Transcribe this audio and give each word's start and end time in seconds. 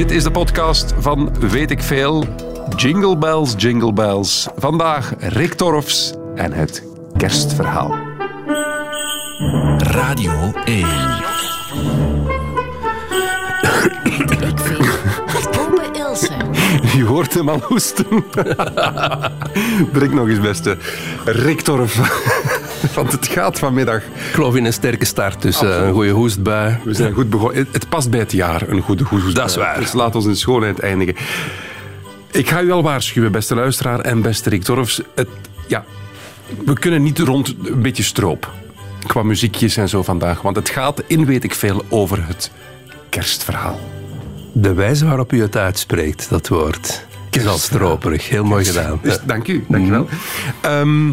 Dit 0.00 0.10
is 0.10 0.22
de 0.22 0.30
podcast 0.30 0.94
van 0.98 1.32
Weet 1.40 1.70
ik 1.70 1.82
Veel. 1.82 2.24
Jingle 2.76 3.18
bells, 3.18 3.54
jingle 3.56 3.92
bells. 3.92 4.48
Vandaag 4.56 5.12
Rick 5.18 5.52
Torfs 5.52 6.12
en 6.34 6.52
het 6.52 6.84
kerstverhaal. 7.16 7.98
Radio 9.78 10.52
1. 10.64 10.86
Ope 15.58 15.90
Ilse. 15.92 16.32
Je 16.96 17.04
hoort 17.04 17.34
hem 17.34 17.48
al 17.48 17.60
hoesten. 17.60 18.06
Drink 19.92 20.12
nog 20.12 20.28
eens, 20.28 20.40
beste. 20.40 20.76
Rick 21.24 21.60
Torf. 21.60 21.98
Want 22.94 23.12
het 23.12 23.26
gaat 23.26 23.58
vanmiddag. 23.58 23.96
Ik 24.02 24.32
geloof 24.34 24.56
in 24.56 24.64
een 24.64 24.72
sterke 24.72 25.04
start, 25.04 25.42
dus 25.42 25.62
eh, 25.62 25.86
een 25.86 25.92
goede 25.92 26.10
hoestbui. 26.10 26.78
We 26.84 26.94
zijn 26.94 27.12
goed 27.12 27.30
begonnen. 27.30 27.66
Het- 27.72 27.88
past 27.88 28.10
bij 28.10 28.20
het 28.20 28.32
jaar, 28.32 28.68
een 28.68 28.80
goede 28.80 29.04
hoest. 29.04 29.34
Dat 29.34 29.50
is 29.50 29.56
waar. 29.56 29.78
Dus 29.80 29.92
laat 29.92 30.14
ons 30.14 30.26
in 30.26 30.36
schoonheid 30.36 30.78
eindigen. 30.80 31.14
Ik 32.30 32.48
ga 32.50 32.60
u 32.62 32.70
al 32.70 32.82
waarschuwen, 32.82 33.32
beste 33.32 33.54
luisteraar 33.54 34.00
en 34.00 34.22
beste 34.22 34.48
Rick 34.48 34.62
Torfs. 34.62 35.00
Het, 35.14 35.28
ja, 35.66 35.84
we 36.64 36.72
kunnen 36.72 37.02
niet 37.02 37.18
rond 37.18 37.54
een 37.64 37.82
beetje 37.82 38.02
stroop. 38.02 38.50
Qua 39.06 39.22
muziekjes 39.22 39.76
en 39.76 39.88
zo 39.88 40.02
vandaag. 40.02 40.42
Want 40.42 40.56
het 40.56 40.68
gaat 40.68 41.02
in 41.06 41.26
weet 41.26 41.44
ik 41.44 41.54
veel 41.54 41.84
over 41.88 42.26
het 42.26 42.50
kerstverhaal. 43.08 43.80
De 44.52 44.74
wijze 44.74 45.06
waarop 45.06 45.32
u 45.32 45.40
het 45.42 45.56
uitspreekt, 45.56 46.26
dat 46.30 46.48
woord. 46.48 47.06
is 47.30 47.46
al 47.46 47.58
stroperig. 47.58 48.28
Heel 48.28 48.44
mooi 48.44 48.64
gedaan. 48.64 48.98
Dus, 49.02 49.18
dank 49.24 49.48
u, 49.48 49.64
dank 49.68 49.86
u 49.86 49.90
wel. 49.90 50.08
Ehm, 50.60 51.08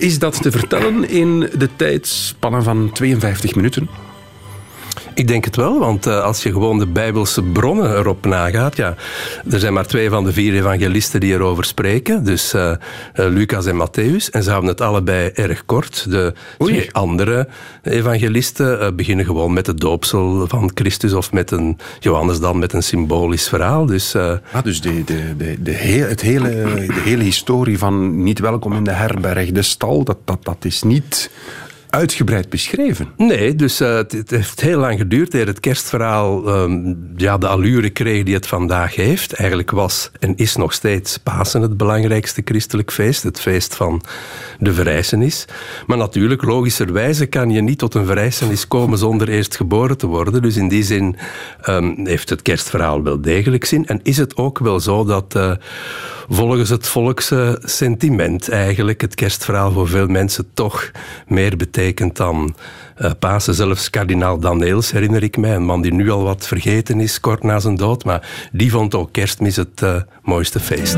is 0.00 0.18
dat 0.18 0.42
te 0.42 0.50
vertellen 0.50 1.08
in 1.08 1.40
de 1.40 1.68
tijdspannen 1.76 2.62
van 2.62 2.90
52 2.92 3.54
minuten? 3.54 3.88
Ik 5.20 5.28
denk 5.28 5.44
het 5.44 5.56
wel, 5.56 5.78
want 5.78 6.06
eh, 6.06 6.22
als 6.22 6.42
je 6.42 6.52
gewoon 6.52 6.78
de 6.78 6.86
Bijbelse 6.86 7.42
bronnen 7.42 7.96
erop 7.96 8.26
nagaat, 8.26 8.76
ja, 8.76 8.94
er 9.50 9.58
zijn 9.58 9.72
maar 9.72 9.86
twee 9.86 10.10
van 10.10 10.24
de 10.24 10.32
vier 10.32 10.54
evangelisten 10.54 11.20
die 11.20 11.32
erover 11.32 11.64
spreken, 11.64 12.24
dus 12.24 12.52
eh, 12.52 12.70
eh, 12.70 12.78
Lucas 13.14 13.66
en 13.66 13.76
Matthäus, 13.76 14.30
en 14.30 14.42
ze 14.42 14.50
houden 14.50 14.70
het 14.70 14.80
allebei 14.80 15.30
erg 15.34 15.64
kort. 15.64 16.10
De 16.10 16.34
Oei. 16.62 16.72
twee 16.72 16.92
andere 16.92 17.48
evangelisten 17.82 18.96
beginnen 18.96 19.24
gewoon 19.24 19.52
met 19.52 19.66
het 19.66 19.80
doopsel 19.80 20.48
van 20.48 20.70
Christus 20.74 21.12
of 21.12 21.32
met 21.32 21.50
een, 21.50 21.78
Johannes 21.98 22.40
dan 22.40 22.58
met 22.58 22.72
een 22.72 22.82
symbolisch 22.82 23.48
verhaal. 23.48 23.86
Dus 23.86 24.14
Ah, 24.14 24.62
dus 24.62 24.80
de, 24.80 25.04
de, 25.04 25.36
de, 25.36 25.62
de, 25.62 25.70
heel, 25.70 26.08
het 26.08 26.20
hele, 26.20 26.48
de 26.86 27.00
hele 27.04 27.22
historie 27.22 27.78
van 27.78 28.22
niet 28.22 28.38
welkom 28.38 28.72
in 28.72 28.84
de 28.84 28.90
herberg, 28.90 29.50
de 29.50 29.62
stal, 29.62 30.04
dat, 30.04 30.18
dat, 30.24 30.44
dat 30.44 30.64
is 30.64 30.82
niet 30.82 31.30
uitgebreid 31.90 32.48
beschreven. 32.48 33.08
Nee, 33.16 33.54
dus 33.54 33.80
eh, 33.80 33.94
het, 33.94 34.30
heeft 34.30 34.60
heel 34.60 34.78
lang 34.78 34.98
geduurd 34.98 35.34
eer 35.34 35.46
het 35.46 35.60
kerstverhaal 35.60 36.48
ehm, 36.48 36.94
ja, 37.16 37.38
de 37.38 37.46
allure 37.46 37.90
kreeg 37.90 38.24
die 38.24 38.34
het 38.34 38.46
vandaag 38.46 38.94
heeft. 38.94 39.32
Eigenlijk 39.32 39.70
was 39.70 40.10
en 40.18 40.36
is 40.36 40.56
nog 40.56 40.72
steeds 40.72 41.18
Pasen 41.18 41.62
het 41.62 41.76
belangrijkste 41.76 42.42
christelijk 42.44 42.92
feest. 42.92 43.22
Het 43.22 43.40
feest 43.40 43.74
van 43.74 44.02
de 44.58 44.72
verrijzenis. 44.72 45.44
Maar 45.86 45.96
natuurlijk, 45.96 46.42
logischerwijze 46.42 47.26
kan 47.26 47.50
je 47.50 47.60
niet 47.60 47.78
tot 47.78 47.94
een 47.94 48.06
verrijzenis 48.06 48.68
komen 48.68 48.98
zonder 48.98 49.28
eerst 49.28 49.56
geboren 49.56 49.98
te 49.98 50.06
worden. 50.06 50.42
Dus 50.42 50.56
in 50.56 50.68
die 50.68 50.82
zin 50.82 51.16
ehm, 51.60 52.06
heeft 52.06 52.30
het 52.30 52.42
kerstverhaal 52.42 53.02
wel 53.02 53.20
degelijk 53.20 53.64
zin. 53.64 53.86
En 53.86 54.00
is 54.02 54.16
het 54.16 54.36
ook 54.36 54.58
wel 54.58 54.80
zo 54.80 55.04
dat... 55.04 55.34
eh, 55.34 55.52
volgens 56.30 56.68
het 56.68 56.88
volkse 56.88 57.58
sentiment 57.64 58.48
eigenlijk 58.50 59.00
het 59.00 59.14
kerstverhaal 59.14 59.72
voor 59.72 59.88
veel 59.88 60.06
mensen 60.06 60.54
toch 60.54 60.90
meer 61.26 61.56
betekent 61.56 62.16
dan 62.16 62.54
eh, 62.96 63.10
Pasen. 63.18 63.54
Zelfs 63.54 63.90
kardinaal 63.90 64.38
Daneels 64.38 64.90
herinner 64.90 65.22
ik 65.22 65.36
mij, 65.36 65.54
een 65.54 65.64
man 65.64 65.82
die 65.82 65.92
nu 65.92 66.10
al 66.10 66.22
wat 66.22 66.46
vergeten 66.46 67.00
is 67.00 67.20
kort 67.20 67.42
na 67.42 67.58
zijn 67.58 67.76
dood, 67.76 68.04
maar 68.04 68.48
die 68.52 68.70
vond 68.70 68.94
ook 68.94 69.12
kerstmis 69.12 69.56
het 69.56 69.82
eh, 69.82 69.94
mooiste 70.22 70.60
feest. 70.60 70.94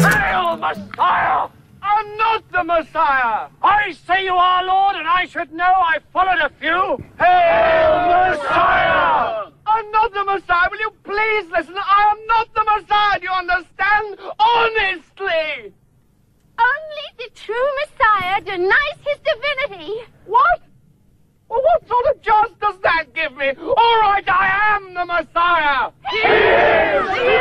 I'm 1.82 2.16
not 2.16 2.42
the 2.50 2.62
Messiah! 2.64 3.48
I 3.62 3.94
say 4.06 4.24
you 4.24 4.38
are 4.38 4.64
Lord, 4.64 4.94
and 4.96 5.06
I 5.06 5.26
should 5.28 5.50
know 5.50 5.74
I 5.94 5.98
followed 6.12 6.40
a 6.40 6.50
few. 6.58 6.98
Hail, 7.16 8.30
Messiah! 8.30 9.52
I'm 9.74 9.90
not 9.90 10.12
the 10.12 10.24
Messiah. 10.24 10.68
Will 10.70 10.80
you 10.86 10.92
please 11.02 11.46
listen? 11.56 11.74
I 11.76 12.00
am 12.12 12.20
not 12.26 12.46
the 12.58 12.64
Messiah. 12.72 13.18
Do 13.20 13.24
you 13.30 13.36
understand? 13.44 14.06
Honestly! 14.38 15.72
Only 16.70 17.06
the 17.20 17.28
true 17.34 17.68
Messiah 17.80 18.40
denies 18.40 18.98
his 19.08 19.18
divinity. 19.30 19.94
What? 20.26 20.60
Well, 21.48 21.62
what 21.62 21.88
sort 21.88 22.06
of 22.10 22.22
chance 22.22 22.52
does 22.60 22.78
that 22.82 23.04
give 23.14 23.32
me? 23.36 23.48
All 23.76 23.96
right, 24.00 24.28
I 24.28 24.46
am 24.76 24.94
the 24.94 25.04
Messiah. 25.14 25.90
He 26.10 26.18
is! 26.18 27.04
He 27.18 27.32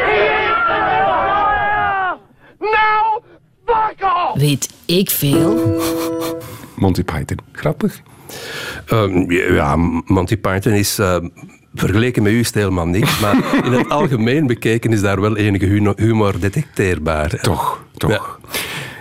is 0.47 0.57
the 0.71 0.79
Messiah! 0.89 2.17
Now, 2.61 3.03
fuck 3.67 4.03
off! 4.03 4.37
Weet 4.37 4.69
ik 4.85 5.09
veel? 5.09 5.53
Monty 6.75 7.03
Python. 7.03 7.39
Grappig. 7.51 8.01
Ehm, 8.87 9.31
ja, 9.31 9.75
Monty 10.05 10.37
Python 10.37 10.73
is... 10.73 10.99
eh, 10.99 11.19
Vergeleken 11.75 12.23
met 12.23 12.31
u 12.31 12.39
is 12.39 12.45
het 12.45 12.55
helemaal 12.55 12.87
niks, 12.87 13.19
maar 13.19 13.65
in 13.65 13.71
het 13.71 13.89
algemeen 13.89 14.47
bekeken 14.47 14.93
is 14.93 15.01
daar 15.01 15.21
wel 15.21 15.37
enige 15.37 15.93
humor 15.95 16.39
detecteerbaar. 16.39 17.29
Toch, 17.29 17.83
toch. 17.97 18.11
Ja. 18.11 18.21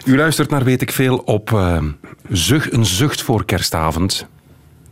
U 0.04 0.16
luistert 0.16 0.50
naar 0.50 0.64
Weet 0.64 0.82
ik 0.82 0.92
Veel 0.92 1.18
op 1.18 1.52
eh, 1.52 1.82
zucht, 2.28 2.72
een 2.72 2.86
zucht 2.86 3.22
voor 3.22 3.44
kerstavond. 3.44 4.26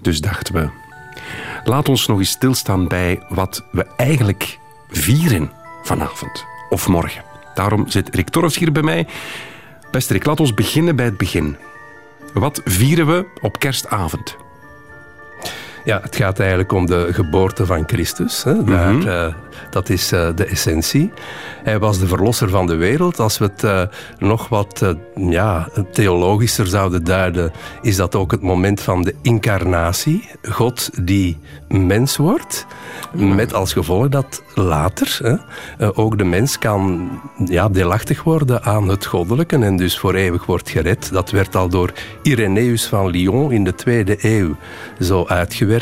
Dus 0.00 0.20
dachten 0.20 0.54
we, 0.54 0.68
laat 1.64 1.88
ons 1.88 2.06
nog 2.06 2.18
eens 2.18 2.30
stilstaan 2.30 2.88
bij 2.88 3.22
wat 3.28 3.64
we 3.72 3.86
eigenlijk 3.96 4.58
vieren 4.90 5.50
vanavond 5.82 6.44
of 6.68 6.88
morgen. 6.88 7.22
Daarom 7.54 7.88
zit 7.88 8.14
Rick 8.14 8.28
Torfs 8.28 8.58
hier 8.58 8.72
bij 8.72 8.82
mij. 8.82 9.06
Beste 9.90 10.12
Rick, 10.12 10.24
laat 10.24 10.40
ons 10.40 10.54
beginnen 10.54 10.96
bij 10.96 11.04
het 11.04 11.16
begin. 11.16 11.56
Wat 12.34 12.60
vieren 12.64 13.06
we 13.06 13.26
op 13.40 13.58
kerstavond? 13.58 14.36
Ja, 15.88 16.00
het 16.03 16.16
gaat 16.16 16.38
eigenlijk 16.38 16.72
om 16.72 16.87
de 16.87 17.09
geboorte 17.10 17.66
van 17.66 17.82
Christus. 17.87 18.44
Hè. 18.44 18.65
Daar, 18.65 19.06
eh, 19.06 19.34
dat 19.71 19.88
is 19.88 20.12
eh, 20.12 20.28
de 20.34 20.44
essentie. 20.44 21.12
Hij 21.62 21.78
was 21.78 21.99
de 21.99 22.06
verlosser 22.06 22.49
van 22.49 22.66
de 22.66 22.75
wereld. 22.75 23.21
Als 23.21 23.38
we 23.38 23.44
het 23.44 23.65
eh, 23.65 23.82
nog 24.19 24.49
wat 24.49 24.94
ja, 25.15 25.69
theologischer 25.93 26.66
zouden 26.66 27.04
duiden, 27.04 27.53
is 27.82 27.97
dat 27.97 28.15
ook 28.15 28.31
het 28.31 28.43
moment 28.43 28.81
van 28.81 29.03
de 29.03 29.15
incarnatie. 29.22 30.28
God 30.43 30.91
die 31.03 31.38
mens 31.69 32.16
wordt, 32.16 32.66
met 33.12 33.55
als 33.55 33.72
gevolg 33.72 34.09
dat 34.09 34.43
later 34.55 35.19
hè, 35.22 35.97
ook 35.97 36.19
de 36.19 36.25
mens 36.25 36.59
kan 36.59 37.10
ja, 37.44 37.69
deelachtig 37.69 38.22
worden 38.22 38.62
aan 38.62 38.88
het 38.88 39.06
goddelijke 39.06 39.56
en 39.56 39.76
dus 39.76 39.99
voor 39.99 40.15
eeuwig 40.15 40.47
wordt 40.47 40.70
gered. 40.70 41.12
Dat 41.12 41.31
werd 41.31 41.56
al 41.56 41.69
door 41.69 41.93
Irenaeus 42.22 42.87
van 42.87 43.10
Lyon 43.10 43.53
in 43.53 43.65
de 43.65 43.75
tweede 43.75 44.16
eeuw 44.20 44.56
zo 45.00 45.25
uitgewerkt. 45.26 45.77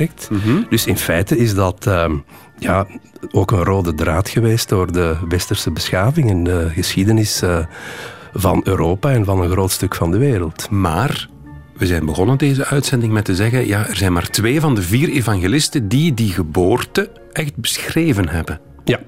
Dus 0.70 0.86
in 0.86 0.96
feite 0.96 1.36
is 1.38 1.54
dat 1.54 1.86
ehm, 1.86 2.16
ja, 2.58 2.86
ook 3.30 3.50
een 3.50 3.64
rode 3.64 3.94
draad 3.94 4.28
geweest 4.28 4.68
door 4.68 4.92
de 4.92 5.16
westerse 5.28 5.70
beschaving 5.70 6.30
en 6.30 6.44
de 6.44 6.70
geschiedenis 6.74 7.42
eh, 7.42 7.58
van 8.32 8.60
Europa 8.64 9.10
en 9.10 9.24
van 9.24 9.40
een 9.40 9.50
groot 9.50 9.70
stuk 9.70 9.94
van 9.94 10.10
de 10.10 10.18
wereld. 10.18 10.70
Maar 10.70 11.28
we 11.76 11.86
zijn 11.86 12.06
begonnen 12.06 12.38
deze 12.38 12.66
uitzending 12.66 13.12
met 13.12 13.24
te 13.24 13.34
zeggen, 13.34 13.66
ja, 13.66 13.86
er 13.88 13.96
zijn 13.96 14.12
maar 14.12 14.30
twee 14.30 14.60
van 14.60 14.74
de 14.74 14.82
vier 14.82 15.08
evangelisten 15.08 15.88
die 15.88 16.14
die 16.14 16.32
geboorte 16.32 17.10
echt 17.32 17.56
beschreven 17.56 18.28
hebben. 18.28 18.60
Ja. 18.84 19.00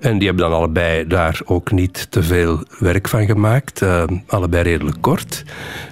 En 0.00 0.18
die 0.18 0.26
hebben 0.28 0.48
dan 0.48 0.58
allebei 0.58 1.06
daar 1.06 1.40
ook 1.44 1.70
niet 1.70 2.10
te 2.10 2.22
veel 2.22 2.62
werk 2.78 3.08
van 3.08 3.26
gemaakt. 3.26 3.82
eh, 3.82 4.04
allebei 4.26 4.62
redelijk 4.62 4.96
kort. 5.00 5.44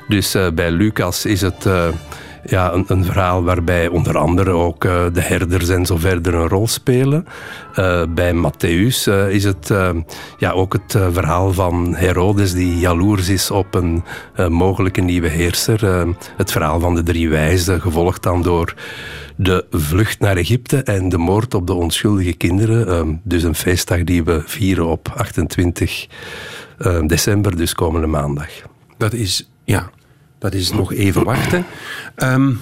Dus 0.09 0.35
eh, 0.35 0.51
bij 0.51 0.71
Lucas 0.71 1.25
is 1.25 1.41
het 1.41 1.67
ja, 2.47 2.73
een, 2.87 3.05
verhaal 3.05 3.45
waarbij 3.45 3.89
onder 3.89 4.19
andere 4.19 4.51
ook 4.51 4.85
eh, 4.85 5.05
de 5.13 5.21
herders 5.21 5.69
en 5.69 5.87
zo 5.87 5.97
verder 5.97 6.35
een 6.35 6.49
rol 6.49 6.69
spelen. 6.69 7.27
Eh, 7.75 8.03
bij 8.09 8.33
Matthäus 8.33 9.05
eh, 9.05 9.31
is 9.31 9.45
het 9.45 9.73
ja, 10.39 10.51
ook 10.51 10.73
het 10.73 10.99
verhaal 11.13 11.53
van 11.53 11.95
Herodes 11.95 12.53
die 12.53 12.79
jaloers 12.79 13.29
is 13.29 13.51
op 13.51 13.75
een 13.75 14.05
mogelijke 14.49 15.01
nieuwe 15.01 15.29
heerser. 15.29 16.07
Het 16.37 16.53
verhaal 16.53 16.81
van 16.81 16.95
de 16.95 17.03
drie 17.03 17.29
wijzen, 17.29 17.81
gevolgd 17.81 18.23
dan 18.23 18.43
door 18.43 18.75
de 19.37 19.65
vlucht 19.71 20.21
naar 20.21 20.37
Egypte 20.37 20.83
en 20.83 21.09
de 21.09 21.19
moord 21.19 21.55
op 21.55 21.67
de 21.67 21.75
onschuldige 21.75 22.33
kinderen. 22.33 23.21
Dus 23.25 23.43
een 23.43 23.55
feestdag 23.55 24.05
die 24.05 24.25
we 24.25 24.43
vieren 24.45 24.87
op 24.87 25.13
28 25.17 26.07
eh, 26.79 27.01
december, 27.07 27.57
dus 27.57 27.75
komende 27.75 28.07
maandag. 28.07 28.49
Dat 28.97 29.13
is, 29.13 29.49
ja, 29.65 29.91
dat 30.39 30.55
is 30.55 30.73
nog 30.73 30.93
even 30.93 31.25
wachten. 31.25 31.67
Ehm, 32.15 32.53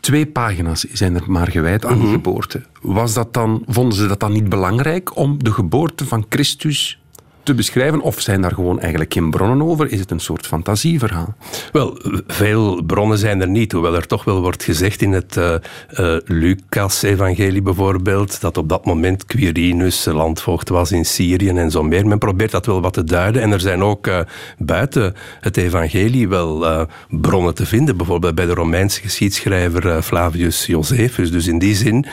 twee 0.00 0.26
pagina's 0.26 0.84
zijn 0.92 1.14
er 1.14 1.30
maar 1.30 1.50
gewijd 1.50 1.86
aan 1.86 1.98
die 1.98 2.10
geboorte. 2.10 2.62
Was 2.82 3.14
dat 3.14 3.34
dan, 3.34 3.64
vonden 3.66 3.98
ze 3.98 4.06
dat 4.06 4.20
dan 4.20 4.32
niet 4.32 4.48
belangrijk 4.48 5.16
om 5.16 5.44
de 5.44 5.52
geboorte 5.52 6.06
van 6.06 6.26
Christus 6.28 7.00
te 7.46 7.54
beschrijven? 7.54 8.00
Of 8.00 8.20
zijn 8.20 8.40
daar 8.40 8.52
gewoon 8.52 8.80
eigenlijk 8.80 9.12
geen 9.12 9.30
bronnen 9.30 9.66
over? 9.66 9.92
Is 9.92 10.00
het 10.00 10.10
een 10.10 10.20
soort 10.20 10.46
fantasieverhaal? 10.46 11.34
Wel, 11.72 11.98
veel 12.26 12.82
bronnen 12.82 13.18
zijn 13.18 13.40
er 13.40 13.48
niet, 13.48 13.72
hoewel 13.72 13.94
er 13.94 14.06
toch 14.06 14.24
wel 14.24 14.40
wordt 14.40 14.62
gezegd 14.62 15.02
in 15.02 15.12
het 15.12 15.36
uh, 15.36 15.54
uh, 16.00 16.16
Lucas-evangelie 16.24 17.62
bijvoorbeeld, 17.62 18.40
dat 18.40 18.56
op 18.56 18.68
dat 18.68 18.84
moment 18.84 19.24
Quirinus 19.24 20.04
landvoogd 20.04 20.68
was 20.68 20.92
in 20.92 21.04
Syrië 21.04 21.48
en 21.48 21.70
zo 21.70 21.82
meer. 21.82 22.06
Men 22.06 22.18
probeert 22.18 22.50
dat 22.50 22.66
wel 22.66 22.80
wat 22.80 22.92
te 22.92 23.04
duiden. 23.04 23.42
En 23.42 23.52
er 23.52 23.60
zijn 23.60 23.82
ook 23.82 24.06
uh, 24.06 24.20
buiten 24.58 25.14
het 25.40 25.56
evangelie 25.56 26.28
wel 26.28 26.86
bronnen 27.08 27.54
te 27.54 27.66
vinden, 27.66 27.96
bijvoorbeeld 27.96 28.34
bij 28.34 28.46
de 28.46 28.54
Romeinse 28.54 29.00
geschiedschrijver 29.00 30.02
Flavius 30.02 30.66
Josephus. 30.66 31.30
Dus 31.30 31.46
in 31.46 31.58
die 31.58 31.74
zin 31.74 32.06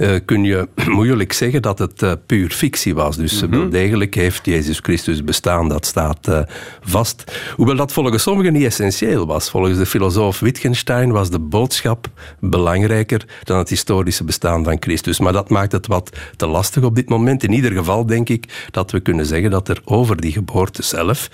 uh, 0.00 0.18
kun 0.24 0.44
je 0.44 0.68
moeilijk 0.86 1.32
zeggen 1.32 1.62
dat 1.62 1.78
het 1.78 2.02
uh, 2.02 2.12
puur 2.26 2.50
fictie 2.50 2.94
was. 2.94 3.16
Dus 3.16 3.42
mm 3.42 3.48
wel 3.50 3.68
degelijk 3.68 4.14
heeft 4.14 4.46
Jezus 4.46 4.78
Christus 4.78 5.24
bestaan, 5.24 5.68
dat 5.68 5.86
staat 5.86 6.28
uh, 6.28 6.40
vast. 6.80 7.40
Hoewel 7.56 7.76
dat 7.76 7.92
volgens 7.92 8.22
sommigen 8.22 8.52
niet 8.52 8.64
essentieel 8.64 9.26
was. 9.26 9.50
Volgens 9.50 9.78
de 9.78 9.86
filosoof 9.86 10.40
Wittgenstein 10.40 11.10
was 11.12 11.30
de 11.30 11.38
boodschap 11.38 12.06
belangrijker 12.40 13.24
dan 13.44 13.58
het 13.58 13.68
historische 13.68 14.24
bestaan 14.24 14.64
van 14.64 14.76
Christus. 14.80 15.20
Maar 15.20 15.32
dat 15.32 15.48
maakt 15.48 15.72
het 15.72 15.86
wat 15.86 16.16
te 16.36 16.46
lastig 16.46 16.82
op 16.82 16.94
dit 16.94 17.08
moment. 17.08 17.44
In 17.44 17.52
ieder 17.52 17.72
geval 17.72 18.06
denk 18.06 18.28
ik 18.28 18.68
dat 18.70 18.90
we 18.90 19.00
kunnen 19.00 19.26
zeggen 19.26 19.50
dat 19.50 19.68
er 19.68 19.80
over 19.84 20.20
die 20.20 20.32
geboorte 20.32 20.82
zelf 20.82 21.28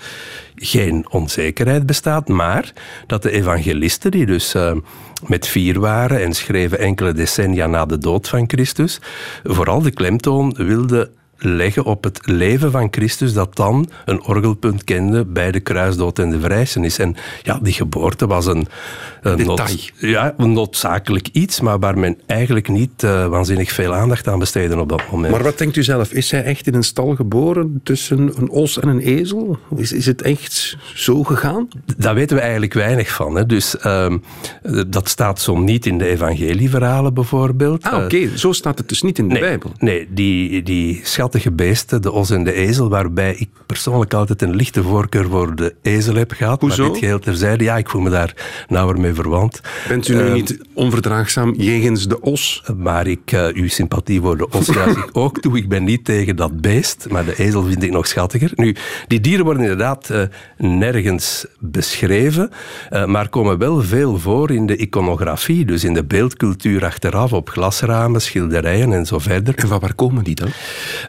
geen 0.59 1.05
onzekerheid 1.09 1.85
bestaat, 1.85 2.27
maar 2.27 2.73
dat 3.07 3.21
de 3.21 3.31
evangelisten, 3.31 4.11
die 4.11 4.25
dus 4.25 4.55
uh, 4.55 4.71
met 5.25 5.47
vier 5.47 5.79
waren 5.79 6.21
en 6.21 6.33
schreven 6.33 6.79
enkele 6.79 7.13
decennia 7.13 7.67
na 7.67 7.85
de 7.85 7.97
dood 7.97 8.27
van 8.27 8.43
Christus, 8.47 8.99
vooral 9.43 9.81
de 9.81 9.91
klemtoon 9.91 10.53
wilden 10.57 11.09
leggen 11.37 11.83
op 11.83 12.03
het 12.03 12.19
leven 12.23 12.71
van 12.71 12.87
Christus 12.91 13.33
dat 13.33 13.55
dan 13.55 13.89
een 14.05 14.23
orgelpunt 14.23 14.83
kende 14.83 15.25
bij 15.25 15.51
de 15.51 15.59
kruisdood 15.59 16.19
en 16.19 16.29
de 16.29 16.39
vrijzenis. 16.39 16.99
En 16.99 17.15
ja, 17.43 17.59
die 17.61 17.73
geboorte 17.73 18.27
was 18.27 18.45
een, 18.45 18.67
een, 19.21 19.45
Not, 19.45 19.91
ja, 19.97 20.33
een 20.37 20.53
noodzakelijk 20.53 21.27
iets, 21.31 21.61
maar 21.61 21.79
waar 21.79 21.97
men 21.97 22.17
eigenlijk 22.25 22.67
niet 22.67 23.03
uh, 23.03 23.27
waanzinnig 23.27 23.71
veel 23.71 23.93
aandacht 23.93 24.27
aan 24.27 24.39
besteedde 24.39 24.79
op 24.79 24.89
dat 24.89 25.11
moment. 25.11 25.33
Maar 25.33 25.43
wat 25.43 25.57
denkt 25.57 25.75
u 25.75 25.83
zelf? 25.83 26.11
Is 26.11 26.31
hij 26.31 26.43
echt 26.43 26.67
in 26.67 26.73
een 26.73 26.83
stal 26.83 27.15
geboren 27.15 27.79
tussen 27.83 28.31
een 28.37 28.49
os 28.49 28.79
en 28.79 28.87
een 28.87 28.99
ezel? 28.99 29.57
Is, 29.75 29.91
is 29.91 30.05
het 30.05 30.21
echt 30.21 30.77
zo 30.93 31.23
gegaan? 31.23 31.67
Daar 31.97 32.15
weten 32.15 32.35
we 32.35 32.41
eigenlijk 32.41 32.73
weinig 32.73 33.09
van. 33.09 33.35
Hè. 33.35 33.45
Dus 33.45 33.75
uh, 33.85 34.13
dat 34.87 35.09
staat 35.09 35.41
zo 35.41 35.57
niet 35.59 35.85
in 35.85 35.97
de 35.97 36.05
evangelieverhalen 36.05 37.13
bijvoorbeeld. 37.13 37.83
Ah, 37.83 37.93
oké. 37.93 38.03
Okay. 38.03 38.37
Zo 38.37 38.51
staat 38.51 38.77
het 38.77 38.89
dus 38.89 39.01
niet 39.01 39.17
in 39.17 39.27
de 39.27 39.33
nee, 39.33 39.43
Bijbel. 39.43 39.71
Nee, 39.77 40.07
die, 40.09 40.63
die 40.63 41.01
schattige 41.27 41.55
beesten, 41.55 42.01
de 42.01 42.11
os 42.11 42.29
en 42.29 42.43
de 42.43 42.53
ezel, 42.53 42.89
waarbij 42.89 43.35
ik 43.35 43.49
persoonlijk 43.65 44.13
altijd 44.13 44.41
een 44.41 44.55
lichte 44.55 44.83
voorkeur 44.83 45.29
voor 45.29 45.55
de 45.55 45.75
ezel 45.81 46.15
heb 46.15 46.31
gehad. 46.31 46.61
Hoezo? 46.61 46.81
Maar 46.81 46.91
dit 46.91 46.99
geheel 46.99 47.19
terzijde, 47.19 47.63
ja, 47.63 47.77
ik 47.77 47.89
voel 47.89 48.01
me 48.01 48.09
daar 48.09 48.33
nauwer 48.67 48.99
mee 48.99 49.13
verwant. 49.13 49.61
Bent 49.87 50.07
u 50.07 50.15
nu 50.15 50.21
uh, 50.21 50.33
niet 50.33 50.59
onverdraagzaam 50.73 51.53
jegens 51.57 52.07
de 52.07 52.21
os? 52.21 52.63
Maar 52.77 53.07
ik, 53.07 53.31
uh, 53.31 53.47
uw 53.53 53.67
sympathie 53.67 54.21
voor 54.21 54.37
de 54.37 54.49
os 54.49 54.65
juich 54.75 54.97
ik 54.97 55.09
ook 55.11 55.39
toe. 55.39 55.57
Ik 55.57 55.69
ben 55.69 55.83
niet 55.83 56.05
tegen 56.05 56.35
dat 56.35 56.61
beest, 56.61 57.07
maar 57.09 57.25
de 57.25 57.37
ezel 57.37 57.63
vind 57.63 57.83
ik 57.83 57.91
nog 57.91 58.07
schattiger. 58.07 58.51
Nu, 58.55 58.75
die 59.07 59.19
dieren 59.19 59.45
worden 59.45 59.63
inderdaad 59.63 60.09
uh, 60.11 60.21
nergens 60.57 61.45
beschreven, 61.59 62.49
maar 63.05 63.29
komen 63.29 63.57
wel 63.57 63.81
veel 63.81 64.17
voor 64.17 64.51
in 64.51 64.65
de 64.65 64.77
iconografie, 64.77 65.65
dus 65.65 65.83
in 65.83 65.93
de 65.93 66.03
beeldcultuur 66.03 66.85
achteraf, 66.85 67.33
op 67.33 67.49
glasramen, 67.49 68.21
schilderijen 68.21 68.93
en 68.93 69.05
zo 69.05 69.19
verder. 69.19 69.55
En 69.55 69.67
van 69.67 69.79
waar 69.79 69.95
komen 69.95 70.23
die 70.23 70.35
dan? 70.35 70.49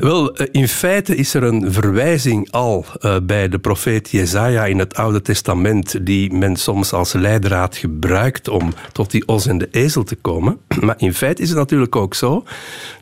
Wel, 0.08 0.32
in 0.32 0.68
feite 0.68 1.16
is 1.16 1.34
er 1.34 1.42
een 1.42 1.72
verwijzing 1.72 2.50
al 2.50 2.84
uh, 3.00 3.16
bij 3.22 3.48
de 3.48 3.58
profeet 3.58 4.10
Jezaja 4.10 4.64
in 4.64 4.78
het 4.78 4.94
Oude 4.94 5.22
Testament, 5.22 6.06
die 6.06 6.32
men 6.32 6.56
soms 6.56 6.92
als 6.92 7.12
leidraad 7.12 7.76
gebruikt 7.76 8.48
om 8.48 8.72
tot 8.92 9.10
die 9.10 9.28
os 9.28 9.46
en 9.46 9.58
de 9.58 9.68
ezel 9.70 10.04
te 10.04 10.16
komen. 10.16 10.58
Maar 10.84 10.94
in 10.98 11.14
feite 11.14 11.42
is 11.42 11.48
het 11.48 11.58
natuurlijk 11.58 11.96
ook 11.96 12.14
zo 12.14 12.44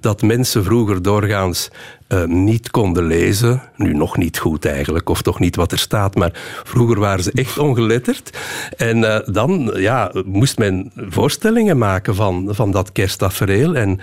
dat 0.01 0.23
mensen 0.23 0.65
vroeger 0.65 1.03
doorgaans 1.03 1.71
uh, 2.09 2.25
niet 2.25 2.71
konden 2.71 3.07
lezen. 3.07 3.63
Nu 3.77 3.95
nog 3.95 4.17
niet 4.17 4.39
goed 4.39 4.65
eigenlijk, 4.65 5.09
of 5.09 5.23
toch 5.23 5.39
niet 5.39 5.57
wat 5.57 5.73
er 5.73 5.79
staat, 5.79 6.15
maar 6.15 6.31
vroeger 6.65 6.99
waren 6.99 7.25
ze 7.25 7.33
echt 7.33 7.59
ongeletterd. 7.59 8.39
En 8.77 9.25
dan 9.33 9.73
ja, 9.77 10.13
moest 10.25 10.59
men 10.59 10.93
voorstellingen 10.97 11.79
maken 11.79 12.15
van, 12.15 12.49
van 12.51 12.71
dat 12.71 12.93
kersttafereel. 12.93 13.77
En 13.77 14.01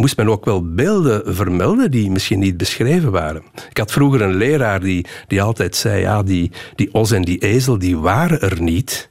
moest 0.00 0.16
men 0.16 0.28
ook 0.28 0.44
wel 0.44 0.74
beelden 0.74 1.34
vermelden 1.34 1.90
die 1.90 2.10
misschien 2.10 2.38
niet 2.38 2.56
beschreven 2.56 3.10
waren. 3.10 3.42
Ik 3.70 3.78
had 3.78 3.92
vroeger 3.92 4.22
een 4.22 4.34
leraar 4.34 4.80
die, 4.80 5.06
die 5.26 5.42
altijd 5.42 5.76
zei, 5.76 6.00
ja, 6.00 6.22
die, 6.22 6.50
die 6.74 6.94
os 6.94 7.10
en 7.10 7.22
die 7.22 7.38
ezel, 7.38 7.78
die 7.78 7.98
waren 7.98 8.40
er 8.40 8.62
niet. 8.62 9.08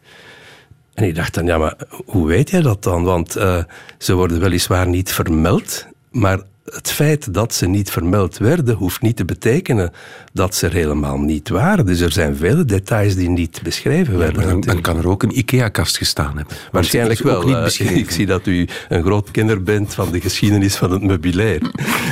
En 0.94 1.04
ik 1.04 1.16
dacht 1.16 1.34
dan, 1.34 1.46
ja, 1.46 1.58
maar 1.58 1.76
hoe 2.06 2.28
weet 2.28 2.50
jij 2.50 2.62
dat 2.62 2.84
dan? 2.84 3.04
Want 3.04 3.38
uh, 3.38 3.64
ze 3.98 4.14
worden 4.14 4.40
weliswaar 4.40 4.88
niet 4.88 5.12
vermeld, 5.12 5.88
maar 6.12 6.40
het 6.74 6.92
feit 6.92 7.34
dat 7.34 7.54
ze 7.54 7.68
niet 7.68 7.92
vermeld 7.92 8.38
werden, 8.38 8.76
hoeft 8.76 9.02
niet 9.02 9.16
te 9.16 9.26
betekenen 9.26 9.92
dat 10.34 10.56
ze 10.56 10.66
er 10.66 10.74
helemaal 10.74 11.18
niet 11.18 11.50
waren. 11.50 11.86
Dus 11.86 12.00
er 12.00 12.12
zijn 12.12 12.36
vele 12.36 12.66
details 12.66 13.16
die 13.16 13.30
niet 13.30 13.60
beschreven 13.64 14.18
werden. 14.18 14.42
Ja, 14.42 14.50
dan, 14.50 14.62
dan, 14.62 14.82
kan 14.82 14.98
er 14.98 15.08
ook 15.08 15.24
een 15.24 15.38
IKEA-kast 15.38 15.98
gestaan 15.98 16.38
hebben. 16.38 16.56
Waarschijnlijk 16.72 17.20
wel. 17.20 17.44
Niet 17.44 17.64
beschreven. 17.64 17.98
ik 17.98 18.12
zie 18.12 18.26
dat 18.26 18.48
u 18.48 18.68
een 18.90 19.04
groot 19.04 19.32
kenner 19.32 19.64
bent 19.64 19.94
van 19.94 20.12
de 20.12 20.22
geschiedenis 20.22 20.76
van 20.76 20.92
het 20.92 21.02
meubilair. 21.02 21.62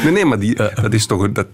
Nee, 0.04 0.12
nee, 0.12 0.26
maar 0.26 0.40
die, 0.40 0.56
dat 0.56 0.94
is 0.94 1.06
toch... 1.06 1.32
Dat, 1.32 1.48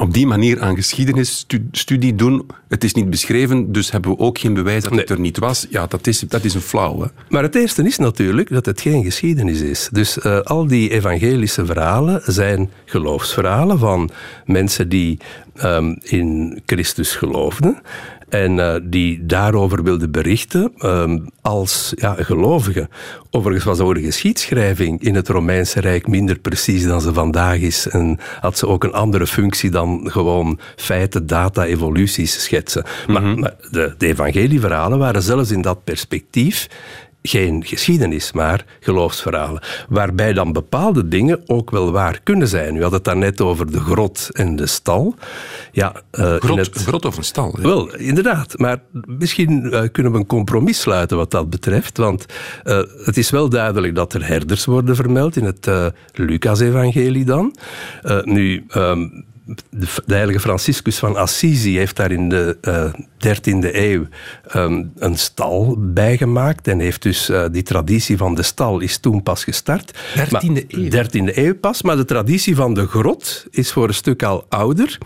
op 0.00 0.14
die 0.14 0.26
manier 0.26 0.60
aan 0.60 0.76
geschiedenisstudie 0.76 2.14
doen. 2.14 2.46
Het 2.68 2.84
is 2.84 2.94
niet 2.94 3.10
beschreven, 3.10 3.72
dus 3.72 3.90
hebben 3.90 4.10
we 4.10 4.18
ook 4.18 4.38
geen 4.38 4.54
bewijs 4.54 4.82
dat 4.82 4.92
nee. 4.92 5.00
het 5.00 5.10
er 5.10 5.20
niet 5.20 5.38
was. 5.38 5.66
Ja, 5.70 5.86
dat 5.86 6.06
is, 6.06 6.20
dat 6.20 6.44
is 6.44 6.54
een 6.54 6.60
flauw. 6.60 7.00
Hè? 7.00 7.06
Maar 7.28 7.42
het 7.42 7.54
eerste 7.54 7.82
is 7.82 7.98
natuurlijk 7.98 8.48
dat 8.48 8.66
het 8.66 8.80
geen 8.80 9.04
geschiedenis 9.04 9.60
is. 9.60 9.88
Dus 9.92 10.16
uh, 10.16 10.40
al 10.40 10.66
die 10.66 10.90
evangelische 10.90 11.66
verhalen 11.66 12.20
zijn 12.24 12.70
geloofsverhalen 12.84 13.78
van 13.78 14.10
mensen 14.46 14.88
die 14.88 15.18
um, 15.64 15.98
in 16.02 16.60
Christus 16.66 17.14
geloofden. 17.14 17.82
En 18.32 18.58
uh, 18.58 18.74
die 18.82 19.26
daarover 19.26 19.82
wilde 19.82 20.08
berichten 20.08 20.72
um, 20.78 21.26
als 21.40 21.92
ja, 21.96 22.14
gelovigen. 22.18 22.88
Overigens 23.30 23.64
was 23.64 23.94
de 23.94 24.02
geschiedschrijving 24.02 25.02
in 25.02 25.14
het 25.14 25.28
Romeinse 25.28 25.80
Rijk 25.80 26.06
minder 26.06 26.38
precies 26.38 26.84
dan 26.84 27.00
ze 27.00 27.12
vandaag 27.12 27.56
is. 27.58 27.88
En 27.88 28.18
had 28.40 28.58
ze 28.58 28.66
ook 28.66 28.84
een 28.84 28.92
andere 28.92 29.26
functie 29.26 29.70
dan 29.70 30.10
gewoon 30.10 30.58
feiten, 30.76 31.26
data, 31.26 31.64
evoluties 31.64 32.42
schetsen. 32.42 32.84
Mm 33.06 33.16
-hmm. 33.16 33.24
Maar, 33.24 33.38
maar 33.38 33.54
de, 33.70 33.94
de 33.98 34.06
evangelieverhalen 34.06 34.98
waren 34.98 35.22
zelfs 35.22 35.50
in 35.50 35.62
dat 35.62 35.84
perspectief 35.84 36.68
geen 37.22 37.64
geschiedenis, 37.64 38.32
maar 38.32 38.64
geloofsverhalen. 38.80 39.62
Waarbij 39.88 40.32
dan 40.32 40.52
bepaalde 40.52 41.08
dingen 41.08 41.42
ook 41.46 41.70
wel 41.70 41.92
waar 41.92 42.20
kunnen 42.22 42.48
zijn. 42.48 42.76
U 42.76 42.82
had 42.82 42.92
het 42.92 43.04
daarnet 43.04 43.40
over 43.40 43.70
de 43.70 43.80
grot 43.80 44.28
en 44.32 44.56
de 44.56 44.66
stal. 44.66 45.14
Ja, 45.72 46.02
uh, 46.12 46.34
grot, 46.34 46.58
het... 46.58 46.76
grot 46.76 47.04
of 47.04 47.16
een 47.16 47.24
stal? 47.24 47.52
Hè? 47.56 47.62
Wel, 47.62 47.94
inderdaad. 47.96 48.58
Maar 48.58 48.82
misschien 49.06 49.64
uh, 49.64 49.82
kunnen 49.92 50.12
we 50.12 50.18
een 50.18 50.26
compromis 50.26 50.80
sluiten 50.80 51.16
wat 51.16 51.30
dat 51.30 51.50
betreft. 51.50 51.98
Want 51.98 52.26
uh, 52.64 52.82
het 53.04 53.16
is 53.16 53.30
wel 53.30 53.48
duidelijk 53.48 53.94
dat 53.94 54.14
er 54.14 54.26
herders 54.26 54.64
worden 54.64 54.96
vermeld 54.96 55.36
in 55.36 55.44
het 55.44 55.70
Lucas-evangelie 56.14 57.24
dan. 57.24 57.56
nu... 58.24 58.64
Um, 58.76 59.30
de, 59.44 59.86
de, 60.06 60.14
heilige 60.14 60.40
Franciscus 60.40 60.98
van 60.98 61.16
Assisi 61.16 61.76
heeft 61.76 61.96
daar 61.96 62.10
in 62.10 62.28
de 62.28 62.58
uh, 62.62 62.92
13e 63.26 63.74
eeuw 63.74 64.06
um, 64.56 64.92
een 64.96 65.18
stal 65.18 65.76
bijgemaakt 65.78 66.68
en 66.68 66.78
heeft 66.78 67.02
dus 67.02 67.30
uh, 67.30 67.44
die 67.52 67.62
traditie 67.62 68.16
van 68.16 68.34
de 68.34 68.42
stal 68.42 68.80
is 68.80 68.98
toen 68.98 69.22
pas 69.22 69.44
gestart. 69.44 69.98
13e 70.16 70.66
eeuw? 70.68 70.90
13e 70.90 71.36
eeuw 71.36 71.54
pas, 71.54 71.82
maar 71.82 71.96
de 71.96 72.04
traditie 72.04 72.56
van 72.56 72.74
de 72.74 72.86
grot 72.86 73.46
is 73.50 73.72
voor 73.72 73.88
een 73.88 73.94
stuk 73.94 74.22
al 74.22 74.46
ouder. 74.48 74.98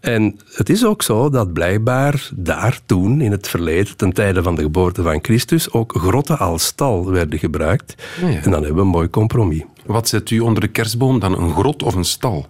En 0.00 0.38
het 0.54 0.68
is 0.68 0.84
ook 0.84 1.02
zo 1.02 1.30
dat 1.30 1.52
blijkbaar 1.52 2.28
daar 2.34 2.80
toen, 2.86 3.20
in 3.20 3.30
het 3.30 3.48
verleden, 3.48 3.96
ten 3.96 4.12
tijde 4.12 4.42
van 4.42 4.54
de 4.54 4.62
geboorte 4.62 5.02
van 5.02 5.18
Christus, 5.22 5.72
ook 5.72 5.94
grotten 5.98 6.38
als 6.38 6.64
stal 6.64 7.10
werden 7.10 7.38
gebruikt. 7.38 7.94
Oh 8.22 8.32
ja. 8.32 8.40
En 8.42 8.50
dan 8.50 8.64
hebben 8.64 8.74
we 8.74 8.80
een 8.80 8.86
mooi 8.86 9.10
compromis. 9.10 9.64
Wat 9.90 10.08
zet 10.08 10.30
u 10.30 10.40
onder 10.40 10.60
de 10.60 10.68
kerstboom 10.68 11.18
dan? 11.18 11.38
Een 11.38 11.54
grot 11.54 11.82
of 11.82 11.94
een 11.94 12.04
stal? 12.04 12.46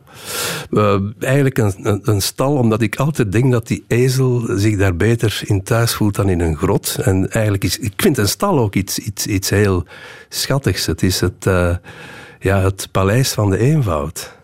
Uh, 0.70 1.00
eigenlijk 1.18 1.58
een, 1.58 1.74
een, 1.82 2.00
een, 2.04 2.22
stal, 2.22 2.56
omdat 2.56 2.82
ik 2.82 2.96
altijd 2.96 3.32
denk 3.32 3.52
dat 3.52 3.66
die 3.66 3.84
ezel 3.88 4.44
zich 4.48 4.76
daar 4.76 4.96
beter 4.96 5.42
in 5.44 5.62
thuis 5.62 5.94
voelt 5.94 6.14
dan 6.14 6.28
in 6.28 6.40
een 6.40 6.56
grot. 6.56 6.96
En 7.02 7.30
eigenlijk 7.30 7.64
is, 7.64 7.78
ik 7.78 7.92
vind 7.96 8.18
een 8.18 8.28
stal 8.28 8.58
ook 8.58 8.74
iets, 8.74 8.98
iets, 8.98 9.26
iets 9.26 9.50
heel 9.50 9.84
schattigs. 10.28 10.86
Het 10.86 11.02
is 11.02 11.20
het, 11.20 11.46
uh, 11.46 11.76
ja, 12.40 12.60
het 12.60 12.88
paleis 12.90 13.32
van 13.32 13.50
de 13.50 13.58
eenvoud. 13.58 14.38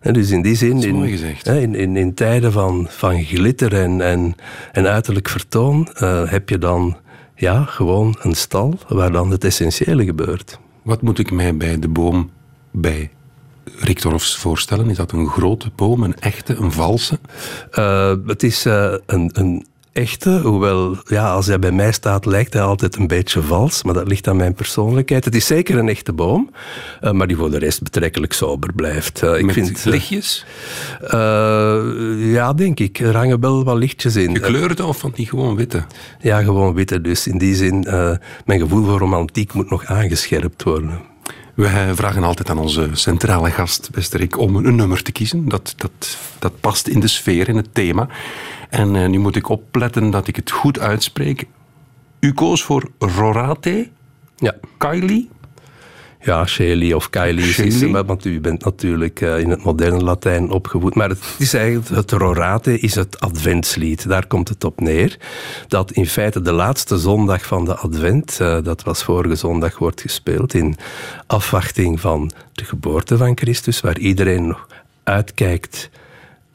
En 0.00 0.12
dus 0.12 0.30
in 0.30 0.42
die 0.42 0.56
zin, 0.56 0.82
in, 0.82 1.04
in, 1.44 1.74
in, 1.74 1.96
in, 1.96 2.14
tijden 2.14 2.52
van, 2.52 2.86
van 2.90 3.24
glitter 3.24 3.74
en, 3.74 4.00
en, 4.00 4.34
en 4.72 4.86
uiterlijk 4.86 5.28
vertoon, 5.28 5.88
uh, 6.02 6.30
heb 6.30 6.48
je 6.48 6.58
dan 6.58 6.96
ja, 7.34 7.64
gewoon 7.64 8.16
een 8.20 8.34
stal 8.34 8.78
waar 8.88 9.12
dan 9.12 9.30
het 9.30 9.44
essentiële 9.44 10.04
gebeurt. 10.04 10.58
Wat 10.84 11.02
moet 11.02 11.18
ik 11.18 11.30
mij 11.30 11.56
bij 11.56 11.78
de 11.78 11.88
boom 11.88 12.30
bij 12.70 13.10
Riktorofs 13.78 14.36
voorstellen? 14.36 14.90
Is 14.90 14.96
dat 14.96 15.12
een 15.12 15.28
grote 15.28 15.70
boom, 15.74 16.02
een 16.02 16.14
echte, 16.14 16.54
een 16.54 16.72
valse? 16.72 17.18
Uh, 17.78 18.14
het 18.26 18.42
is 18.42 18.66
uh, 18.66 18.94
een, 19.06 19.30
een 19.32 19.66
echte, 19.94 20.40
hoewel 20.40 20.96
ja, 21.06 21.32
als 21.32 21.46
hij 21.46 21.58
bij 21.58 21.72
mij 21.72 21.92
staat 21.92 22.26
lijkt 22.26 22.52
hij 22.52 22.62
altijd 22.62 22.96
een 22.96 23.06
beetje 23.06 23.42
vals, 23.42 23.82
maar 23.82 23.94
dat 23.94 24.08
ligt 24.08 24.28
aan 24.28 24.36
mijn 24.36 24.54
persoonlijkheid. 24.54 25.24
Het 25.24 25.34
is 25.34 25.46
zeker 25.46 25.78
een 25.78 25.88
echte 25.88 26.12
boom, 26.12 26.50
uh, 27.02 27.10
maar 27.10 27.26
die 27.26 27.36
voor 27.36 27.50
de 27.50 27.58
rest 27.58 27.82
betrekkelijk 27.82 28.32
sober 28.32 28.72
blijft. 28.72 29.22
Uh, 29.22 29.38
ik 29.38 29.44
Met 29.44 29.54
vind, 29.54 29.84
lichtjes? 29.84 30.44
Uh, 31.02 32.32
ja, 32.32 32.52
denk 32.52 32.80
ik. 32.80 32.98
Er 32.98 33.16
hangen 33.16 33.40
wel 33.40 33.64
wat 33.64 33.76
lichtjes 33.76 34.16
in. 34.16 34.36
Gekleurde 34.36 34.84
of 34.84 34.98
van 34.98 35.12
die 35.14 35.26
gewoon 35.26 35.56
witte? 35.56 35.84
Ja, 36.20 36.42
gewoon 36.42 36.74
witte. 36.74 37.00
Dus 37.00 37.26
in 37.26 37.38
die 37.38 37.54
zin, 37.54 37.86
mijn 38.44 38.60
gevoel 38.60 38.84
voor 38.84 38.98
romantiek 38.98 39.52
moet 39.52 39.70
nog 39.70 39.84
aangescherpt 39.84 40.62
worden. 40.62 41.00
We 41.54 41.92
vragen 41.94 42.22
altijd 42.22 42.50
aan 42.50 42.58
onze 42.58 42.88
centrale 42.92 43.50
gast, 43.50 43.88
beste 43.92 44.16
Rick, 44.16 44.38
om 44.38 44.56
een 44.56 44.76
nummer 44.76 45.02
te 45.02 45.12
kiezen. 45.12 45.48
Dat, 45.48 45.74
dat, 45.76 46.18
dat 46.38 46.60
past 46.60 46.86
in 46.88 47.00
de 47.00 47.08
sfeer, 47.08 47.48
in 47.48 47.56
het 47.56 47.74
thema. 47.74 48.08
En 48.74 48.94
uh, 48.94 49.06
nu 49.08 49.18
moet 49.18 49.36
ik 49.36 49.48
opletten 49.48 50.10
dat 50.10 50.26
ik 50.26 50.36
het 50.36 50.50
goed 50.50 50.78
uitspreek. 50.78 51.46
U 52.20 52.32
koos 52.32 52.62
voor 52.62 52.90
Rorate, 52.98 53.88
ja. 54.36 54.54
Kylie. 54.78 55.28
Ja, 56.20 56.46
Shelley 56.46 56.92
of 56.92 57.10
Kylie 57.10 57.64
is 57.64 57.82
want 57.90 58.24
u 58.24 58.40
bent 58.40 58.64
natuurlijk 58.64 59.20
uh, 59.20 59.38
in 59.38 59.50
het 59.50 59.64
moderne 59.64 60.04
Latijn 60.04 60.50
opgevoed. 60.50 60.94
Maar 60.94 61.08
het 61.08 61.34
is 61.38 61.54
eigenlijk, 61.54 61.88
het 61.88 62.10
Rorate 62.10 62.78
is 62.78 62.94
het 62.94 63.20
adventslied. 63.20 64.08
Daar 64.08 64.26
komt 64.26 64.48
het 64.48 64.64
op 64.64 64.80
neer. 64.80 65.18
Dat 65.68 65.90
in 65.90 66.06
feite 66.06 66.40
de 66.40 66.52
laatste 66.52 66.98
zondag 66.98 67.46
van 67.46 67.64
de 67.64 67.74
advent, 67.74 68.38
uh, 68.42 68.58
dat 68.62 68.82
was 68.82 69.02
vorige 69.02 69.34
zondag, 69.34 69.78
wordt 69.78 70.00
gespeeld 70.00 70.54
in 70.54 70.76
afwachting 71.26 72.00
van 72.00 72.30
de 72.52 72.64
geboorte 72.64 73.16
van 73.16 73.36
Christus, 73.36 73.80
waar 73.80 73.98
iedereen 73.98 74.46
nog 74.46 74.66
uitkijkt 75.02 75.90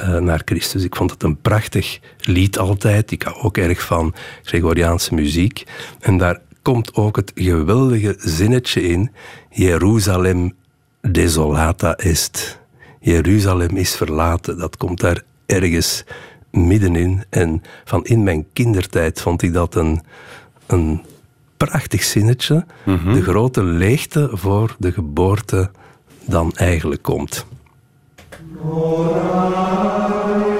uh, 0.02 0.18
naar 0.18 0.42
Christus. 0.46 0.84
Ik 0.84 0.96
vond 0.96 1.12
het 1.12 1.24
een 1.24 1.42
prachtig 1.42 2.00
lied 2.18 2.58
altijd. 2.58 3.12
Ik 3.12 3.24
hou 3.24 3.38
ook 3.42 3.58
erg 3.58 3.82
van 3.82 4.14
Gregoriaanse 4.44 5.14
muziek. 5.14 5.64
En 6.00 6.18
daar 6.18 6.40
komt 6.62 6.96
ook 6.96 7.16
het 7.16 7.32
geweldige 7.36 8.16
zinnetje 8.18 8.82
in: 8.82 9.12
Jeruzalem 9.50 10.54
desolata 11.02 11.96
est. 11.96 12.60
Jeruzalem 13.00 13.76
is 13.76 13.96
verlaten. 13.96 14.58
Dat 14.58 14.78
komt 14.78 15.00
daar 15.00 15.22
ergens 15.46 16.04
middenin. 16.52 17.24
En 17.30 17.62
van 17.86 18.06
in 18.06 18.24
mijn 18.24 18.46
kindertijd 18.54 19.22
vond 19.22 19.42
ik 19.42 19.54
dat 19.54 19.76
een, 19.76 20.02
een 20.68 21.02
prachtig 21.58 22.04
zinnetje. 22.04 22.66
Mhm. 22.86 23.14
De 23.14 23.22
grote 23.22 23.64
leegte 23.64 24.30
voor 24.34 24.76
de 24.80 24.92
geboorte 24.92 25.72
dan 26.26 26.52
eigenlijk 26.56 27.02
komt. 27.02 27.46
orare 28.62 30.59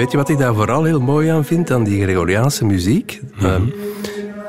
weet 0.00 0.10
je 0.10 0.16
wat 0.16 0.28
ik 0.28 0.38
daar 0.38 0.54
vooral 0.54 0.84
heel 0.84 1.00
mooi 1.00 1.28
aan 1.28 1.44
vind, 1.44 1.70
aan 1.70 1.84
die 1.84 2.02
Gregoriaanse 2.02 2.64
muziek? 2.64 3.20
Mhm. 3.34 3.44
Ehm, 3.44 3.62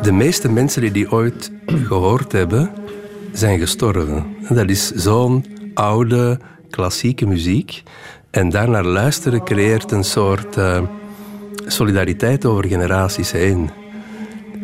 de 0.01 0.11
meeste 0.11 0.49
mensen 0.49 0.81
die 0.81 0.91
die 0.91 1.11
ooit 1.11 1.51
gehoord 1.65 2.31
hebben, 2.31 2.69
zijn 3.31 3.59
gestorven. 3.59 4.25
En 4.43 4.55
dat 4.55 4.69
is 4.69 4.91
zo'n 4.91 5.45
oude, 5.73 6.39
klassieke 6.69 7.25
muziek. 7.25 7.83
En 8.29 8.49
daarnaar 8.49 8.85
luisteren 8.85 9.43
creëert 9.43 9.91
een 9.91 10.03
soort 10.03 10.57
uh, 10.57 10.81
solidariteit 11.65 12.45
over 12.45 12.67
generaties 12.67 13.31
heen. 13.31 13.69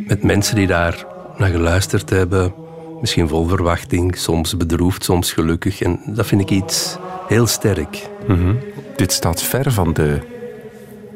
Met 0.08 0.24
mensen 0.24 0.56
die 0.56 0.68
daar 0.68 1.06
naar 1.38 1.50
geluisterd 1.50 2.10
hebben, 2.10 2.54
misschien 3.02 3.28
vol 3.28 3.48
verwachting, 3.48 4.18
soms 4.18 4.58
bedroefd, 4.58 5.04
soms 5.04 5.32
gelukkig. 5.32 5.82
En 5.82 6.00
dat 6.06 6.26
vind 6.26 6.42
ik 6.42 6.50
iets 6.50 6.98
heel 7.28 7.48
sterk. 7.48 8.10
Mhm. 8.28 8.54
Dit 8.96 9.12
staat 9.12 9.44
ver 9.44 9.72
van 9.72 9.94
de 9.94 10.36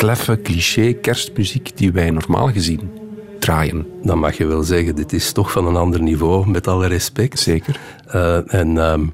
kleffe, 0.02 0.42
cliché 0.42 0.94
kerstmuziek 0.94 1.78
die 1.78 1.92
wij 1.92 2.10
normaal 2.10 2.52
gezien 2.52 2.92
draaien. 3.40 3.86
Dan 4.04 4.20
mag 4.20 4.38
je 4.38 4.46
wel 4.46 4.64
zeggen, 4.64 4.96
dit 4.96 5.14
is 5.14 5.32
toch 5.32 5.52
van 5.52 5.68
een 5.68 5.76
ander 5.76 6.02
niveau, 6.02 6.50
met 6.50 6.68
alle 6.68 6.88
respect. 6.88 7.40
Zeker. 7.40 7.80
Uh, 8.16 8.54
en 8.54 8.78
ehm, 8.78 9.06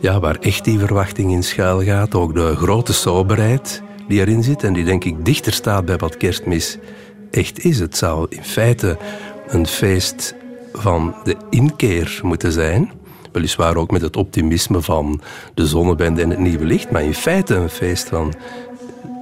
ja, 0.00 0.20
waar 0.20 0.36
echt 0.40 0.64
die 0.64 0.78
verwachting 0.78 1.32
in 1.32 1.42
schuil 1.42 1.82
gaat, 1.82 2.14
ook 2.14 2.34
de 2.34 2.56
grote 2.56 2.92
soberheid 2.92 3.82
die 4.08 4.20
erin 4.20 4.42
zit 4.42 4.62
en 4.62 4.72
die 4.72 4.84
denk 4.84 5.04
ik 5.04 5.24
dichter 5.24 5.52
staat 5.52 5.84
bij 5.84 5.96
wat 5.96 6.16
kerstmis 6.16 6.78
echt 7.30 7.64
is. 7.64 7.78
Het 7.78 7.96
zou 7.96 8.26
in 8.28 8.44
feite 8.44 8.98
een 9.48 9.66
feest 9.66 10.34
van 10.72 11.14
de 11.24 11.36
inkeer 11.50 12.20
moeten 12.22 12.52
zijn. 12.52 12.92
Weliswaar 13.32 13.76
ook 13.76 13.90
met 13.90 14.02
het 14.02 14.16
optimisme 14.16 14.82
van 14.82 15.20
de 15.54 15.66
zonnebende 15.66 16.22
en 16.22 16.30
het 16.30 16.38
nieuwe 16.38 16.64
licht, 16.64 16.90
maar 16.90 17.02
in 17.02 17.14
feite 17.14 17.54
een 17.54 17.70
feest 17.70 18.08
van 18.08 18.34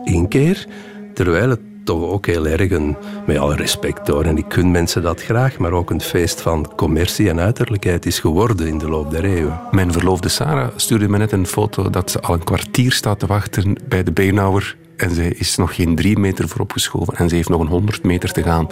inkeer. 0.05 0.67
Terwijl 1.15 1.51
het 1.51 1.61
toch 1.85 2.03
ook 2.03 2.27
heel 2.27 2.47
erg 2.47 2.71
een, 2.71 2.97
met 3.27 3.39
alle 3.39 3.57
respect 3.57 4.07
door, 4.07 4.25
en 4.25 4.37
ik 4.37 4.49
kun 4.49 4.71
mensen 4.71 5.03
dat 5.03 5.23
graag, 5.23 5.59
maar 5.59 5.73
ook 5.73 5.91
een 5.91 6.01
feest 6.01 6.41
van 6.41 6.73
commercie 6.77 7.29
en 7.29 7.41
uiterlijkheid 7.41 8.07
is 8.07 8.19
geworden 8.19 8.67
in 8.67 8.79
de 8.79 8.89
loop 8.89 9.11
der 9.11 9.25
eeuwen. 9.25 9.61
Mijn 9.71 9.93
verloofde 9.93 10.29
Sarah 10.29 10.69
stuurde 10.77 11.09
me 11.09 11.19
net 11.19 11.33
een 11.33 11.47
foto 11.47 11.91
dat 11.91 12.11
ze 12.11 12.21
al 12.21 12.35
een 12.35 12.45
kwartier 12.45 12.93
staat 12.93 13.19
te 13.19 13.27
wachten 13.27 13.77
bij 13.89 14.03
de 14.03 14.13
Beenhouwer 14.13 14.77
en 14.97 15.11
ze 15.11 15.35
is 15.37 15.57
nog 15.57 15.75
geen 15.75 15.95
drie 15.95 16.19
meter 16.19 16.49
voorop 16.49 16.73
geschoven 16.73 17.15
en 17.15 17.29
ze 17.29 17.35
heeft 17.35 17.49
nog 17.49 17.61
een 17.61 17.67
honderd 17.67 18.03
meter 18.03 18.33
te 18.33 18.43
gaan. 18.43 18.69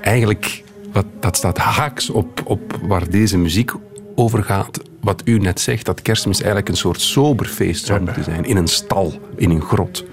Eigenlijk, 0.00 0.62
wat, 0.92 1.06
dat 1.20 1.36
staat 1.36 1.58
haaks 1.58 2.10
op, 2.10 2.42
op 2.44 2.78
waar 2.82 3.10
deze 3.10 3.38
muziek 3.38 3.72
over 4.14 4.44
gaat. 4.44 4.80
Wat 5.00 5.22
u 5.24 5.38
net 5.38 5.60
zegt, 5.60 5.86
dat 5.86 6.02
kerstmis 6.02 6.38
eigenlijk 6.38 6.68
een 6.68 6.76
soort 6.76 7.00
sober 7.00 7.46
feest 7.46 7.86
zou 7.86 8.00
moeten 8.00 8.24
zijn. 8.24 8.44
In 8.44 8.56
een 8.56 8.68
stal, 8.68 9.14
in 9.36 9.50
een 9.50 9.62
grot. 9.62 10.04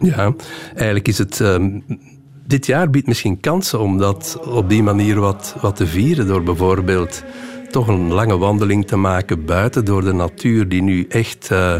Ja, 0.00 0.34
eigenlijk 0.74 1.08
is 1.08 1.18
het... 1.18 1.40
Ehm, 1.40 1.80
dit 2.46 2.66
jaar 2.66 2.90
biedt 2.90 3.06
misschien 3.06 3.40
kansen 3.40 3.80
om 3.80 3.98
dat 3.98 4.38
op 4.44 4.68
die 4.68 4.82
manier 4.82 5.20
wat, 5.20 5.56
wat 5.60 5.76
te 5.76 5.86
vieren. 5.86 6.26
Door 6.26 6.42
bijvoorbeeld 6.42 7.24
toch 7.70 7.88
een 7.88 8.12
lange 8.12 8.38
wandeling 8.38 8.86
te 8.86 8.96
maken 8.96 9.44
buiten 9.44 9.84
door 9.84 10.04
de 10.04 10.12
natuur 10.12 10.68
die 10.68 10.82
nu 10.82 11.06
echt... 11.08 11.48
Uh, 11.52 11.74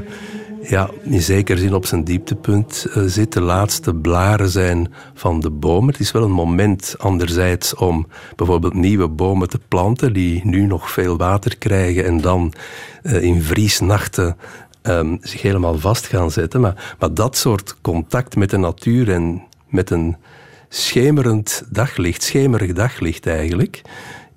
ja, 0.63 0.91
in 1.03 1.23
zekere 1.23 1.59
zin 1.59 1.75
op 1.75 1.87
zijn 1.87 2.05
dieptepunt 2.05 2.87
uh, 2.89 3.03
zit. 3.07 3.33
De 3.33 3.41
laatste 3.41 3.95
blaren 3.95 4.49
zijn 4.49 4.93
van 5.15 5.41
de 5.41 5.51
bomen. 5.51 5.91
Het 5.91 6.01
is 6.01 6.13
wel 6.13 6.23
een 6.23 6.31
moment 6.31 6.95
anderzijds 6.99 7.75
om 7.75 8.07
bijvoorbeeld 8.37 8.75
nieuwe 8.75 9.09
bomen 9.09 9.49
te 9.49 9.61
planten 9.69 10.13
die 10.13 10.41
nu 10.45 10.67
nog 10.67 10.91
veel 10.91 11.17
water 11.17 11.59
krijgen 11.59 12.05
en 12.05 12.21
dan 12.21 12.53
uh, 13.03 13.23
in 13.23 13.43
vriesnachten 13.43 14.37
um, 14.83 15.19
zich 15.21 15.43
helemaal 15.43 15.79
vast 15.79 16.07
gaan 16.07 16.31
zetten. 16.31 16.61
Maar, 16.61 16.95
maar 16.99 17.15
dat 17.15 17.37
soort 17.37 17.77
contact 17.81 18.37
met 18.37 18.51
de 18.51 18.57
natuur 18.57 19.11
en 19.11 19.43
met 19.69 19.91
een 19.91 20.17
schemerend 20.69 21.63
daglicht, 21.71 22.23
schemerig 22.23 22.73
daglicht 22.73 23.27
eigenlijk, 23.27 23.83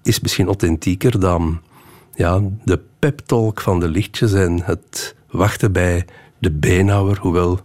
is 0.03 0.19
misschien 0.19 0.45
authentieker 0.45 1.19
dan 1.19 1.61
ja, 2.15 2.41
de 2.63 2.79
pep-talk 2.99 3.61
van 3.61 3.79
de 3.79 3.87
lichtjes 3.87 4.33
en 4.33 4.61
het 4.63 5.15
wachten 5.29 5.71
bij 5.71 6.05
de 6.37 6.51
beenhouwer. 6.51 7.17
Hoewel, 7.19 7.59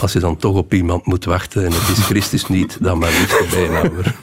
als 0.00 0.12
je 0.12 0.18
dan 0.18 0.36
toch 0.36 0.56
op 0.56 0.74
iemand 0.74 1.06
moet 1.06 1.24
wachten 1.24 1.64
en 1.64 1.72
het 1.72 1.96
is 1.98 2.04
Christus 2.04 2.48
niet, 2.48 2.78
dan 2.80 2.98
maar 2.98 3.12
niet 3.20 3.28
de 3.28 3.48
beenhouwer. 3.50 4.14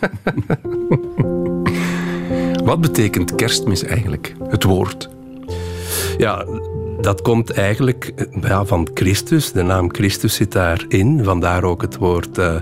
Wat 2.66 2.82
betekent 2.82 3.36
kerstmis 3.36 3.84
eigenlijk? 3.84 4.36
Het 4.48 4.64
woord? 4.64 5.10
Ja, 6.18 6.46
dat 7.02 7.22
komt 7.22 7.52
eigenlijk 7.52 8.28
ja, 8.42 8.66
van 8.66 8.88
Christus. 8.94 9.52
De 9.52 9.64
naam 9.64 9.94
Christus 9.94 10.36
zit 10.36 10.52
daarin. 10.52 11.24
Vandaar 11.24 11.64
ook 11.64 11.82
het 11.82 11.98
woord 11.98 12.38
uh, 12.38 12.56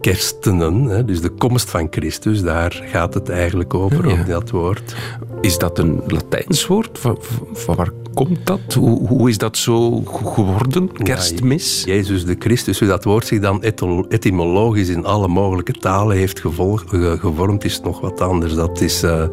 kerstenen. 0.00 0.84
Hè. 0.84 1.04
Dus 1.04 1.20
de 1.20 1.28
komst 1.28 1.70
van 1.70 1.86
Christus, 1.90 2.42
daar 2.42 2.82
gaat 2.84 3.14
het 3.14 3.28
eigenlijk 3.28 3.74
over, 3.74 4.08
ja. 4.08 4.22
dat 4.22 4.50
woord. 4.50 4.94
Is 5.40 5.58
dat 5.58 5.78
een 5.78 6.02
Latijns 6.06 6.66
woord? 6.66 6.98
Van, 6.98 7.18
van 7.52 7.74
waar 7.74 7.90
komt 8.14 8.46
dat? 8.46 8.74
Hoe, 8.74 9.08
hoe, 9.08 9.28
is 9.28 9.38
dat 9.38 9.56
zo 9.56 10.00
geworden? 10.04 10.92
Kerstmis? 10.92 11.82
Ja, 11.84 11.94
Jezus 11.94 12.24
de 12.24 12.36
Christus, 12.38 12.78
hoe 12.78 12.88
dat 12.88 13.04
woord 13.04 13.26
zich 13.26 13.40
dan 13.40 13.62
etymologisch 14.08 14.88
in 14.88 15.04
alle 15.04 15.28
mogelijke 15.28 15.72
talen 15.72 16.16
heeft 16.16 16.40
gevormd, 16.40 17.64
is 17.64 17.80
nog 17.80 18.00
wat 18.00 18.20
anders. 18.20 18.54
Dat 18.54 18.80
is... 18.80 19.04
Uh, 19.04 19.24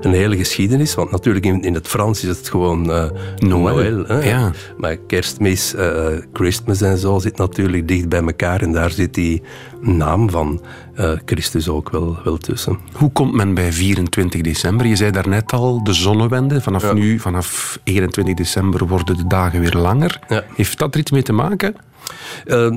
een 0.00 0.12
hele 0.12 0.36
geschiedenis. 0.36 0.94
Want 0.94 1.10
natuurlijk 1.10 1.46
in, 1.46 1.62
in 1.62 1.74
het 1.74 1.88
Frans 1.88 2.22
is 2.22 2.36
het 2.36 2.48
gewoon 2.48 2.90
uh, 2.90 3.04
Noël. 3.38 4.04
hè? 4.06 4.28
Ja. 4.28 4.52
Maar 4.76 4.96
kerstmis, 4.96 5.74
uh, 5.74 6.06
Christmas 6.32 6.80
en 6.80 6.98
zo 6.98 7.18
zit 7.18 7.36
natuurlijk 7.36 7.88
dicht 7.88 8.08
bij 8.08 8.22
elkaar. 8.22 8.62
En 8.62 8.72
daar 8.72 8.90
zit 8.90 9.14
die 9.14 9.42
naam 9.80 10.30
van 10.30 10.60
uh, 10.96 11.12
Christus 11.24 11.68
ook 11.68 11.90
wel, 11.90 12.18
wel 12.24 12.36
tussen. 12.36 12.78
Hoe 12.92 13.12
komt 13.12 13.34
men 13.34 13.54
bij 13.54 13.72
24 13.72 14.40
december? 14.40 14.86
Je 14.86 14.96
zei 14.96 15.10
daarnet 15.10 15.52
al, 15.52 15.84
de 15.84 15.92
zonnewende. 15.92 16.60
Vanaf 16.60 16.94
nu, 16.94 17.18
vanaf 17.18 17.78
21 17.84 18.34
december 18.34 18.86
worden 18.86 19.16
de 19.16 19.26
dagen 19.26 19.60
weer 19.60 19.74
langer. 19.74 20.20
Ja. 20.28 20.44
Heeft 20.54 20.78
dat 20.78 20.94
er 20.94 21.00
iets 21.00 21.10
mee 21.10 21.22
te 21.22 21.32
maken? 21.32 21.74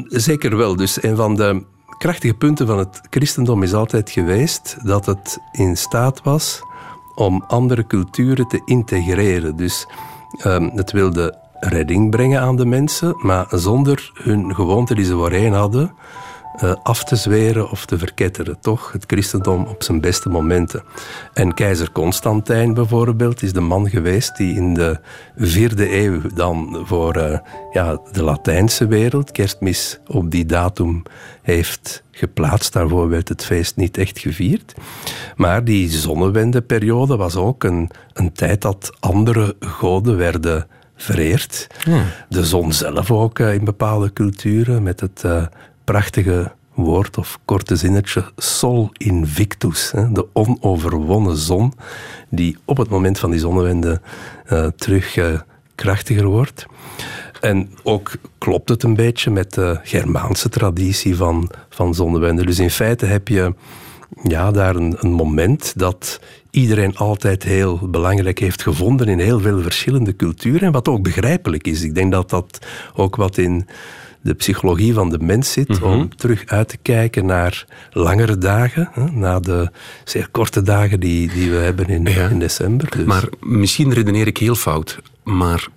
zeker 0.08 0.58
wel. 0.58 0.76
Dus 0.76 1.04
een 1.04 1.16
van 1.16 1.36
de 1.36 1.64
krachtige 1.98 2.34
punten 2.34 2.68
van 2.68 2.78
het 2.78 3.02
christendom 3.10 3.64
is 3.64 3.74
altijd 3.74 4.10
geweest 4.10 4.78
dat 4.84 5.06
het 5.06 5.38
in 5.52 5.78
staat 5.78 6.22
was 6.24 6.62
om 7.26 7.44
andere 7.48 7.88
culturen 7.88 8.48
te 8.48 8.62
integreren. 8.66 9.56
Dus 9.56 9.88
um, 10.46 10.72
het 10.76 10.92
wilde 10.92 11.38
redding 11.60 12.10
brengen 12.10 12.42
aan 12.42 12.56
de 12.56 12.66
mensen, 12.66 13.16
maar 13.18 13.48
zonder 13.50 14.12
hun 14.14 14.56
gewoonte 14.56 14.96
die 14.96 15.06
ze 15.06 15.14
voorheen 15.14 15.54
hadden 15.54 15.92
uh, 16.64 16.74
af 16.84 17.04
te 17.04 17.16
zweren 17.16 17.70
of 17.70 17.86
te 17.86 17.98
verketteren. 17.98 18.60
Toch 18.60 18.92
het 18.92 19.04
christendom 19.08 19.66
op 19.66 19.84
zijn 19.84 20.02
beste 20.02 20.30
momenten. 20.30 20.84
En 21.34 21.54
keizer 21.54 21.92
Constantijn 21.92 22.74
bijvoorbeeld 22.74 23.42
is 23.42 23.54
de 23.54 23.62
man 23.62 23.90
geweest 23.90 24.38
die 24.38 24.56
in 24.56 24.74
de 24.74 25.00
vierde 25.36 25.98
eeuw 26.04 26.22
dan 26.34 26.84
voor 26.86 27.18
uh, 27.18 27.38
ja, 27.72 28.00
de 28.12 28.24
Latijnse 28.24 28.88
wereld 28.88 29.32
kerstmis 29.32 30.00
op 30.08 30.32
die 30.32 30.46
datum 30.46 31.04
heeft 31.42 32.04
geplaatst. 32.12 32.74
Daarvoor 32.74 33.10
werd 33.10 33.30
het 33.30 33.46
feest 33.46 33.76
niet 33.76 33.98
echt 33.98 34.20
gevierd. 34.20 34.74
Maar 35.36 35.64
die 35.64 35.90
zonnewendeperiode 35.90 37.16
was 37.16 37.36
ook 37.36 37.64
een, 37.64 37.90
een 38.14 38.32
tijd 38.32 38.62
dat 38.62 38.92
andere 39.00 39.56
goden 39.60 40.18
werden 40.18 40.68
vereerd. 40.96 41.68
Hmm. 41.84 42.04
De 42.30 42.46
zon 42.46 42.74
zelf 42.74 43.12
ook 43.12 43.40
uh, 43.40 43.54
in 43.54 43.64
bepaalde 43.64 44.14
culturen 44.14 44.84
met 44.84 45.00
het 45.00 45.24
uh, 45.26 45.46
prachtige 45.84 46.52
woord 46.74 47.18
of 47.18 47.40
korte 47.46 47.76
zinnetje 47.76 48.24
Sol 48.38 48.90
Invictus, 48.94 49.92
de 50.12 50.26
onoverwonnen 50.34 51.38
zon, 51.38 51.74
die 52.30 52.58
op 52.66 52.78
het 52.78 52.90
moment 52.90 53.20
van 53.20 53.32
die 53.32 53.40
zonnewende 53.40 54.02
uh, 54.52 54.66
terug 54.66 55.16
uh, 55.16 55.40
krachtiger 55.76 56.26
wordt. 56.26 56.66
En 57.42 57.70
ook 57.84 58.12
klopt 58.38 58.70
het 58.70 58.84
een 58.84 58.96
beetje 58.96 59.32
met 59.32 59.54
de 59.54 59.80
Germaanse 59.84 60.50
traditie 60.50 61.16
van, 61.16 61.50
van 61.70 61.94
zonnewende. 61.94 62.46
Dus 62.46 62.60
in 62.60 62.70
feite 62.70 63.06
heb 63.06 63.28
je 63.28 63.54
ja, 64.24 64.52
daar 64.52 64.76
een, 64.76 64.96
een 65.00 65.12
moment 65.12 65.74
dat 65.76 66.20
iedereen 66.50 66.98
altijd 66.98 67.44
heel 67.44 67.90
belangrijk 67.90 68.40
heeft 68.40 68.64
gevonden 68.64 69.08
in 69.08 69.20
heel 69.20 69.40
veel 69.40 69.62
verschillende 69.62 70.16
culturen. 70.16 70.62
En 70.62 70.72
wat 70.72 70.88
ook 70.88 71.04
begrijpelijk 71.04 71.68
is. 71.68 71.84
Ik 71.84 71.96
denk 71.96 72.12
dat 72.12 72.30
dat 72.30 72.60
ook 72.96 73.16
wat 73.16 73.38
in 73.38 73.68
de 74.22 74.34
psychologie 74.34 74.94
van 74.94 75.10
de 75.10 75.20
mens 75.20 75.52
zit 75.52 75.68
mhm. 75.68 75.84
om 75.84 76.16
terug 76.16 76.46
uit 76.46 76.68
te 76.68 76.78
kijken 76.78 77.26
naar 77.26 77.66
langere 77.92 78.38
dagen, 78.38 78.90
hè, 78.92 79.12
na 79.12 79.40
de 79.40 79.72
zeer 80.04 80.30
korte 80.32 80.62
dagen 80.62 81.00
die, 81.00 81.34
die 81.34 81.52
we 81.52 81.58
hebben 81.58 81.88
in, 81.88 82.06
in 82.06 82.40
december. 82.40 82.90
Dus. 82.90 83.06
Maar 83.06 83.30
misschien 83.40 83.94
redeneer 83.94 84.28
ik 84.28 84.38
heel 84.38 84.56
fout, 84.56 85.00
maar 85.24 85.68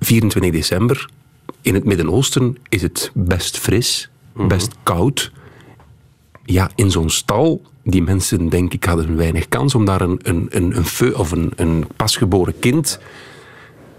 24 0.00 0.52
december 0.52 1.08
in 1.60 1.74
het 1.74 1.84
Midden-Oosten 1.84 2.56
is 2.68 2.82
het 2.82 3.10
best 3.14 3.58
fris, 3.58 4.10
mhm. 4.32 4.48
best 4.48 4.74
koud. 4.82 5.32
Ja, 6.44 6.70
in 6.74 6.90
zo'n 6.90 7.10
stal 7.10 7.62
die 7.84 8.02
mensen, 8.02 8.48
denk 8.48 8.72
ik, 8.72 8.84
hadden 8.84 9.16
weinig 9.16 9.48
kans 9.48 9.74
om 9.74 9.84
daar 9.84 10.00
een, 10.00 10.18
een, 10.22 10.46
een, 10.50 10.76
een 10.76 11.14
of 11.14 11.30
een, 11.30 11.52
een 11.56 11.86
pasgeboren 11.96 12.58
kind 12.58 12.98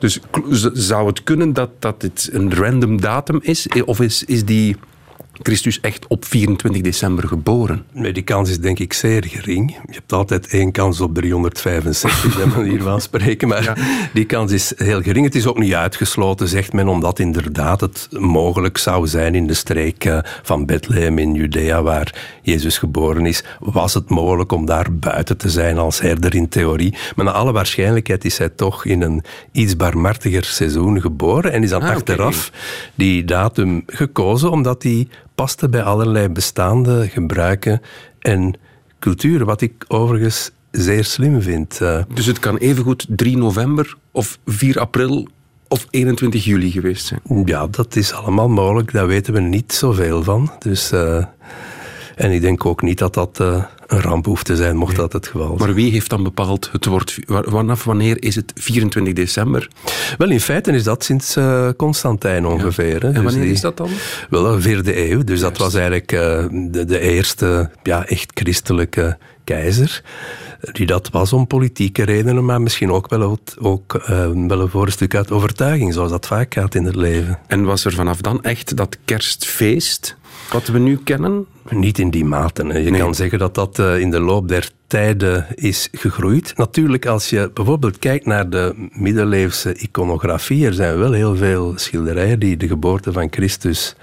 dus 0.06 0.20
zou 0.74 1.08
het 1.08 1.24
kunnen 1.24 1.54
dat, 1.54 1.70
dat 1.80 2.02
dit 2.02 2.30
een 2.32 2.54
random 2.54 3.02
datum 3.02 3.39
is? 3.41 3.68
Of 3.86 4.02
is, 4.02 4.24
is 4.24 4.46
die 4.46 4.76
Christus 5.41 5.80
echt 5.80 6.08
op 6.08 6.26
24 6.26 6.82
december 6.82 7.28
geboren? 7.28 7.86
Nee, 7.91 8.13
die 8.13 8.24
kans 8.24 8.50
is 8.50 8.60
denk 8.60 8.80
ik 8.80 8.93
zeer 8.93 9.26
gering. 9.28 9.71
Je 9.71 9.93
hebt 9.93 10.13
altijd 10.13 10.48
één 10.48 10.71
kans 10.71 11.02
op 11.02 11.13
365, 11.13 12.36
bij 12.38 12.45
manier 12.45 12.82
van 12.82 13.02
spreken. 13.02 13.48
Maar 13.48 13.78
die 14.13 14.26
kans 14.26 14.52
is 14.52 14.74
heel 14.76 15.02
gering. 15.02 15.26
Het 15.26 15.36
is 15.36 15.48
ook 15.48 15.60
niet 15.60 15.74
uitgesloten, 15.74 16.48
zegt 16.48 16.74
men, 16.74 16.88
omdat 16.88 17.19
inderdaad 17.19 17.82
het 17.82 18.08
mogelijk 18.12 18.78
zou 18.78 19.08
zijn 19.08 19.36
in 19.36 19.48
de 19.48 19.54
streek 19.54 20.06
eh, 20.06 20.19
van 20.43 20.65
Bethlehem 20.65 21.17
in 21.17 21.34
Judea, 21.34 21.84
waar 21.84 22.39
Jezus 22.41 22.78
geboren 22.78 23.26
is. 23.26 23.43
Was 23.60 23.93
het 23.93 24.10
mogelijk 24.10 24.52
om 24.52 24.65
daar 24.65 24.93
buiten 24.93 25.38
te 25.38 25.50
zijn 25.50 25.78
als 25.78 26.00
herder 26.00 26.36
in 26.36 26.50
theorie? 26.50 26.95
Maar 27.15 27.26
naar 27.26 27.34
alle 27.34 27.52
waarschijnlijkheid 27.52 28.26
is 28.26 28.38
hij 28.38 28.50
toch 28.50 28.86
in 28.86 29.02
een 29.02 29.24
iets 29.52 29.76
barmhartiger 29.76 30.43
seizoen 30.43 31.02
geboren 31.02 31.52
en 31.52 31.63
is 31.63 31.69
dan 31.69 31.82
ah, 31.82 31.89
achteraf 31.89 32.52
die 32.95 33.26
datum 33.26 33.84
gekozen 33.86 34.52
omdat 34.52 34.84
hij 34.84 35.08
paste 35.36 35.69
bij 35.69 35.84
allerlei 35.84 36.30
bestaande 36.30 37.08
gebruiken 37.10 37.82
en 38.19 38.54
culturen. 39.00 39.45
Wat 39.45 39.62
ik 39.62 39.86
overigens 39.88 40.52
zeer 40.71 41.04
slim 41.04 41.41
vind. 41.41 41.80
Uh, 41.82 42.04
Dus 42.13 42.26
het 42.26 42.39
kan 42.39 42.58
evengoed 42.58 43.06
3 43.10 43.38
november 43.38 43.98
of 44.12 44.39
4 44.45 44.80
april 44.80 45.28
of 45.67 45.88
21 45.89 46.43
juli 46.45 46.71
geweest 46.71 47.06
zijn. 47.06 47.21
ja, 47.45 47.67
dat 47.67 47.95
is 47.95 48.13
allemaal 48.13 48.50
mogelijk. 48.50 48.91
Daar 48.91 49.08
weten 49.08 49.34
we 49.34 49.39
niet 49.39 49.74
zoveel 49.74 50.24
van. 50.24 50.52
Dus, 50.60 50.91
eh, 50.91 51.26
en 52.15 52.32
ik 52.32 52.41
denk 52.41 52.65
ook 52.65 52.82
niet 52.82 52.98
dat 52.98 53.13
dat 53.13 53.39
eh, 53.39 53.63
een 53.88 54.02
ramp 54.02 54.26
hoeft 54.26 54.45
te 54.45 54.56
zijn, 54.56 54.76
mocht 54.76 54.95
dat 54.95 55.13
het 55.13 55.28
geval 55.28 55.48
zijn. 55.48 55.60
Maar 55.60 55.74
wie 55.74 55.91
heeft 55.91 56.10
dan 56.10 56.24
bepaald 56.24 56.69
het 56.71 56.86
wordt... 56.86 57.17
wa- 57.26 57.43
Vanaf 57.45 57.84
wanneer 57.84 58.24
is 58.24 58.36
het 58.36 58.52
24 58.56 59.13
december? 59.13 59.67
Wel, 60.17 60.30
in 60.30 60.39
feite 60.39 60.71
is 60.71 60.84
dat 60.84 61.04
sinds 61.04 61.36
eh, 61.36 61.69
Constantijn 61.78 62.45
ongeveer. 62.45 63.02
Hè. 63.02 63.08
En 63.08 63.13
Dus 63.13 63.24
wanneer 63.24 63.41
die- 63.43 63.52
is 63.54 63.62
dat 63.62 63.78
dan? 63.78 63.89
Wel, 64.30 64.43
de 64.56 64.62
vierde 64.62 65.10
eeuw. 65.12 65.24
Dus 65.24 65.39
dat 65.39 65.58
was 65.58 65.74
eigenlijk 65.74 66.12
eh, 66.12 66.45
de, 66.52 66.86
de 66.86 67.00
eerste 67.00 67.69
ja, 67.84 68.06
echt 68.08 68.32
christelijke 68.34 69.17
keizer. 69.43 70.02
Die 70.71 70.86
dat 70.86 71.10
was 71.10 71.34
om 71.34 71.48
politieke 71.48 72.04
redenen, 72.04 72.45
maar 72.45 72.62
misschien 72.62 72.91
ook 72.91 73.10
wel, 73.10 73.39
ook, 73.60 73.93
eh, 73.95 74.30
wel 74.48 74.67
voor 74.67 74.86
een 74.86 74.91
stuk 74.91 75.15
uit 75.15 75.32
overtuiging, 75.32 75.93
zoals 75.93 76.12
dat 76.12 76.28
vaak 76.28 76.54
gaat 76.54 76.76
in 76.76 76.86
het 76.86 76.95
leven. 76.95 77.39
En 77.48 77.63
was 77.63 77.86
er 77.86 77.93
vanaf 77.93 78.21
dan 78.21 78.43
echt 78.43 78.78
dat 78.78 78.98
kerstfeest, 79.06 80.15
wat 80.51 80.67
we 80.67 80.79
nu 80.79 80.97
kennen? 81.03 81.45
Niet 81.69 81.99
in 81.99 82.10
die 82.10 82.25
mate. 82.25 82.65
hè. 82.67 82.77
Je 82.77 82.89
Nee. 82.91 82.99
kan 83.01 83.15
zeggen 83.15 83.39
dat 83.39 83.55
dat 83.55 83.79
eh, 83.79 83.99
in 83.99 84.12
de 84.12 84.19
loop 84.19 84.47
der 84.47 84.69
tijden 84.88 85.45
is 85.55 85.89
gegroeid. 85.91 86.53
Natuurlijk, 86.58 87.05
als 87.05 87.29
je 87.29 87.51
bijvoorbeeld 87.53 87.99
kijkt 87.99 88.25
naar 88.25 88.49
de 88.49 88.89
middeleeuwse 88.91 89.75
iconografie, 89.77 90.65
er 90.65 90.73
zijn 90.73 90.97
wel 90.97 91.12
heel 91.12 91.36
veel 91.36 91.73
schilderijen 91.75 92.39
die 92.39 92.58
de 92.58 92.67
geboorte 92.67 93.12
van 93.12 93.27
Christus 93.31 93.95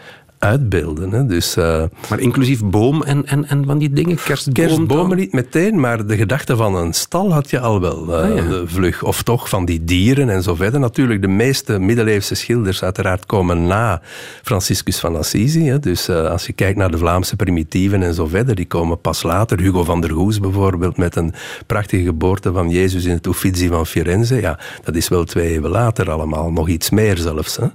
uitbeelden. 0.42 1.10
Hè. 1.12 1.26
Dus, 1.26 1.56
eh, 1.56 1.82
Maar 2.08 2.18
inclusief 2.20 2.64
boom 2.64 3.02
en, 3.02 3.26
en, 3.26 3.48
en 3.48 3.64
van 3.66 3.78
die 3.78 3.92
dingen, 3.92 4.16
kerstboom. 4.24 4.54
Kerstbomen 4.54 5.16
niet 5.16 5.32
meteen, 5.32 5.80
maar 5.80 6.06
de 6.06 6.16
gedachte 6.16 6.56
van 6.56 6.74
een 6.74 6.92
stal 6.92 7.32
had 7.32 7.50
je 7.50 7.60
al 7.60 7.80
wel 7.80 8.16
Ah, 8.16 8.36
ja. 8.36 8.42
de 8.48 8.62
vlug. 8.66 9.02
Of 9.02 9.22
toch 9.22 9.48
van 9.48 9.64
die 9.64 9.84
dieren 9.84 10.28
en 10.28 10.42
zo 10.42 10.54
verder. 10.54 10.80
Natuurlijk, 10.80 11.22
de 11.22 11.28
meeste 11.28 11.78
middeleeuwse 11.78 12.34
schilders 12.34 12.82
uiteraard 12.82 13.26
komen 13.26 13.66
na 13.66 14.00
Franciscus 14.42 14.98
van 14.98 15.16
Assisi. 15.16 15.68
Hè. 15.68 15.78
Dus 15.78 16.08
eh, 16.08 16.30
als 16.30 16.46
je 16.46 16.52
kijkt 16.52 16.78
naar 16.78 16.90
de 16.90 16.98
Vlaamse 16.98 17.36
primitieven 17.36 18.02
en 18.02 18.14
zo 18.14 18.26
verder, 18.26 18.54
die 18.54 18.66
komen 18.66 19.00
pas 19.00 19.22
later. 19.22 19.60
Hugo 19.60 19.84
van 19.84 20.00
der 20.00 20.10
Goes 20.10 20.40
bijvoorbeeld, 20.40 20.96
met 20.96 21.16
een 21.16 21.32
prachtige 21.66 22.02
geboorte 22.02 22.52
van 22.52 22.70
Jezus 22.70 23.04
in 23.04 23.14
het 23.14 23.26
Uffizi 23.26 23.68
van 23.68 23.86
Firenze. 23.86 24.40
Ja, 24.40 24.58
dat 24.84 24.94
is 24.94 25.08
wel 25.08 25.24
twee 25.24 25.48
eeuwen 25.48 25.70
later 25.70 26.10
allemaal, 26.10 26.50
nog 26.52 26.68
iets 26.68 26.90
meer 26.90 27.16
zelfs. 27.18 27.56
Hè. 27.56 27.66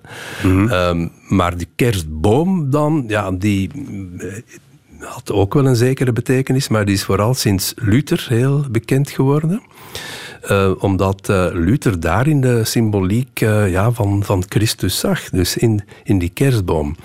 Ehm, 0.70 1.08
maar 1.28 1.58
die 1.58 1.68
kerstboom 1.76 2.57
dan, 2.66 3.04
ja, 3.08 3.32
die 3.32 3.70
eh, 4.18 4.34
had 5.00 5.32
ook 5.32 5.54
wel 5.54 5.66
een 5.66 5.76
zekere 5.76 6.14
betekenis, 6.14 6.68
maar 6.68 6.86
die 6.86 6.96
is 6.96 7.04
vooral 7.04 7.34
sinds 7.34 7.74
Luther 7.76 8.26
heel 8.30 8.66
bekend 8.72 9.10
geworden. 9.10 9.62
Eh, 10.42 10.72
omdat 10.80 11.30
eh, 11.30 11.48
Luther 11.54 12.00
daarin 12.00 12.42
de 12.42 12.66
symboliek 12.66 13.40
ja, 13.40 13.92
van, 13.92 14.24
van 14.24 14.44
Christus 14.50 15.00
zag, 15.00 15.30
dus 15.30 15.58
in, 15.58 15.82
in 16.04 16.20
die 16.20 16.30
kerstboom. 16.30 16.96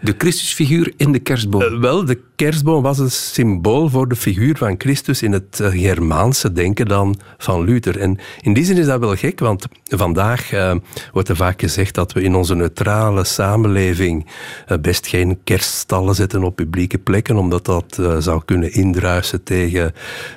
De 0.00 0.14
Christusfiguur 0.18 0.92
in 0.96 1.12
de 1.12 1.18
kerstboom. 1.18 1.80
Wel, 1.80 2.04
de 2.04 2.20
kerstboom 2.36 2.82
was 2.82 2.98
een 2.98 3.10
symbool 3.10 3.88
voor 3.88 4.08
de 4.08 4.16
figuur 4.16 4.56
van 4.56 4.74
Christus 4.78 5.22
in 5.22 5.32
het 5.32 5.60
eh, 5.60 5.70
Germaanse 5.70 6.52
denken 6.52 6.86
dan 6.86 7.16
van 7.38 7.64
Luther. 7.64 7.98
En 7.98 8.18
in 8.40 8.52
die 8.52 8.64
zin 8.64 8.76
is 8.76 8.86
dat 8.86 9.00
wel 9.00 9.16
gek, 9.16 9.40
want 9.40 9.66
vandaag 9.96 10.52
eh, 10.52 10.74
wordt 11.12 11.28
er 11.28 11.36
vaak 11.36 11.60
gezegd 11.60 11.94
dat 11.94 12.12
we 12.12 12.22
in 12.22 12.34
onze 12.34 12.54
neutrale 12.54 13.24
samenleving 13.24 14.26
eh, 14.66 14.78
best 14.78 15.06
geen 15.06 15.38
kerststallen 15.44 16.14
zetten 16.14 16.42
op 16.42 16.56
publieke 16.56 16.98
plekken, 16.98 17.36
omdat 17.36 17.64
dat 17.64 17.98
eh, 17.98 18.16
zou 18.18 18.42
kunnen 18.44 18.72
indruisen 18.72 19.42
tegen 19.42 19.92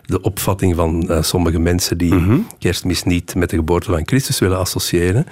de 0.05 0.21
opvatting 0.21 0.75
van 0.75 1.09
sommige 1.21 1.59
mensen 1.59 1.97
die 1.97 2.45
kerstmis 2.59 3.03
niet 3.03 3.35
met 3.35 3.49
de 3.49 3.55
geboorte 3.55 3.91
van 3.91 4.01
Christus 4.05 4.39
willen 4.39 4.57
associëren. 4.57 5.25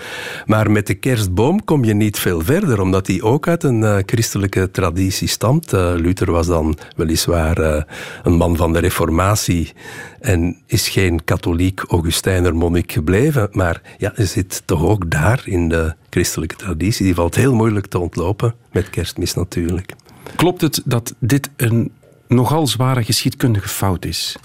Maar 0.45 0.71
met 0.71 0.87
de 0.87 0.93
kerstboom 0.93 1.63
kom 1.63 1.83
je 1.83 1.93
niet 1.93 2.19
veel 2.19 2.41
verder, 2.41 2.81
omdat 2.81 3.05
die 3.05 3.23
ook 3.23 3.47
uit 3.47 3.63
een 3.63 4.03
christelijke 4.05 4.71
traditie 4.71 5.27
stamt. 5.27 5.71
Luther 5.71 6.31
was 6.31 6.47
dan 6.55 6.77
weliswaar 6.95 7.57
eh, 7.57 7.83
een 8.23 8.33
man 8.33 8.55
van 8.55 8.73
de 8.73 8.79
reformatie 8.79 9.73
en 10.19 10.57
is 10.65 10.89
geen 10.89 11.23
katholiek 11.23 11.81
Augustijner 11.87 12.55
monnik 12.55 12.91
gebleven, 12.91 13.47
maar 13.51 13.81
ja, 13.97 14.11
zit 14.15 14.61
toch 14.65 14.83
ook 14.83 15.11
daar 15.11 15.41
in 15.45 15.69
de 15.69 15.93
christelijke 16.09 16.55
traditie. 16.55 17.05
Die 17.05 17.15
valt 17.15 17.35
heel 17.35 17.53
moeilijk 17.53 17.87
te 17.87 17.99
ontlopen 17.99 18.53
met 18.71 18.89
kerstmis 18.89 19.33
natuurlijk. 19.33 19.93
Klopt 20.35 20.61
het 20.61 20.81
dat 20.85 21.13
dit 21.19 21.49
een 21.55 21.91
nogal 22.27 22.67
zware 22.67 23.03
geschiedkundige 23.03 23.69
fout 23.69 24.05
is? 24.05 24.35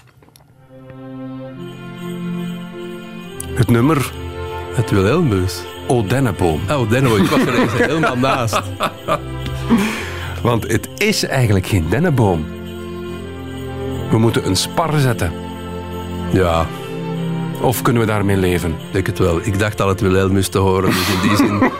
Het 3.55 3.69
nummer 3.69 4.13
Het 4.73 4.89
Wilhelmus. 4.89 5.61
O 5.87 6.07
Denneboom. 6.07 6.61
Oh, 6.69 6.89
Denno, 6.89 7.15
ik 7.15 7.29
was 7.29 7.41
er 7.41 7.87
helemaal 7.87 8.17
naast. 8.17 8.61
Want 10.41 10.71
het 10.71 10.89
is 10.97 11.25
eigenlijk 11.25 11.67
geen 11.67 11.89
dennenboom. 11.89 12.45
We 14.09 14.17
moeten 14.17 14.45
een 14.45 14.55
spar 14.55 14.99
zetten. 14.99 15.31
Ja, 16.31 16.65
Of 17.61 17.81
kunnen 17.81 18.01
we 18.01 18.07
daarmee 18.07 18.37
leven? 18.37 18.69
ik 18.69 18.91
denk 18.91 19.07
het 19.07 19.17
wel. 19.19 19.39
Ik 19.43 19.59
dacht 19.59 19.81
al 19.81 19.87
het 19.87 20.01
Wilhelmus 20.01 20.47
te 20.47 20.57
horen, 20.57 20.89
dus 20.89 21.07
in 21.13 21.27
die 21.29 21.37
zin... 21.37 21.71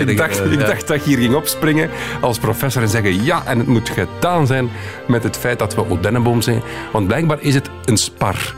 Ik 0.08 0.16
dacht, 0.16 0.44
ik 0.52 0.58
dacht 0.58 0.88
dat 0.88 1.04
je 1.04 1.10
hier 1.10 1.18
ging 1.18 1.34
opspringen 1.34 1.90
als 2.20 2.38
professor 2.38 2.82
en 2.82 2.88
zeggen 2.88 3.24
ja, 3.24 3.42
en 3.46 3.58
het 3.58 3.66
moet 3.66 3.88
gedaan 3.88 4.46
zijn 4.46 4.70
met 5.06 5.22
het 5.22 5.36
feit 5.36 5.58
dat 5.58 5.74
we 5.74 5.90
O 5.90 6.00
Dennenboom 6.00 6.42
zijn. 6.42 6.62
Want 6.92 7.06
blijkbaar 7.06 7.40
is 7.40 7.54
het 7.54 7.70
een 7.84 7.96
spar. 7.96 8.54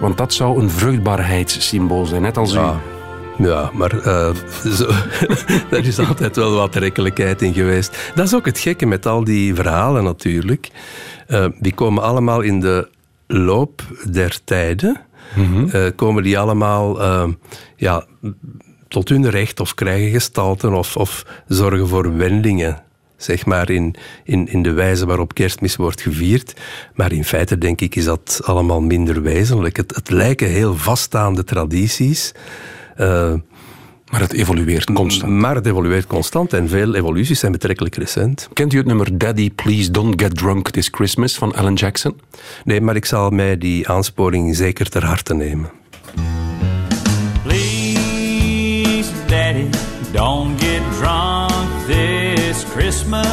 Want 0.00 0.18
dat 0.18 0.32
zou 0.34 0.62
een 0.62 0.70
vruchtbaarheidssymbool 0.70 2.06
zijn, 2.06 2.22
net 2.22 2.36
als 2.36 2.54
u. 2.54 2.58
Ja. 2.58 2.80
Ja, 3.38 3.70
maar 3.72 3.98
eh, 3.98 4.34
zo, 4.72 4.86
daar 5.70 5.86
is 5.86 5.98
altijd 5.98 6.36
wel 6.36 6.54
wat 6.54 6.74
rekkelijkheid 6.74 7.42
in 7.42 7.54
geweest. 7.54 8.12
Dat 8.14 8.26
is 8.26 8.34
ook 8.34 8.46
het 8.46 8.58
gekke 8.58 8.86
met 8.86 9.06
al 9.06 9.24
die 9.24 9.54
verhalen 9.54 10.04
natuurlijk. 10.04 10.68
Eh, 11.26 11.46
die 11.60 11.74
komen 11.74 12.02
allemaal 12.02 12.40
in 12.40 12.60
de 12.60 12.88
loop 13.26 13.82
der 14.10 14.38
tijden. 14.44 15.00
Eh, 15.72 15.86
komen 15.96 16.22
die 16.22 16.38
allemaal 16.38 17.00
ja, 17.76 18.04
tot 18.88 19.08
hun 19.08 19.30
recht 19.30 19.60
of 19.60 19.74
krijgen 19.74 20.10
gestalten 20.10 20.74
of, 20.74 20.96
of 20.96 21.26
zorgen 21.46 21.88
voor 21.88 22.16
wendingen. 22.16 22.82
Zeg 23.16 23.46
maar 23.46 23.70
in, 23.70 23.94
in, 24.24 24.48
in 24.48 24.62
de 24.62 24.72
wijze 24.72 25.06
waarop 25.06 25.34
kerstmis 25.34 25.76
wordt 25.76 26.00
gevierd. 26.00 26.60
Maar 26.94 27.12
in 27.12 27.24
feite 27.24 27.58
denk 27.58 27.80
ik 27.80 27.94
is 27.94 28.04
dat 28.04 28.40
allemaal 28.44 28.80
minder 28.80 29.22
wezenlijk. 29.22 29.76
Het, 29.76 29.94
het 29.94 30.10
lijken 30.10 30.48
heel 30.48 30.76
vaststaande 30.76 31.44
tradities. 31.44 32.32
Eh, 32.96 33.32
Maar 34.10 34.20
het 34.20 34.32
evolueert 34.32 34.92
constant. 34.92 35.32
maar 35.32 35.54
het 35.54 35.66
evolueert 35.66 36.06
constant 36.06 36.52
en 36.52 36.68
veel 36.68 36.94
evoluties 36.94 37.38
zijn 37.40 37.52
betrekkelijk 37.52 37.96
recent. 37.96 38.48
Kent 38.52 38.72
u 38.72 38.76
het 38.76 38.86
nummer 38.86 39.18
Daddy 39.18 39.50
Please 39.50 39.90
Don't 39.90 40.22
Get 40.22 40.36
Drunk 40.36 40.70
This 40.70 40.88
Christmas 40.90 41.34
van 41.36 41.54
Alan 41.54 41.74
Jackson? 41.74 42.20
Nee, 42.64 42.80
maar 42.80 42.96
ik 42.96 43.04
zal 43.04 43.30
mij 43.30 43.58
die 43.58 43.88
aansporing 43.88 44.56
zeker 44.56 44.88
ter 44.88 45.04
harte 45.04 45.34
nemen. 45.34 45.70
Please, 47.42 49.10
Daddy, 49.26 49.66
don't 50.12 50.60
get 50.60 50.82
drunk 50.98 51.50
this 51.86 52.64
Christmas. 52.74 53.26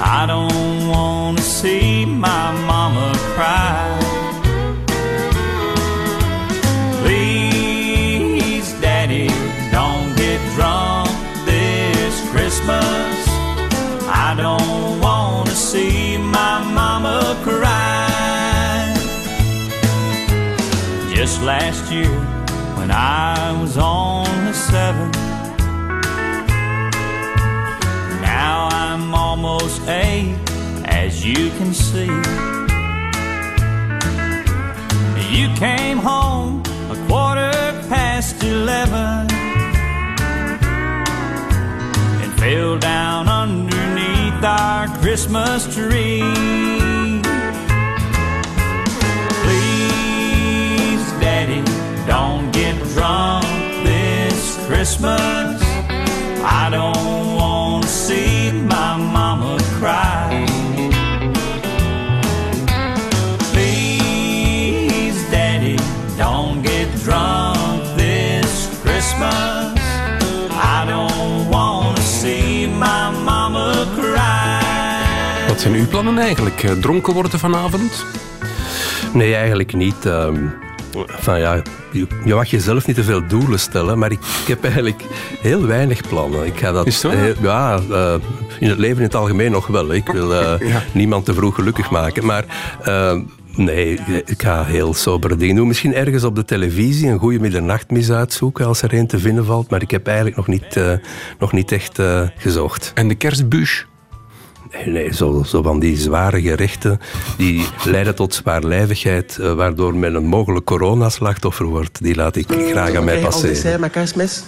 I 0.00 0.26
don't 0.26 0.86
want 0.88 1.36
to 1.38 1.42
see 1.42 2.06
my 2.06 2.52
mama 2.66 3.10
cry. 3.34 4.05
Christmas. 12.66 13.28
I 14.08 14.34
don't 14.36 15.00
want 15.00 15.48
to 15.48 15.54
see 15.54 16.18
my 16.18 16.64
mama 16.64 17.38
cry. 17.44 18.92
Just 21.14 21.42
last 21.42 21.92
year, 21.92 22.10
when 22.76 22.90
I 22.90 23.52
was 23.60 23.78
only 23.78 24.52
seven, 24.52 25.10
now 28.20 28.68
I'm 28.72 29.14
almost 29.14 29.80
eight, 29.86 30.36
as 30.86 31.24
you 31.24 31.50
can 31.58 31.72
see. 31.72 32.10
You 35.30 35.54
came 35.54 35.98
home 35.98 36.62
a 36.90 36.96
quarter 37.06 37.52
past 37.88 38.42
eleven 38.42 39.35
fell 42.46 42.78
down 42.78 43.28
underneath 43.28 44.44
our 44.44 44.86
Christmas 44.98 45.66
tree. 45.74 46.22
Please, 49.42 51.04
Daddy, 51.24 51.62
don't 52.06 52.52
get 52.52 52.76
drunk 52.94 53.46
this 53.84 54.64
Christmas. 54.68 55.60
I 56.60 56.68
don't 56.70 57.34
want 57.34 57.82
to 57.82 57.88
see 57.88 58.52
my 58.52 58.96
mama 58.96 59.58
cry. 59.80 60.46
Please, 63.52 65.18
Daddy, 65.32 65.78
don't 66.16 66.62
get 66.62 66.86
drunk 67.00 67.82
this 67.96 68.80
Christmas. 68.82 69.55
Uw 75.86 75.92
plannen 75.92 76.18
eigenlijk? 76.18 76.62
Eh, 76.62 76.70
Dronken 76.72 77.12
worden 77.14 77.38
vanavond? 77.38 78.04
Nee, 79.12 79.34
eigenlijk 79.34 79.74
niet. 79.74 80.06
Ehm, 80.06 80.36
van 81.06 81.38
ja, 81.40 81.62
je, 81.92 82.06
mag 82.34 82.50
jezelf 82.50 82.86
niet 82.86 82.96
te 82.96 83.04
veel 83.04 83.26
doelen 83.26 83.58
stellen, 83.60 83.98
maar 83.98 84.10
ik, 84.12 84.18
ik 84.42 84.46
heb 84.46 84.64
eigenlijk 84.64 85.02
heel 85.40 85.66
weinig 85.66 86.08
plannen. 86.08 86.46
Ik 86.46 86.58
ga 86.58 86.72
dat, 86.72 86.86
Is 86.86 87.02
heel- 87.02 87.34
ja, 87.42 87.80
eh, 87.90 88.14
in 88.60 88.68
het 88.68 88.78
leven 88.78 88.96
in 88.96 89.02
het 89.02 89.14
algemeen 89.14 89.50
nog 89.50 89.66
wel. 89.66 89.92
Ik 89.92 90.06
wil 90.08 90.34
eh, 90.34 90.68
Ja. 90.72 90.82
niemand 90.92 91.24
te 91.24 91.34
vroeg 91.34 91.54
gelukkig 91.54 91.90
maken. 91.90 92.26
Maar 92.26 92.44
eh, 92.82 93.18
nee, 93.56 93.98
ik 94.24 94.42
ga 94.42 94.64
heel 94.64 94.94
sobere 94.94 95.36
dingen 95.36 95.56
doen. 95.56 95.66
Misschien 95.66 95.94
ergens 95.94 96.24
op 96.24 96.34
de 96.34 96.44
televisie 96.44 97.08
een 97.08 97.18
goede 97.18 97.38
middernachtmis 97.40 98.10
uitzoeken 98.10 98.66
als 98.66 98.82
er 98.82 98.94
een 98.94 99.06
te 99.06 99.18
vinden 99.18 99.44
valt. 99.44 99.70
Maar 99.70 99.82
ik 99.82 99.90
heb 99.90 100.06
eigenlijk 100.06 100.36
nog 100.36 100.46
niet, 100.46 100.80
nog 101.38 101.52
niet 101.52 101.72
echt 101.72 101.98
gezocht. 102.36 102.90
En 102.94 103.08
de 103.08 103.14
kerstbus? 103.14 103.86
Nee, 104.72 104.86
nee 104.86 105.14
zo, 105.14 105.42
zo 105.46 105.62
van 105.62 105.78
die 105.78 105.96
zware 105.96 106.40
gerechten 106.40 107.00
die 107.36 107.66
leiden 107.84 108.14
tot 108.14 108.34
zwaarlijvigheid, 108.34 109.38
eh, 109.38 109.52
waardoor 109.52 109.94
men 109.94 110.14
een 110.14 110.26
mogelijk 110.26 110.66
coronaslachtoffer 110.66 111.66
wordt. 111.66 112.02
Die 112.02 112.14
laat 112.14 112.36
ik 112.36 112.46
graag 112.70 112.94
aan 112.94 113.04
mij 113.04 113.20
passeren. 113.20 113.54
dessert 113.54 113.80
met 113.80 113.90
kerstmis? 113.90 114.42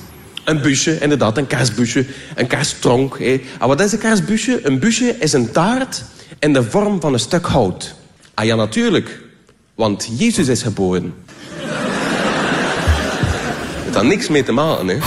Een 0.45 0.61
busje, 0.61 0.99
inderdaad, 0.99 1.37
een 1.37 1.47
kerstbusje. 1.47 2.07
Een 2.35 2.47
kerststronk. 2.47 3.19
Hé. 3.19 3.41
En 3.61 3.69
wat 3.69 3.81
is 3.81 3.93
een 3.93 3.99
kerstbusje? 3.99 4.61
Een 4.63 4.79
busje 4.79 5.17
is 5.19 5.33
een 5.33 5.51
taart 5.51 6.05
in 6.39 6.53
de 6.53 6.63
vorm 6.63 7.01
van 7.01 7.13
een 7.13 7.21
stuk 7.21 7.47
hout. 7.47 7.95
Ah 8.35 8.45
ja, 8.45 8.55
natuurlijk. 8.55 9.21
Want 9.75 10.09
Jezus 10.19 10.49
is 10.49 10.63
geboren. 10.63 11.15
Het 13.87 13.95
had 13.95 14.05
niks 14.05 14.29
mee 14.29 14.43
te 14.43 14.53
maken, 14.53 14.89
hè. 14.89 14.99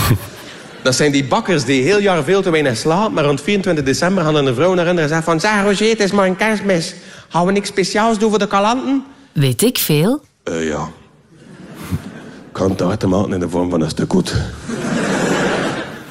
Dat 0.82 0.94
zijn 0.94 1.12
die 1.12 1.24
bakkers 1.24 1.64
die 1.64 1.82
heel 1.82 1.98
jaar 2.00 2.24
veel 2.24 2.42
te 2.42 2.50
weinig 2.50 2.76
slapen, 2.76 3.12
maar 3.12 3.24
rond 3.24 3.40
24 3.40 3.84
december 3.84 4.24
gaan 4.24 4.36
er 4.36 4.46
een 4.46 4.54
vrouw 4.54 4.74
naar 4.74 4.86
hen 4.86 4.98
en 4.98 5.08
zegt 5.08 5.24
van... 5.24 5.40
Zeg 5.40 5.62
Roger, 5.62 5.88
het 5.88 6.00
is 6.00 6.12
maar 6.12 6.26
een 6.26 6.36
kerstmis. 6.36 6.94
Gaan 7.28 7.46
we 7.46 7.52
niks 7.52 7.68
speciaals 7.68 8.18
doen 8.18 8.30
voor 8.30 8.38
de 8.38 8.46
kalanten? 8.46 9.04
Weet 9.32 9.62
ik 9.62 9.78
veel? 9.78 10.20
Eh, 10.42 10.68
ja. 10.68 10.88
Kan 12.52 12.74
taart 12.74 13.00
te 13.00 13.06
maken 13.06 13.32
in 13.32 13.40
de 13.40 13.48
vorm 13.48 13.70
van 13.70 13.80
een 13.80 13.90
stuk 13.90 14.12
goed. 14.12 14.34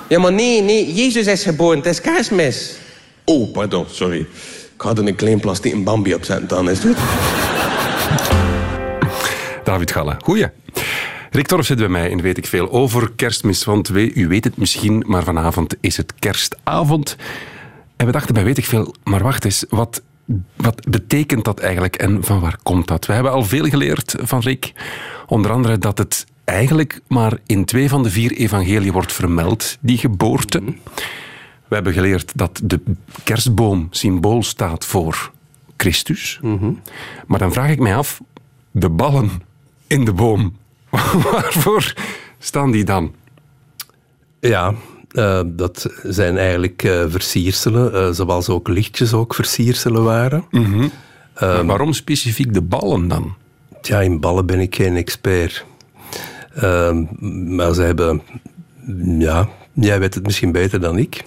Ja, 0.08 0.20
maar 0.20 0.34
nee, 0.34 0.62
nee. 0.62 0.94
Jezus 0.94 1.28
is 1.28 1.44
geboren. 1.44 1.78
Het 1.78 1.86
is 1.86 2.02
kerstmis. 2.02 2.74
Oh, 3.26 3.52
pardon. 3.54 3.86
Sorry. 3.90 4.20
Ik 4.76 4.82
had 4.82 4.98
er 4.98 5.08
een 5.08 5.16
klein 5.16 5.40
plastiek 5.40 5.84
Bambi 5.84 6.14
op 6.14 6.24
zetten. 6.24 6.48
Dan 6.48 6.70
is 6.70 6.84
het 6.84 6.88
goed. 6.88 6.98
David 9.64 9.92
Galle, 9.92 10.16
goeie. 10.24 10.48
Rick 11.34 11.48
Torf 11.48 11.66
zit 11.66 11.78
bij 11.78 11.88
mij 11.88 12.12
en 12.12 12.22
weet 12.22 12.38
ik 12.38 12.46
veel 12.48 12.72
over 12.72 13.12
kerstmis, 13.16 13.64
want 13.64 13.88
we- 13.88 14.14
u 14.14 14.28
weet 14.28 14.44
het 14.44 14.58
misschien, 14.58 15.04
maar 15.08 15.24
vanavond 15.24 15.76
is 15.80 15.98
het 15.98 16.14
kerstavond. 16.20 17.16
En 17.96 18.06
we 18.06 18.12
dachten 18.12 18.34
bij 18.34 18.44
weet 18.44 18.58
ik 18.58 18.66
veel, 18.66 18.96
maar 19.04 19.24
wacht 19.24 19.46
eens, 19.46 19.66
wat, 19.70 20.02
wat 20.56 20.90
betekent 20.90 21.46
dat 21.46 21.60
eigenlijk 21.60 21.96
en 21.96 22.24
van 22.24 22.40
waar 22.40 22.58
komt 22.64 22.88
dat? 22.88 23.06
We 23.06 23.14
hebben 23.14 23.32
al 23.32 23.44
veel 23.44 23.66
geleerd 23.66 24.16
van 24.22 24.40
Rick. 24.40 24.74
Onder 25.28 25.52
andere 25.52 25.78
dat 25.78 25.98
het 25.98 26.26
eigenlijk 26.44 27.02
maar 27.08 27.38
in 27.46 27.66
twee 27.66 27.90
van 27.90 28.04
de 28.04 28.10
vier 28.10 28.32
evangelieën 28.32 28.94
wordt 28.94 29.14
vermeld, 29.14 29.78
die 29.80 29.98
geboorte. 29.98 30.62
We 31.68 31.76
hebben 31.78 31.94
geleerd 31.94 32.32
dat 32.38 32.62
de 32.64 32.82
kerstboom 33.24 33.88
symbool 33.92 34.44
staat 34.44 34.86
voor 34.86 35.32
Christus. 35.78 36.40
Maar 37.28 37.40
dan 37.40 37.52
vraag 37.54 37.70
ik 37.70 37.80
mij 37.80 37.96
af, 37.96 38.22
de 38.72 38.90
ballen 38.90 39.30
in 39.88 40.06
de 40.06 40.14
boom, 40.14 40.58
waarvoor 41.32 41.94
staan 42.40 42.72
die 42.72 42.84
dan? 42.84 43.14
Ja, 44.40 44.74
eh, 45.12 45.42
dat 45.46 45.90
zijn 46.04 46.38
eigenlijk 46.38 46.84
eh, 46.84 47.04
versierselen, 47.08 47.94
eh, 47.94 48.10
zoals 48.12 48.50
ook 48.50 48.68
lichtjes 48.68 49.14
ook 49.14 49.36
versierselen 49.36 50.04
waren. 50.04 50.46
Maar 51.34 51.66
waarom 51.66 51.94
specifiek 51.94 52.54
de 52.54 52.62
ballen 52.62 53.08
dan? 53.08 53.36
Ja, 53.82 54.02
in 54.02 54.20
ballen 54.20 54.46
ben 54.46 54.60
ik 54.60 54.76
geen 54.76 54.96
expert. 54.96 55.66
Ehm, 56.56 57.06
maar 57.56 57.74
ze 57.74 57.82
hebben... 57.82 58.22
Ja, 59.20 59.50
jij 59.74 60.00
weet 60.00 60.14
het 60.14 60.24
misschien 60.26 60.52
beter 60.52 60.80
dan 60.80 60.98
ik. 60.98 61.22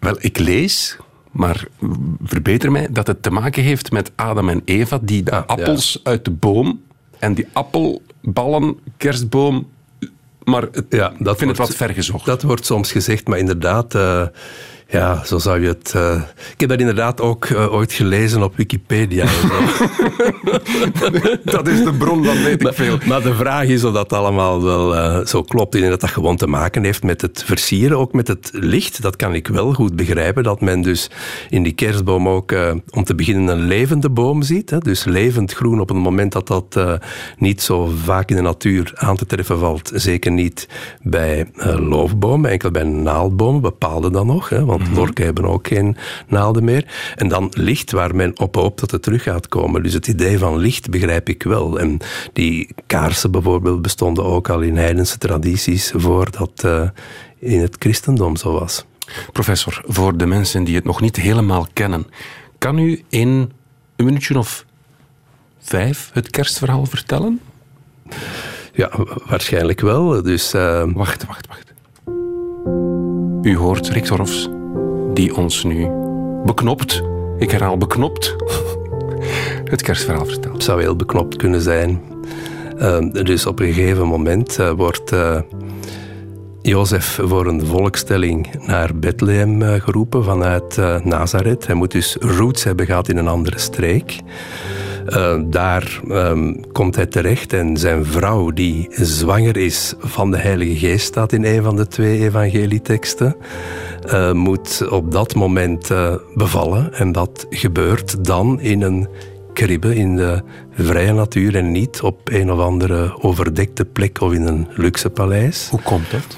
Wel, 0.00 0.16
ik 0.18 0.38
lees, 0.38 0.96
maar 1.30 1.64
verbeter 2.24 2.70
mij, 2.72 2.88
dat 2.90 3.06
het 3.06 3.22
te 3.22 3.30
maken 3.30 3.62
heeft 3.62 3.90
met 3.92 4.12
Adam 4.14 4.48
en 4.48 4.62
Eva, 4.64 4.98
die 5.02 5.22
de 5.22 5.30
Ah, 5.30 5.38
ja. 5.38 5.44
appels 5.46 6.00
uit 6.02 6.24
de 6.24 6.30
boom 6.30 6.80
en 7.22 7.34
die 7.34 7.46
appelballen, 7.52 8.76
kerstboom. 8.96 9.68
Maar 10.44 10.62
het, 10.62 10.84
Ja, 10.88 11.10
ik 11.10 11.24
dat 11.24 11.36
vind 11.38 11.50
het 11.50 11.58
wat 11.58 11.66
wordt- 11.68 11.74
ver 11.76 11.90
gezocht. 11.94 12.26
Dat 12.26 12.42
wordt 12.42 12.66
soms 12.66 12.92
gezegd, 12.92 13.26
maar 13.28 13.38
inderdaad, 13.38 13.94
eh, 13.94 14.26
ja, 14.92 15.24
zo 15.24 15.38
zou 15.38 15.60
je 15.60 15.66
het. 15.68 15.92
eh, 15.94 16.22
ik 16.52 16.60
heb 16.60 16.68
dat 16.68 16.78
inderdaad 16.78 17.20
ook 17.20 17.44
eh, 17.44 17.72
ooit 17.72 17.92
gelezen 17.92 18.42
op 18.42 18.56
Wikipedia. 18.56 19.24
en 21.04 21.40
dat 21.44 21.68
is 21.68 21.84
de 21.84 21.94
bron, 21.98 22.22
dan 22.22 22.42
weet 22.42 22.66
ik 22.66 22.74
veel. 22.74 22.98
maar 23.06 23.22
de 23.22 23.34
vraag 23.34 23.64
is 23.64 23.84
of 23.84 23.92
dat 23.92 24.12
allemaal 24.12 24.62
wel 24.62 24.96
eh, 24.96 25.26
zo 25.26 25.42
klopt. 25.42 25.72
Denk 25.72 25.88
dat 25.88 26.00
dat 26.00 26.10
gewoon 26.10 26.36
te 26.36 26.46
maken 26.46 26.84
heeft 26.84 27.02
met 27.02 27.20
het 27.20 27.42
versieren, 27.46 27.98
ook 27.98 28.12
met 28.12 28.28
het 28.28 28.50
licht. 28.52 29.02
Dat 29.02 29.16
kan 29.16 29.34
ik 29.34 29.48
wel 29.48 29.72
goed 29.72 29.96
begrijpen. 29.96 30.42
Dat 30.42 30.60
men 30.60 30.82
dus 30.82 31.10
in 31.50 31.62
die 31.62 31.72
kerstboom 31.72 32.28
ook 32.28 32.54
om 32.90 33.04
te 33.04 33.14
beginnen 33.14 33.48
een 33.48 33.66
levende 33.66 34.10
boom 34.10 34.42
ziet. 34.42 34.70
Hè, 34.70 34.78
dus 34.78 35.04
levend 35.04 35.52
groen 35.52 35.80
op 35.80 35.88
het 35.88 35.98
moment 35.98 36.32
dat 36.32 36.46
dat 36.46 36.80
niet 37.38 37.62
zo 37.62 37.92
vaak 38.04 38.30
in 38.30 38.36
de 38.36 38.42
natuur 38.42 38.92
aan 38.94 39.16
te 39.16 39.26
treffen 39.26 39.58
valt. 39.58 39.90
Zeker 39.94 40.32
niet 40.32 40.68
bij 41.02 41.46
loofbomen, 41.78 42.50
enkel 42.50 42.70
bij 42.70 42.84
naaldbomen, 42.84 43.60
bepaalde 43.60 44.10
dan 44.10 44.26
nog. 44.26 44.48
Hè, 44.48 44.64
want 44.64 44.81
lorken 44.94 45.24
hebben 45.24 45.44
ook 45.44 45.68
geen 45.68 45.96
naalden 46.28 46.64
meer. 46.64 46.86
En 47.16 47.28
dan 47.28 47.48
licht 47.54 47.90
waar 47.90 48.14
men 48.14 48.38
op 48.38 48.54
hoopt 48.54 48.80
dat 48.80 48.90
het 48.90 49.02
terug 49.02 49.22
gaat 49.22 49.48
komen. 49.48 49.82
Dus 49.82 49.92
het 49.92 50.06
idee 50.06 50.38
van 50.38 50.56
licht 50.58 50.90
begrijp 50.90 51.28
ik 51.28 51.42
wel. 51.42 51.80
En 51.80 51.98
die 52.32 52.74
kaarsen 52.86 53.30
bijvoorbeeld 53.30 53.82
bestonden 53.82 54.24
ook 54.24 54.48
al 54.48 54.60
in 54.60 54.76
heidense 54.76 55.18
tradities 55.18 55.92
voordat 55.96 56.64
eh 56.64 56.88
in 57.38 57.60
het 57.60 57.76
christendom 57.78 58.36
zo 58.36 58.52
was. 58.52 58.84
Professor, 59.32 59.82
voor 59.86 60.16
de 60.16 60.26
mensen 60.26 60.64
die 60.64 60.74
het 60.74 60.84
nog 60.84 61.00
niet 61.00 61.16
helemaal 61.16 61.66
kennen, 61.72 62.06
kan 62.58 62.78
u 62.78 63.02
in 63.08 63.28
een 63.96 64.04
minuutje 64.04 64.38
of 64.38 64.64
vijf 65.60 66.10
het 66.12 66.30
kerstverhaal 66.30 66.86
vertellen? 66.86 67.40
Ja, 68.72 68.90
wa- 68.96 69.16
waarschijnlijk 69.26 69.80
wel. 69.80 70.22
Dus 70.22 70.54
eh, 70.54 70.84
Wacht, 70.94 71.26
wacht, 71.26 71.46
wacht. 71.46 71.72
U 73.42 73.56
hoort 73.56 73.88
Rick 73.88 74.04
Torfs, 74.04 74.48
die 75.14 75.36
ons 75.36 75.64
nu 75.64 75.88
beknopt, 76.44 77.02
ik 77.38 77.50
herhaal 77.50 77.78
beknopt, 77.78 78.36
het 79.72 79.82
kerstverhaal 79.82 80.26
vertelt. 80.26 80.54
het 80.54 80.62
zou 80.62 80.80
heel 80.80 80.96
beknopt 80.96 81.36
kunnen 81.36 81.60
zijn. 81.60 82.00
Eh, 82.78 82.98
dus 83.10 83.46
op 83.46 83.60
een 83.60 83.72
gegeven 83.72 84.06
moment 84.06 84.58
eh, 84.58 84.70
wordt 84.70 85.12
eh, 85.12 85.40
Jozef 86.62 87.18
voor 87.22 87.46
een 87.46 87.66
volkstelling 87.66 88.66
naar 88.66 88.96
Bethlehem 88.96 89.62
eh, 89.62 89.80
geroepen 89.80 90.24
vanuit 90.24 90.76
Nazareth. 91.04 91.66
Hij 91.66 91.74
moet 91.74 91.90
dus 91.90 92.16
roots 92.20 92.64
hebben 92.64 92.86
gehad 92.86 93.08
in 93.08 93.16
een 93.16 93.28
andere 93.28 93.58
streek. 93.58 94.18
Daar 95.44 96.00
ehm, 96.08 96.54
komt 96.72 96.96
hij 96.96 97.06
terecht 97.06 97.52
en 97.52 97.76
zijn 97.76 98.04
vrouw, 98.04 98.50
die 98.50 98.88
zwanger 98.90 99.56
is 99.56 99.94
van 99.98 100.30
de 100.30 100.36
Heilige 100.36 100.76
Geest, 100.76 101.06
staat 101.06 101.32
in 101.32 101.44
een 101.44 101.62
van 101.62 101.76
de 101.76 101.86
twee 101.86 102.20
evangelieteksten, 102.20 103.36
eh, 104.04 104.32
moet 104.32 104.88
op 104.90 105.12
dat 105.12 105.34
moment 105.34 105.90
eh, 105.90 106.14
bevallen. 106.34 106.94
En 106.94 107.12
dat 107.12 107.46
gebeurt 107.50 108.24
dan 108.24 108.60
in 108.60 108.82
een 108.82 109.08
kribbe 109.52 109.94
in 109.94 110.16
de 110.16 110.42
vrije 110.74 111.12
natuur 111.12 111.56
en 111.56 111.72
niet 111.72 112.00
op 112.00 112.20
een 112.24 112.52
of 112.52 112.58
andere 112.58 113.22
overdekte 113.22 113.84
plek 113.84 114.20
of 114.20 114.32
in 114.32 114.46
een 114.46 114.68
luxe 114.74 115.10
paleis 115.10 115.68
Hoe 115.70 115.82
komt 115.82 116.10
dat? 116.10 116.36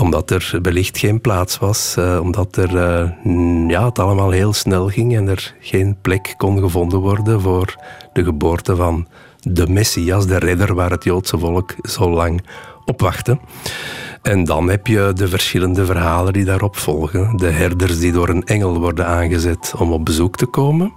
omdat 0.00 0.30
er 0.30 0.58
wellicht 0.62 0.98
geen 0.98 1.20
plaats 1.20 1.58
was, 1.58 1.96
eh, 1.96 2.18
omdat 2.22 2.56
er, 2.56 2.76
ja, 3.68 3.84
het 3.84 3.98
allemaal 3.98 4.30
heel 4.30 4.52
snel 4.52 4.88
ging 4.88 5.16
en 5.16 5.28
er 5.28 5.54
geen 5.60 5.96
plek 6.00 6.34
kon 6.36 6.58
gevonden 6.58 6.98
worden 6.98 7.40
voor 7.40 7.76
de 8.12 8.24
geboorte 8.24 8.76
van 8.76 9.06
de 9.40 9.68
Messias, 9.68 10.26
de 10.26 10.38
redder 10.38 10.74
waar 10.74 10.90
het 10.90 11.04
Joodse 11.04 11.38
volk 11.38 11.74
zo 11.82 12.10
lang 12.10 12.42
op 12.84 13.00
wachtte. 13.00 13.38
En 14.22 14.44
dan 14.44 14.70
heb 14.70 14.86
je 14.86 15.12
de 15.14 15.28
verschillende 15.28 15.84
verhalen 15.84 16.32
die 16.32 16.44
daarop 16.44 16.76
volgen. 16.76 17.36
De 17.36 17.50
herders 17.50 17.98
die 17.98 18.12
door 18.12 18.28
een 18.28 18.44
engel 18.44 18.80
worden 18.80 19.06
aangezet 19.06 19.72
om 19.78 19.92
op 19.92 20.04
bezoek 20.04 20.36
te 20.36 20.46
komen. 20.46 20.92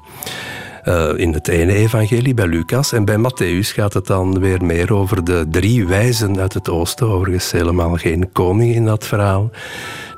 Eh, 0.83 1.09
in 1.15 1.33
het 1.33 1.47
ene 1.47 1.73
evangelie 1.73 2.33
bij 2.33 2.47
Lucas. 2.47 2.91
En 2.91 3.05
bij 3.05 3.17
Matthäus 3.17 3.73
gaat 3.73 3.93
het 3.93 4.07
dan 4.07 4.39
weer 4.39 4.65
meer 4.65 4.93
over 4.93 5.23
de 5.23 5.45
drie 5.49 5.87
wijzen 5.87 6.39
uit 6.39 6.53
het 6.53 6.69
oosten. 6.69 7.07
Overigens 7.07 7.51
helemaal 7.51 7.95
geen 7.95 8.31
koning 8.31 8.75
in 8.75 8.85
dat 8.85 9.05
verhaal. 9.05 9.49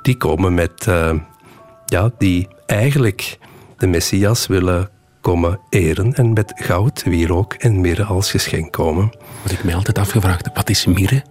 Die 0.02 0.18
komen 0.18 0.54
met, 0.54 0.88
eh, 0.88 1.14
ja, 1.86 2.12
die 2.18 2.48
eigenlijk 2.66 3.38
de 3.78 3.88
Messias 3.88 4.48
willen 4.48 4.90
komen 5.22 5.60
eren. 5.70 6.14
En 6.14 6.34
met 6.34 6.54
goud, 6.56 7.04
wierook 7.04 7.54
en 7.54 7.82
mirre 7.82 8.04
als 8.04 8.32
geschenk 8.32 8.72
komen. 8.72 9.10
Wat 9.42 9.52
ik 9.52 9.64
mij 9.64 9.76
altijd 9.76 9.98
afgevraagd 9.98 10.50
wat 10.54 10.70
is 10.70 10.86
mirre? 10.86 11.24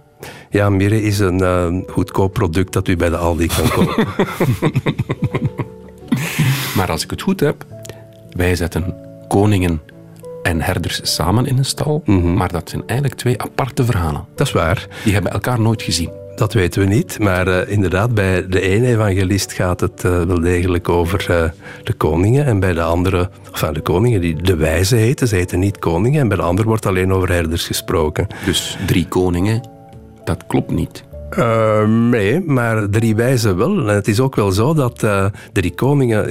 Ja, 0.51 0.71
mirre 0.71 1.03
is 1.03 1.19
een 1.19 1.41
eh, 1.41 1.67
goedkoop 1.87 2.33
product 2.33 2.73
dat 2.73 2.89
u 2.89 2.97
bij 2.97 3.09
de 3.09 3.17
Aldi 3.17 3.47
kan 3.47 3.69
kopen. 3.69 4.07
Maar 6.77 6.91
als 6.91 7.05
ik 7.05 7.11
het 7.11 7.23
goed 7.23 7.41
heb, 7.41 7.65
wij 8.31 8.57
zetten 8.57 8.95
koningen 9.29 9.81
en 10.43 10.61
herders 10.61 11.01
samen 11.03 11.47
in 11.47 11.59
een 11.59 11.65
stal, 11.65 12.03
maar 12.37 12.53
dat 12.53 12.69
zijn 12.71 12.83
eigenlijk 12.87 13.19
twee 13.19 13.43
aparte 13.43 13.85
verhalen. 13.85 14.25
Dat 14.35 14.47
is 14.47 14.53
waar. 14.53 14.87
Die 15.05 15.13
hebben 15.13 15.33
elkaar 15.33 15.61
nooit 15.61 15.83
gezien. 15.83 16.11
Dat 16.35 16.53
weten 16.53 16.81
we 16.81 16.87
niet, 16.87 17.19
maar 17.19 17.49
eh, 17.49 17.73
inderdaad, 17.73 18.15
bij 18.15 18.47
de 18.49 18.61
ene 18.61 18.87
evangelist 18.87 19.53
gaat 19.53 19.81
het 19.81 20.05
eh, 20.05 20.23
wel 20.23 20.41
degelijk 20.41 20.89
over 20.89 21.53
de 21.83 21.93
koningen 21.93 22.45
en 22.45 22.61
bij 22.61 22.73
de 22.73 22.83
andere, 22.83 23.31
enfin 23.53 23.73
de 23.73 23.81
koningen 23.81 24.21
die 24.21 24.43
de 24.43 24.57
wijze 24.57 24.97
heten, 24.97 25.29
ze 25.29 25.35
heten 25.35 25.59
niet 25.59 25.79
koningen 25.79 26.21
en 26.21 26.29
bij 26.29 26.37
de 26.37 26.43
andere 26.43 26.69
wordt 26.69 26.87
alleen 26.87 27.13
over 27.13 27.33
herders 27.33 27.67
gesproken. 27.67 28.27
Dus 28.45 28.79
drie 28.87 29.09
koningen, 29.09 29.69
dat 30.27 30.47
klopt 30.47 30.71
niet. 30.71 31.05
Uh, 31.39 31.89
nee, 31.89 32.41
maar 32.41 32.89
drie 32.91 33.15
wijzen 33.15 33.57
wel. 33.57 33.89
En 33.89 33.95
het 33.95 34.09
is 34.09 34.21
ook 34.21 34.37
wel 34.37 34.53
zo 34.53 34.75
dat 34.75 35.03
uh, 35.03 35.27
drie 35.53 35.75
koningen 35.75 36.29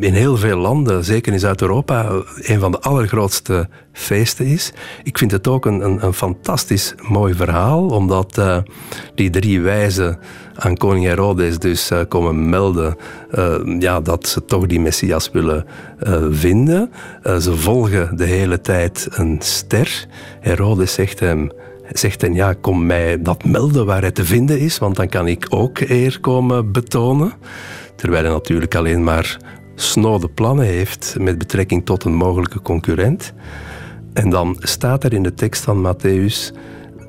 in 0.00 0.12
heel 0.12 0.36
veel 0.36 0.56
landen, 0.56 1.04
zeker 1.04 1.32
in 1.32 1.38
Zuid-Europa, 1.38 2.10
een 2.36 2.60
van 2.60 2.70
de 2.70 2.80
allergrootste 2.80 3.68
feesten 3.92 4.46
is. 4.46 4.72
Ik 5.02 5.18
vind 5.18 5.30
het 5.30 5.48
ook 5.48 5.66
een, 5.66 5.84
een, 5.84 6.04
een 6.04 6.12
fantastisch 6.12 6.94
mooi 7.08 7.34
verhaal, 7.34 7.86
omdat 7.86 8.42
die 9.14 9.30
drie 9.30 9.60
wijzen 9.60 10.18
aan 10.54 10.76
koning 10.76 11.04
Herodes 11.04 11.58
dus 11.58 11.90
komen 12.08 12.48
melden 12.48 12.96
ja, 13.78 14.00
dat 14.00 14.26
ze 14.26 14.44
toch 14.44 14.66
die 14.66 14.80
Messias 14.80 15.30
willen 15.30 15.66
vinden. 16.30 16.90
ze 17.22 17.56
volgen 17.56 18.16
de 18.16 18.24
hele 18.24 18.60
tijd 18.60 19.08
een 19.10 19.36
ster. 19.40 20.06
Herodes 20.40 20.94
zegt 20.94 21.20
hem 21.20 21.50
zegt 21.92 22.22
en 22.22 22.34
ja, 22.34 22.52
kom 22.52 22.86
mij 22.86 23.22
dat 23.22 23.44
melden 23.44 23.86
waar 23.86 24.00
hij 24.00 24.10
te 24.10 24.24
vinden 24.24 24.58
is, 24.58 24.78
want 24.78 24.96
dan 24.96 25.08
kan 25.08 25.28
ik 25.28 25.46
ook 25.48 25.80
eer 25.80 26.20
komen 26.20 26.72
betonen. 26.72 27.32
Terwijl 27.96 28.24
hij 28.24 28.32
natuurlijk 28.32 28.74
alleen 28.74 29.04
maar 29.04 29.36
snode 29.74 30.28
plannen 30.28 30.64
heeft 30.64 31.16
met 31.18 31.38
betrekking 31.38 31.84
tot 31.84 32.04
een 32.04 32.14
mogelijke 32.14 32.62
concurrent. 32.62 33.32
En 34.12 34.30
dan 34.30 34.56
staat 34.58 35.04
er 35.04 35.12
in 35.12 35.22
de 35.22 35.34
tekst 35.34 35.64
van 35.64 35.94
Matthäus 35.94 36.54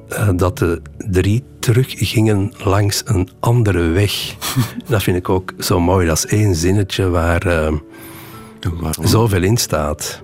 uh, 0.10 0.30
dat 0.36 0.58
de 0.58 0.82
drie 0.98 1.44
teruggingen 1.60 2.54
langs 2.58 3.02
een 3.06 3.30
andere 3.40 3.90
weg. 3.90 4.36
dat 4.90 5.04
vind 5.04 5.18
ik 5.18 5.30
ook 5.30 5.54
zo 5.60 5.80
mooi. 5.80 6.08
Dat 6.08 6.18
is 6.18 6.26
één 6.26 6.56
zinnetje 6.56 7.10
waar 7.10 7.48
uh, 7.48 7.74
zoveel 9.02 9.44
in 9.44 9.58
staat. 9.58 10.24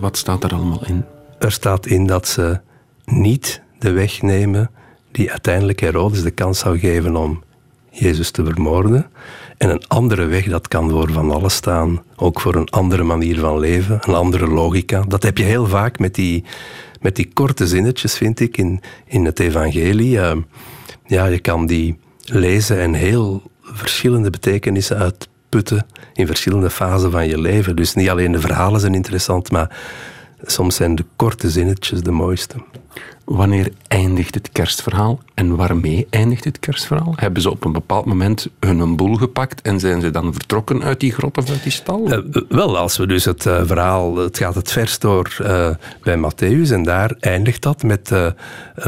Wat 0.00 0.16
staat 0.16 0.44
er 0.44 0.52
allemaal 0.52 0.86
in? 0.86 1.04
Er 1.38 1.52
staat 1.52 1.86
in 1.86 2.06
dat 2.06 2.28
ze 2.28 2.60
niet 3.06 3.62
de 3.78 3.90
weg 3.90 4.22
nemen 4.22 4.70
die 5.10 5.30
uiteindelijk 5.30 5.80
Herodes 5.80 6.22
de 6.22 6.30
kans 6.30 6.58
zou 6.58 6.78
geven 6.78 7.16
om 7.16 7.42
Jezus 7.90 8.30
te 8.30 8.44
vermoorden. 8.44 9.10
En 9.56 9.70
een 9.70 9.86
andere 9.86 10.24
weg, 10.24 10.44
dat 10.44 10.68
kan 10.68 10.90
voor 10.90 11.12
van 11.12 11.30
alles 11.30 11.54
staan. 11.54 12.02
Ook 12.16 12.40
voor 12.40 12.54
een 12.54 12.68
andere 12.68 13.02
manier 13.02 13.38
van 13.38 13.58
leven, 13.58 13.98
een 14.00 14.14
andere 14.14 14.46
logica. 14.46 15.04
Dat 15.08 15.22
heb 15.22 15.38
je 15.38 15.44
heel 15.44 15.66
vaak 15.66 15.98
met 15.98 16.14
die, 16.14 16.44
met 17.00 17.16
die 17.16 17.30
korte 17.32 17.66
zinnetjes, 17.66 18.16
vind 18.16 18.40
ik, 18.40 18.56
in, 18.56 18.80
in 19.04 19.24
het 19.24 19.40
evangelie. 19.40 20.16
Uh, 20.16 20.32
ja, 21.06 21.26
je 21.26 21.38
kan 21.38 21.66
die 21.66 21.98
lezen 22.24 22.80
en 22.80 22.94
heel 22.94 23.42
verschillende 23.62 24.30
betekenissen 24.30 24.96
uitputten 24.96 25.86
in 26.14 26.26
verschillende 26.26 26.70
fasen 26.70 27.10
van 27.10 27.28
je 27.28 27.40
leven. 27.40 27.76
Dus 27.76 27.94
niet 27.94 28.08
alleen 28.08 28.32
de 28.32 28.40
verhalen 28.40 28.80
zijn 28.80 28.94
interessant, 28.94 29.50
maar 29.50 29.76
soms 30.42 30.76
zijn 30.76 30.94
de 30.94 31.04
korte 31.16 31.50
zinnetjes 31.50 32.02
de 32.02 32.10
mooiste. 32.10 32.56
Wanneer 33.26 33.72
eindigt 33.88 34.34
het 34.34 34.50
kerstverhaal 34.52 35.20
en 35.34 35.56
waarmee 35.56 36.06
eindigt 36.10 36.44
het 36.44 36.58
kerstverhaal? 36.58 37.12
Hebben 37.16 37.42
ze 37.42 37.50
op 37.50 37.64
een 37.64 37.72
bepaald 37.72 38.04
moment 38.04 38.48
hun 38.60 38.96
boel 38.96 39.14
gepakt 39.14 39.62
en 39.62 39.80
zijn 39.80 40.00
ze 40.00 40.10
dan 40.10 40.32
vertrokken 40.32 40.82
uit 40.82 41.00
die 41.00 41.12
grot 41.12 41.38
of 41.38 41.50
uit 41.50 41.62
die 41.62 41.72
stal? 41.72 42.12
Uh, 42.12 42.42
wel, 42.48 42.78
als 42.78 42.96
we 42.96 43.06
dus 43.06 43.24
het 43.24 43.44
uh, 43.44 43.60
verhaal, 43.64 44.16
het 44.16 44.38
gaat 44.38 44.54
het 44.54 44.72
vers 44.72 44.98
door 44.98 45.36
uh, 45.42 45.70
bij 46.02 46.16
Matthäus 46.16 46.70
en 46.72 46.82
daar 46.82 47.14
eindigt 47.20 47.62
dat 47.62 47.82
met 47.82 48.06
de 48.06 48.34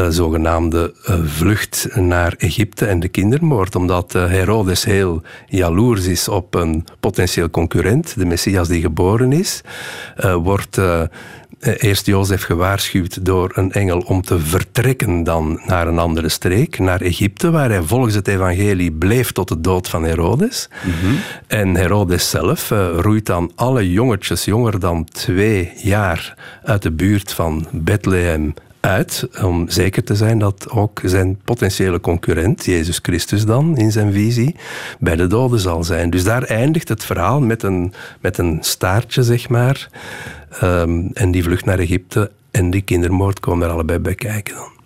zogenaamde 0.09 0.95
vlucht 1.25 1.89
naar 1.95 2.35
Egypte 2.37 2.87
en 2.87 3.01
de 3.01 3.09
kindermoord, 3.09 3.77
omdat 3.77 4.13
Herodes 4.13 4.85
heel 4.85 5.23
jaloers 5.47 6.07
is 6.07 6.29
op 6.29 6.55
een 6.55 6.85
potentieel 7.01 7.51
concurrent, 7.51 8.19
de 8.19 8.27
Messias 8.27 8.69
die 8.69 8.81
geboren 8.81 9.33
is, 9.33 9.63
wordt 10.43 10.79
eh, 10.79 11.03
eerst 11.61 12.07
Jozef 12.07 12.43
gewaarschuwd 12.43 13.25
door 13.25 13.53
een 13.55 13.73
engel 13.73 13.99
om 13.99 14.23
te 14.23 14.41
vertrekken 14.41 15.25
dan 15.25 15.61
naar 15.67 15.89
een 15.89 15.99
andere 15.99 16.29
streek, 16.29 16.79
naar 16.79 17.01
Egypte, 17.01 17.51
waar 17.51 17.71
hij 17.71 17.83
volgens 17.83 18.15
het 18.15 18.29
evangelie 18.29 18.93
bleef 18.93 19.33
tot 19.33 19.49
de 19.49 19.61
dood 19.61 19.89
van 19.89 20.05
Herodes. 20.05 20.69
Mm 20.85 20.93
-hmm. 21.01 21.19
En 21.47 21.75
Herodes 21.75 22.31
zelf 22.31 22.71
uh, 22.71 22.89
roeit 23.01 23.27
dan 23.27 23.53
alle 23.55 23.91
jongetjes 23.91 24.45
jonger 24.45 24.81
dan 24.81 25.05
twee 25.05 25.73
jaar 25.77 26.35
uit 26.63 26.83
de 26.83 26.93
buurt 26.93 27.33
van 27.33 27.67
Bethlehem 27.73 28.55
uit 28.81 29.29
om 29.43 29.69
zeker 29.69 30.05
te 30.05 30.15
zijn 30.15 30.39
dat 30.39 30.71
ook 30.71 31.01
zijn 31.05 31.41
potentiële 31.45 32.01
concurrent, 32.01 32.65
Jezus 32.65 32.99
Christus 33.03 33.45
dan, 33.45 33.77
in 33.77 33.93
zijn 33.93 34.13
visie, 34.13 34.57
bij 34.99 35.17
de 35.17 35.27
doden 35.27 35.61
zal 35.61 35.85
zijn. 35.85 36.11
Dus 36.11 36.25
daar 36.25 36.43
eindigt 36.43 36.89
het 36.89 37.05
verhaal 37.05 37.41
met 37.41 37.63
een, 37.63 37.93
met 38.21 38.39
een 38.39 38.59
staartje, 38.61 39.23
zeg 39.23 39.49
maar. 39.49 39.89
Um, 40.63 41.11
en 41.15 41.31
die 41.31 41.43
vlucht 41.43 41.65
naar 41.65 41.79
Egypte 41.79 42.31
en 42.51 42.71
die 42.71 42.83
kindermoord 42.83 43.41
komen 43.41 43.67
er 43.67 43.73
allebei 43.73 43.99
bij 43.99 44.15
kijken 44.15 44.55
dan. 44.55 44.77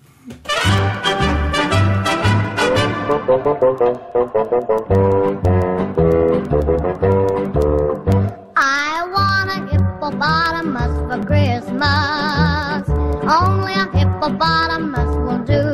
Only 13.32 13.72
a 13.72 13.86
hippopotamus 13.96 15.12
will 15.24 15.42
do. 15.54 15.64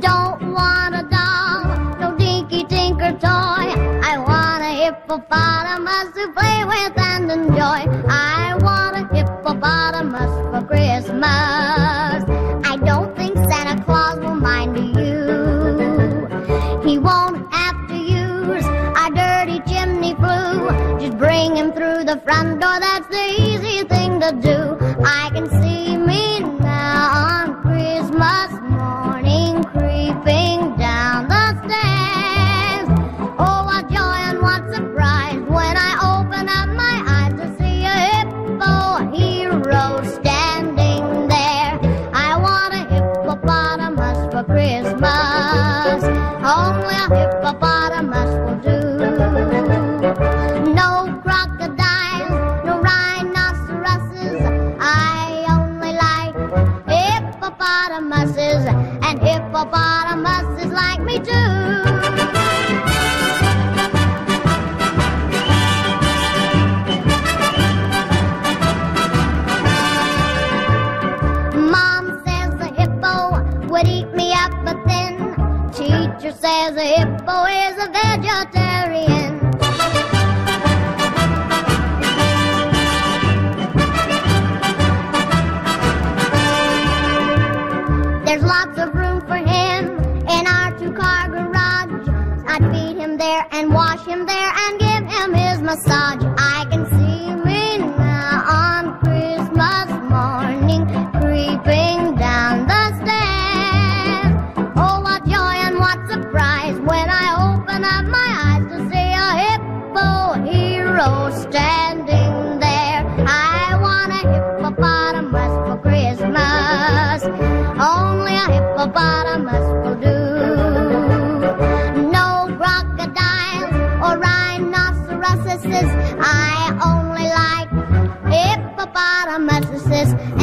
Don't 0.00 0.52
want 0.52 0.92
a 0.96 1.04
doll, 1.08 2.00
no 2.00 2.16
dinky 2.18 2.64
tinker 2.64 3.12
toy. 3.12 3.66
I 4.10 4.18
want 4.18 4.60
a 4.70 4.72
hippopotamus 4.82 6.08
to 6.16 6.32
play 6.32 6.64
with 6.64 6.98
and 6.98 7.30
enjoy. 7.30 7.80
I 8.08 8.58
want 8.60 8.96
a 8.96 9.04
hippopotamus 9.14 10.32
for 10.50 10.66
Christmas. 10.66 12.24
I 12.72 12.76
don't 12.84 13.14
think 13.16 13.36
Santa 13.48 13.80
Claus 13.84 14.18
will 14.18 14.34
mind 14.34 14.76
you. 14.98 16.26
He 16.88 16.98
won't 16.98 17.54
have 17.54 17.86
to 17.86 17.96
use 17.96 18.64
our 18.98 19.10
dirty 19.10 19.60
chimney 19.70 20.16
flue. 20.16 20.70
Just 20.98 21.16
bring 21.18 21.54
him 21.54 21.70
through 21.70 22.02
the 22.02 22.20
front 22.24 22.60
door, 22.60 22.80
that's 22.80 23.06
the 23.06 23.26
easy 23.46 23.84
thing 23.84 24.18
to 24.18 24.32
do. 24.32 24.57
Can 25.38 25.48
see 25.62 25.96
me 25.96 26.47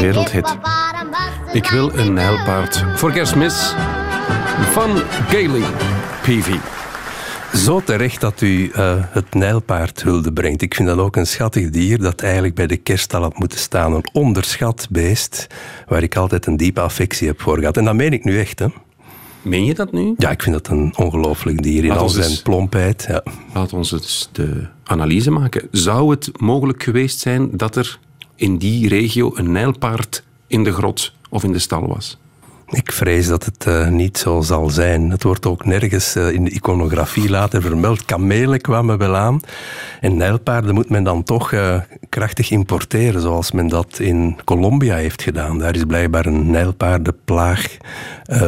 Wereldhit. 0.05 0.57
Ik 1.53 1.69
wil 1.69 1.93
een 1.97 2.13
nijlpaard 2.13 2.83
voor 2.95 3.11
kerstmis 3.11 3.73
van 4.71 4.89
Gailey 5.27 5.61
Peavy. 6.21 6.57
Zo 7.57 7.81
terecht 7.81 8.21
dat 8.21 8.41
u 8.41 8.69
eh, 8.69 8.93
het 8.97 9.33
nijlpaard 9.33 10.03
hulde 10.03 10.33
brengt. 10.33 10.61
Ik 10.61 10.75
vind 10.75 10.87
dat 10.87 10.97
ook 10.97 11.15
een 11.15 11.27
schattig 11.27 11.69
dier 11.69 11.97
dat 11.99 12.21
eigenlijk 12.21 12.55
bij 12.55 12.67
de 12.67 12.77
kerststal 12.77 13.21
had 13.21 13.39
moeten 13.39 13.59
staan. 13.59 13.93
Een 13.93 14.09
onderschat 14.13 14.87
beest 14.89 15.47
waar 15.87 16.03
ik 16.03 16.15
altijd 16.15 16.45
een 16.45 16.57
diepe 16.57 16.81
affectie 16.81 17.27
heb 17.27 17.41
voor 17.41 17.57
gehad. 17.59 17.77
En 17.77 17.85
dat 17.85 17.95
meen 17.95 18.13
ik 18.13 18.23
nu 18.23 18.39
echt, 18.39 18.59
hè. 18.59 18.67
Meen 19.41 19.65
je 19.65 19.73
dat 19.73 19.91
nu? 19.91 20.13
Ja, 20.17 20.29
ik 20.29 20.43
vind 20.43 20.55
dat 20.55 20.67
een 20.67 20.93
ongelooflijk 20.97 21.63
dier 21.63 21.83
in 21.83 21.89
Laat 21.89 21.97
al 21.97 22.09
zijn 22.09 22.29
eens- 22.29 22.41
plompheid. 22.41 23.05
Ja. 23.07 23.23
Laat 23.53 23.73
ons 23.73 23.91
eens 23.91 24.29
de 24.31 24.67
analyse 24.83 25.31
maken. 25.31 25.67
Zou 25.71 26.11
het 26.11 26.29
mogelijk 26.39 26.83
geweest 26.83 27.19
zijn 27.19 27.49
dat 27.51 27.75
er 27.75 27.99
in 28.35 28.57
die 28.57 28.87
regio 28.87 29.31
een 29.35 29.51
nijlpaard 29.51 30.23
in 30.47 30.63
de 30.63 30.73
grot 30.73 31.13
of 31.29 31.43
in 31.43 31.51
de 31.51 31.59
stal 31.59 31.87
was? 31.87 32.17
Ik 32.69 32.91
vrees 32.91 33.27
dat 33.27 33.45
het 33.45 33.65
eh, 33.65 33.87
niet 33.87 34.17
zo 34.17 34.41
zal 34.41 34.69
zijn. 34.69 35.09
Het 35.09 35.23
wordt 35.23 35.45
ook 35.45 35.65
nergens 35.65 36.15
eh, 36.15 36.31
in 36.31 36.43
de 36.43 36.49
iconografie 36.49 37.29
later 37.29 37.61
vermeld. 37.61 38.05
Kamelen 38.05 38.61
kwamen 38.61 38.97
wel 38.97 39.15
aan. 39.15 39.39
En 40.01 40.17
nijlpaarden 40.17 40.73
moet 40.73 40.89
men 40.89 41.03
dan 41.03 41.23
toch 41.23 41.51
eh, 41.51 41.79
krachtig 42.09 42.51
importeren, 42.51 43.21
zoals 43.21 43.51
men 43.51 43.67
dat 43.67 43.99
in 43.99 44.37
Colombia 44.43 44.95
heeft 44.95 45.21
gedaan. 45.21 45.59
Daar 45.59 45.75
is 45.75 45.83
blijkbaar 45.83 46.25
een 46.25 46.51
nijlpaardenplaag 46.51 47.77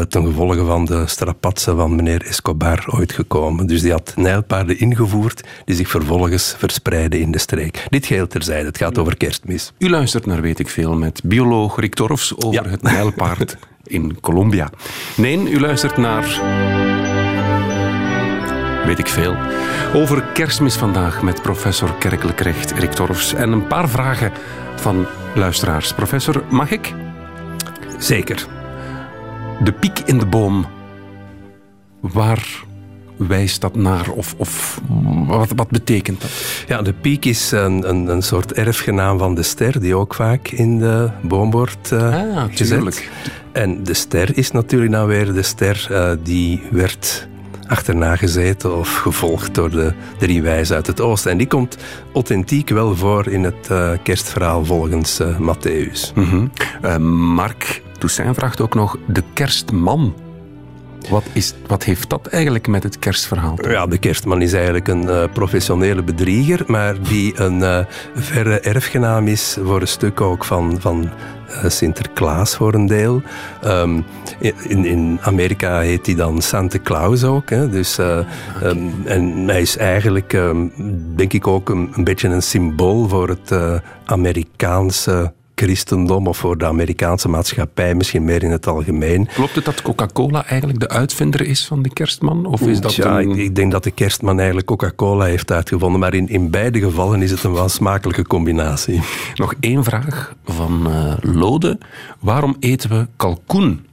ten 0.09 0.25
gevolge 0.25 0.65
van 0.65 0.85
de 0.85 1.07
strapatsen 1.07 1.75
van 1.75 1.95
meneer 1.95 2.25
Escobar 2.25 2.85
ooit 2.89 3.11
gekomen. 3.11 3.67
Dus 3.67 3.81
die 3.81 3.91
had 3.91 4.13
nijlpaarden 4.15 4.79
ingevoerd, 4.79 5.47
die 5.65 5.75
zich 5.75 5.89
vervolgens 5.89 6.55
verspreiden 6.57 7.19
in 7.19 7.31
de 7.31 7.37
streek. 7.37 7.85
Dit 7.89 8.05
geheel 8.05 8.27
terzijde, 8.27 8.65
het 8.67 8.77
gaat 8.77 8.97
over 8.97 9.17
kerstmis. 9.17 9.73
U 9.77 9.89
luistert 9.89 10.25
naar 10.25 10.41
Weet 10.41 10.59
ik 10.59 10.69
Veel 10.69 10.95
met 10.95 11.21
bioloog 11.23 11.79
Rick 11.79 11.93
Torfs 11.95 12.35
over 12.37 12.63
Ja. 12.63 12.69
het 12.69 12.81
nijlpaard 12.81 13.57
in 13.87 14.17
Colombia. 14.21 14.69
Nee, 15.15 15.49
u 15.49 15.59
luistert 15.59 15.97
naar... 15.97 16.25
Weet 18.85 18.99
ik 18.99 19.07
Veel. 19.07 19.35
Over 19.93 20.23
kerstmis 20.33 20.75
vandaag 20.75 21.21
met 21.21 21.41
professor 21.41 21.93
kerkelijk 21.99 22.39
recht 22.39 22.95
Torfs. 22.95 23.33
En 23.33 23.51
een 23.51 23.67
paar 23.67 23.89
vragen 23.89 24.31
van 24.75 25.05
luisteraars. 25.35 25.93
Professor, 25.93 26.43
mag 26.49 26.71
ik? 26.71 26.93
Zeker. 27.97 28.45
De 29.63 29.71
piek 29.71 29.99
in 30.05 30.17
de 30.17 30.25
boom. 30.25 30.65
Waar 31.99 32.47
wijst 33.17 33.61
dat 33.61 33.75
naar? 33.75 34.09
Of, 34.09 34.33
of 34.37 34.81
wat, 35.27 35.51
wat 35.55 35.69
betekent 35.69 36.21
dat? 36.21 36.29
Ja, 36.67 36.81
de 36.81 36.93
piek 36.93 37.25
is 37.25 37.51
een, 37.51 37.89
een, 37.89 38.07
een 38.07 38.21
soort 38.21 38.53
erfgenaam 38.53 39.17
van 39.17 39.35
de 39.35 39.43
ster, 39.43 39.79
die 39.79 39.95
ook 39.95 40.13
vaak 40.13 40.47
in 40.47 40.77
de 40.79 41.09
boom 41.21 41.51
wordt 41.51 41.91
Ah, 41.91 42.43
gezet. 42.49 42.55
tuurlijk. 42.55 43.09
En 43.57 43.83
de 43.83 43.93
ster 43.93 44.37
is 44.37 44.51
natuurlijk 44.51 44.91
dan 44.91 45.07
weer 45.07 45.33
de 45.33 45.41
ster 45.41 45.87
eh, 45.89 46.11
die 46.23 46.61
werd 46.71 47.27
achterna 47.67 48.15
gezeten 48.15 48.77
of 48.77 48.95
gevolgd 48.95 49.55
door 49.55 49.69
de 49.69 49.93
drie 50.17 50.41
wijzen 50.41 50.75
uit 50.75 50.87
het 50.87 51.01
oosten. 51.01 51.31
En 51.31 51.37
die 51.37 51.47
komt 51.47 51.77
authentiek 52.13 52.69
wel 52.69 52.95
voor 52.95 53.27
in 53.27 53.43
het 53.43 53.69
eh, 53.69 53.91
kerstverhaal 54.03 54.65
volgens 54.65 55.19
eh, 55.19 55.39
Matthäus. 55.39 56.13
Mhm. 56.15 56.47
Eh, 56.81 56.97
Mark 57.35 57.81
Toussaint 57.97 58.35
vraagt 58.35 58.61
ook 58.61 58.73
nog 58.73 58.97
de 59.07 59.23
kerstman. 59.33 60.15
Wat, 61.09 61.23
is, 61.33 61.53
wat 61.67 61.83
heeft 61.83 62.09
dat 62.09 62.27
eigenlijk 62.27 62.67
met 62.67 62.83
het 62.83 62.99
kerstverhaal? 62.99 63.55
te 63.55 63.69
Ja, 63.69 63.87
de 63.87 63.97
kerstman 63.97 64.41
is 64.41 64.53
eigenlijk 64.53 64.87
een 64.87 65.09
eh, 65.09 65.23
professionele 65.33 66.03
bedrieger, 66.03 66.63
maar 66.65 67.01
die 67.01 67.39
een 67.39 67.63
eh, 67.63 67.79
verre 68.15 68.59
erfgenaam 68.59 69.27
is 69.27 69.57
voor 69.63 69.81
een 69.81 69.87
stuk 69.87 70.21
ook 70.21 70.45
van, 70.45 70.77
van 70.79 71.09
eh, 71.47 71.69
Sinterklaas 71.69 72.55
voor 72.55 72.73
een 72.73 72.85
deel. 72.85 73.21
Ehm, 73.61 74.01
in, 74.67 74.85
in 74.85 75.17
Amerika 75.21 75.79
heet 75.79 76.05
hij 76.05 76.15
dan 76.15 76.41
Santa 76.41 76.79
Claus 76.83 77.23
ook. 77.23 77.49
Hè, 77.49 77.69
dus, 77.69 77.97
eh, 77.97 78.19
ehm, 78.61 78.77
en 79.05 79.47
hij 79.47 79.61
is 79.61 79.77
eigenlijk, 79.77 80.33
ehm, 80.33 80.67
denk 81.15 81.33
ik, 81.33 81.47
ook 81.47 81.69
een, 81.69 81.89
een 81.93 82.03
beetje 82.03 82.27
een 82.27 82.43
symbool 82.43 83.07
voor 83.07 83.29
het 83.29 83.81
Amerikaanse 84.05 85.33
christendom 85.59 86.27
of 86.27 86.37
voor 86.37 86.57
de 86.57 86.65
Amerikaanse 86.65 87.29
maatschappij, 87.29 87.95
misschien 87.95 88.23
meer 88.23 88.43
in 88.43 88.51
het 88.51 88.67
algemeen. 88.67 89.27
Klopt 89.33 89.55
het 89.55 89.65
dat 89.65 89.81
Coca-Cola 89.81 90.45
eigenlijk 90.45 90.79
de 90.79 90.89
uitvinder 90.89 91.41
is 91.41 91.65
van 91.65 91.81
de 91.81 91.89
kerstman? 91.89 92.45
Of 92.45 92.61
is 92.61 92.79
dat 92.79 92.95
ja, 92.95 93.19
een... 93.19 93.29
ik, 93.29 93.37
ik 93.37 93.55
denk 93.55 93.71
dat 93.71 93.83
de 93.83 93.91
kerstman 93.91 94.37
eigenlijk 94.37 94.67
Coca-Cola 94.67 95.25
heeft 95.25 95.51
uitgevonden. 95.51 95.99
Maar 95.99 96.13
in, 96.13 96.27
in 96.27 96.49
beide 96.49 96.79
gevallen 96.79 97.21
is 97.21 97.31
het 97.31 97.43
een 97.43 97.53
wel 97.53 97.69
smakelijke 97.69 98.27
combinatie. 98.27 99.01
Nog 99.35 99.53
één 99.59 99.83
vraag 99.83 100.35
van 100.45 100.87
eh, 100.91 101.13
Lode. 101.21 101.77
Waarom 102.19 102.55
eten 102.59 102.89
we 102.89 103.07
kalkoen 103.15 103.85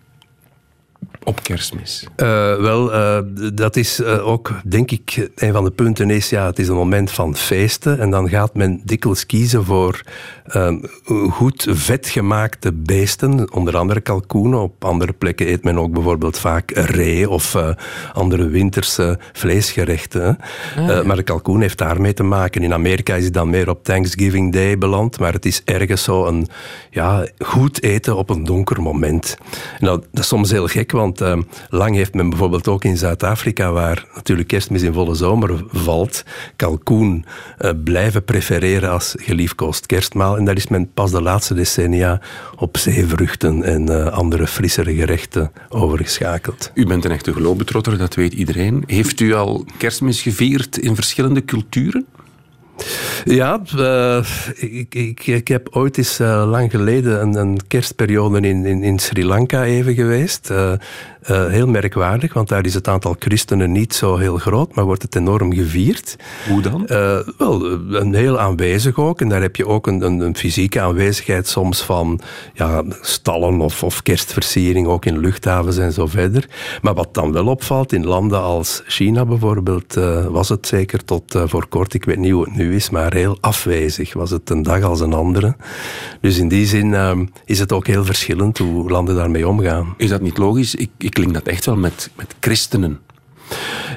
op 1.25 1.43
kerstmis? 1.43 2.07
Eh, 2.16 2.27
wel, 2.57 2.93
eh, 2.93 3.18
dat 3.55 3.77
is 3.77 4.01
eh, 4.01 4.27
ook, 4.27 4.53
denk 4.64 4.91
ik, 4.91 5.31
een 5.35 5.53
van 5.53 5.64
de 5.64 5.70
punten 5.70 6.11
is, 6.11 6.31
ja, 6.31 6.47
het 6.47 6.59
is 6.59 6.68
een 6.68 6.75
moment 6.75 7.11
van 7.11 7.37
feesten. 7.37 7.99
En 7.99 8.11
dan 8.11 8.29
gaat 8.29 8.55
men 8.55 8.81
dikwijls 8.85 9.27
kiezen 9.27 9.64
voor 9.64 10.03
eh, 10.45 10.75
goed 11.31 11.66
vetgemaakte 11.70 12.72
beesten. 12.72 13.53
Onder 13.53 13.77
andere 13.77 14.01
kalkoenen. 14.01 14.61
Op 14.61 14.85
andere 14.85 15.12
plekken 15.12 15.49
eet 15.49 15.64
men 15.64 15.79
ook 15.79 15.93
bijvoorbeeld 15.93 16.39
vaak 16.39 16.70
ree 16.70 17.31
of 17.31 17.57
andere 18.12 18.49
winterse 18.49 19.18
vleesgerechten. 19.33 20.39
Eh, 20.77 21.03
maar 21.03 21.16
de 21.16 21.22
kalkoen 21.22 21.61
heeft 21.61 21.79
daarmee 21.79 22.12
te 22.12 22.22
maken. 22.22 22.62
In 22.62 22.72
Amerika 22.72 23.14
is 23.14 23.25
het 23.25 23.35
dan 23.35 23.51
meer 23.51 23.68
op 23.68 23.85
Thanksgiving 23.85 24.53
Day 24.53 24.79
beland. 24.79 25.18
Maar 25.18 25.33
het 25.33 25.47
is 25.47 25.62
ergens 25.64 26.03
zo 26.03 26.27
een 26.27 26.49
ja, 26.91 27.27
goed 27.39 27.83
eten 27.83 28.16
op 28.16 28.31
een 28.31 28.45
donker 28.45 28.83
moment. 28.83 29.37
Nou, 29.79 30.03
dat 30.11 30.22
is 30.22 30.29
soms 30.29 30.51
heel 30.51 30.66
gek, 30.66 30.93
want 30.93 31.13
eh, 31.20 31.38
lang 31.70 31.94
heeft 31.94 32.14
men 32.14 32.28
bijvoorbeeld 32.28 32.68
ook 32.68 32.84
in 32.84 32.96
Zuid-Afrika, 32.96 33.72
waar 33.72 34.06
natuurlijk 34.14 34.48
kerstmis 34.48 34.82
in 34.82 34.92
volle 34.92 35.14
zomer 35.14 35.64
valt, 35.68 36.24
kalkoen 36.56 37.24
eh, 37.58 37.70
blijven 37.84 38.24
prefereren 38.24 38.90
als 38.90 39.14
geliefkoosd 39.18 39.86
kerstmaal. 39.86 40.36
En 40.36 40.44
daar 40.44 40.56
is 40.56 40.68
men 40.68 40.92
pas 40.92 41.10
de 41.10 41.22
laatste 41.22 41.54
decennia 41.54 42.20
op 42.56 42.76
zeevruchten 42.76 43.62
en 43.62 43.88
eh, 43.88 44.12
andere 44.12 44.46
frissere 44.46 44.94
gerechten 44.94 45.52
overgeschakeld. 45.68 46.70
U 46.74 46.86
bent 46.86 47.04
een 47.04 47.10
echte 47.10 47.32
globetrotter, 47.32 47.98
dat 47.98 48.14
weet 48.14 48.32
iedereen. 48.32 48.82
Heeft 48.86 49.20
u 49.20 49.34
al 49.34 49.64
kerstmis 49.78 50.22
gevierd 50.22 50.78
in 50.78 50.94
verschillende 50.94 51.44
culturen? 51.44 52.06
Ja, 53.25 53.61
eh, 53.79 54.25
ik, 54.55 55.27
ik, 55.27 55.49
heb 55.49 55.68
ooit 55.70 55.99
eens 55.99 56.18
eh, 56.18 56.45
lang 56.47 56.70
geleden 56.70 57.20
een, 57.20 57.35
een 57.35 57.61
kerstperiode 57.68 58.41
in, 58.41 58.64
in, 58.64 58.83
in 58.83 58.99
Sri 58.99 59.25
Lanka 59.25 59.64
even 59.64 59.95
geweest. 59.95 60.51
Eh, 60.51 60.72
eh, 61.25 61.47
heel 61.47 61.66
merkwaardig, 61.66 62.33
want 62.33 62.49
daar 62.49 62.64
is 62.64 62.75
het 62.75 62.89
aantal 62.89 63.16
christenen 63.18 63.72
niet 63.72 63.95
zo 63.95 64.16
heel 64.16 64.37
groot, 64.37 64.75
maar 64.75 64.85
wordt 64.85 65.03
het 65.03 65.16
enorm 65.16 65.55
gevierd. 65.55 66.16
Hoe 66.49 66.61
dan? 66.61 66.87
Eh, 66.87 67.18
wel, 67.39 67.64
een 67.91 68.14
heel 68.14 68.39
aanwezig 68.39 68.99
ook. 68.99 69.20
En 69.20 69.29
daar 69.29 69.43
heb 69.43 69.57
je 69.57 69.66
ook 69.66 69.87
een, 69.87 70.03
een, 70.03 70.20
een 70.20 70.37
fysieke 70.37 70.81
aanwezigheid 70.81 71.49
soms 71.49 71.83
van 71.83 72.20
ja, 72.55 72.83
stallen 73.01 73.61
of, 73.61 73.83
of 73.83 74.03
kerstversiering, 74.03 74.87
ook 74.87 75.05
in 75.05 75.18
luchthavens 75.18 75.77
en 75.79 75.93
zo 75.93 76.07
verder. 76.07 76.49
Maar 76.83 76.95
wat 76.95 77.14
dan 77.14 77.33
wel 77.33 77.47
opvalt, 77.47 77.93
in 77.93 78.07
landen 78.07 78.43
als 78.43 78.83
China 78.87 79.25
bijvoorbeeld, 79.25 79.97
eh, 79.97 80.27
was 80.27 80.49
het 80.49 80.66
zeker 80.66 81.05
tot 81.05 81.35
eh, 81.35 81.43
voor 81.47 81.66
kort, 81.68 81.95
ik 81.95 82.05
weet 82.05 82.18
niet 82.18 82.33
hoe 82.33 82.45
het 82.45 82.57
nu 82.57 82.75
is, 82.75 82.91
maar 82.91 83.14
heel 83.14 83.39
afwezig. 83.41 84.12
Was 84.12 84.31
het 84.31 84.51
een 84.51 84.62
dag 84.62 84.83
als 84.83 85.01
een 85.01 85.12
andere. 85.12 85.57
Dus 86.20 86.39
in 86.39 86.49
die 86.49 86.66
zin 86.66 86.95
eh, 86.95 87.18
is 87.45 87.59
het 87.59 87.72
ook 87.72 87.87
heel 87.87 88.05
verschillend 88.05 88.59
hoe 88.59 88.91
landen 88.91 89.14
daarmee 89.14 89.49
omgaan. 89.49 89.95
Is 89.97 90.09
dat 90.09 90.20
niet 90.20 90.39
logisch? 90.39 90.75
Ik, 90.75 90.91
ik 90.99 91.13
klink 91.14 91.34
dat 91.34 91.46
echt 91.46 91.64
wel 91.66 91.76
met, 91.76 92.10
met 92.16 92.34
christenen. 92.40 93.00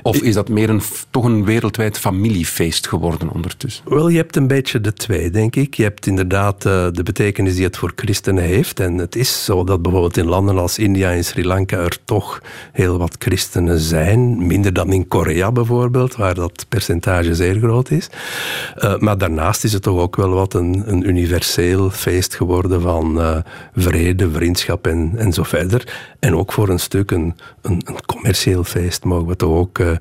Of 0.03 0.17
is 0.17 0.33
dat 0.33 0.49
meer 0.49 0.69
een, 0.69 0.81
toch 1.09 1.23
een 1.23 1.45
wereldwijd 1.45 1.97
familiefeest 1.97 2.87
geworden 2.87 3.29
ondertussen? 3.29 3.83
Wel, 3.85 4.09
je 4.09 4.17
hebt 4.17 4.35
een 4.35 4.47
beetje 4.47 4.81
de 4.81 4.93
twee, 4.93 5.29
denk 5.29 5.55
ik. 5.55 5.73
Je 5.73 5.83
hebt 5.83 6.05
inderdaad 6.07 6.65
eh, 6.65 6.87
de 6.91 7.03
betekenis 7.03 7.55
die 7.55 7.63
het 7.63 7.77
voor 7.77 7.91
christenen 7.95 8.43
heeft. 8.43 8.79
En 8.79 8.97
het 8.97 9.15
is 9.15 9.45
zo 9.45 9.63
dat 9.63 9.81
bijvoorbeeld 9.81 10.17
in 10.17 10.25
landen 10.25 10.57
als 10.57 10.77
India 10.77 11.11
en 11.11 11.25
Sri 11.25 11.45
Lanka 11.45 11.77
er 11.77 11.97
toch 12.05 12.41
heel 12.71 12.97
wat 12.97 13.15
christenen 13.19 13.79
zijn. 13.79 14.47
Minder 14.47 14.73
dan 14.73 14.93
in 14.93 15.07
Korea 15.07 15.51
bijvoorbeeld, 15.51 16.15
waar 16.15 16.33
dat 16.33 16.65
percentage 16.69 17.35
zeer 17.35 17.55
groot 17.55 17.91
is. 17.91 18.09
Eh, 18.75 18.97
maar 18.97 19.17
daarnaast 19.17 19.63
is 19.63 19.73
het 19.73 19.81
toch 19.81 19.99
ook 19.99 20.15
wel 20.15 20.29
wat 20.29 20.53
een, 20.53 20.83
een 20.85 21.07
universeel 21.07 21.89
feest 21.89 22.35
geworden 22.35 22.81
van 22.81 23.21
eh, 23.21 23.37
vrede, 23.75 24.31
vriendschap 24.31 24.87
en, 24.87 25.13
en 25.15 25.33
zo 25.33 25.43
verder. 25.43 25.95
En 26.19 26.35
ook 26.35 26.51
voor 26.53 26.69
een 26.69 26.79
stuk 26.79 27.11
een, 27.11 27.35
een, 27.61 27.81
een 27.85 28.05
commercieel 28.05 28.63
feest, 28.63 29.03
mogen 29.03 29.27
we 29.27 29.35
ook 29.43 29.79
eh, 29.79 29.91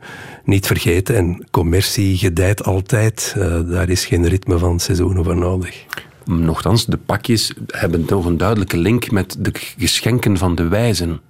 niet 0.44 0.66
vergeten. 0.66 1.16
En 1.16 1.46
commercie 1.50 2.16
gedijt 2.16 2.64
altijd. 2.64 3.34
Eh, 3.38 3.60
daar 3.68 3.88
is 3.88 4.06
geen 4.06 4.28
ritme 4.28 4.58
van 4.58 4.80
seizoenen 4.80 5.24
voor 5.24 5.36
nodig. 5.36 5.84
Nochtans, 6.24 6.86
de 6.86 6.96
pakjes 6.96 7.52
hebben 7.66 8.04
toch 8.04 8.24
een 8.24 8.36
duidelijke 8.36 8.76
link 8.76 9.10
met 9.10 9.36
de 9.38 9.50
geschenken 9.78 10.38
van 10.38 10.54
de 10.54 10.68
wijzen. 10.68 11.20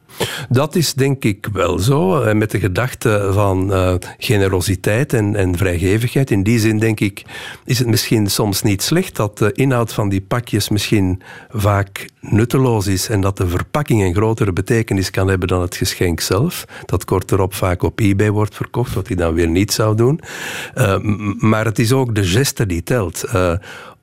Dat 0.48 0.74
is 0.74 0.94
denk 0.94 1.24
ik 1.24 1.48
wel 1.52 1.78
zo. 1.78 2.20
En 2.20 2.38
met 2.38 2.50
de 2.50 2.58
gedachte 2.58 3.30
van 3.32 3.72
uh, 3.72 3.94
generositeit 4.18 5.12
en, 5.12 5.36
en, 5.36 5.56
vrijgevigheid. 5.56 6.30
In 6.30 6.42
die 6.42 6.58
zin 6.58 6.78
denk 6.78 7.00
ik, 7.00 7.22
is 7.64 7.78
het 7.78 7.88
misschien 7.88 8.26
soms 8.26 8.62
niet 8.62 8.82
slecht 8.82 9.16
dat 9.16 9.38
de 9.38 9.52
inhoud 9.52 9.92
van 9.92 10.08
die 10.08 10.20
pakjes 10.20 10.68
misschien 10.68 11.22
vaak 11.50 12.08
nutteloos 12.20 12.86
is 12.86 13.08
en 13.08 13.20
dat 13.20 13.36
de 13.36 13.48
verpakking 13.48 14.02
een 14.02 14.14
grotere 14.14 14.52
betekenis 14.52 15.10
kan 15.10 15.28
hebben 15.28 15.48
dan 15.48 15.60
het 15.60 15.76
geschenk 15.76 16.20
zelf. 16.20 16.64
Dat 16.84 17.04
kort 17.04 17.32
erop 17.32 17.54
vaak 17.54 17.82
op 17.82 18.00
eBay 18.00 18.30
wordt 18.30 18.54
verkocht, 18.54 18.94
wat 18.94 19.06
hij 19.06 19.16
dan 19.16 19.34
weer 19.34 19.48
niet 19.48 19.72
zou 19.72 19.96
doen. 19.96 20.20
Uh, 20.74 20.96
maar 21.38 21.64
het 21.64 21.78
is 21.78 21.92
ook 21.92 22.14
de 22.14 22.24
geste 22.24 22.66
die 22.66 22.82
telt. 22.82 23.20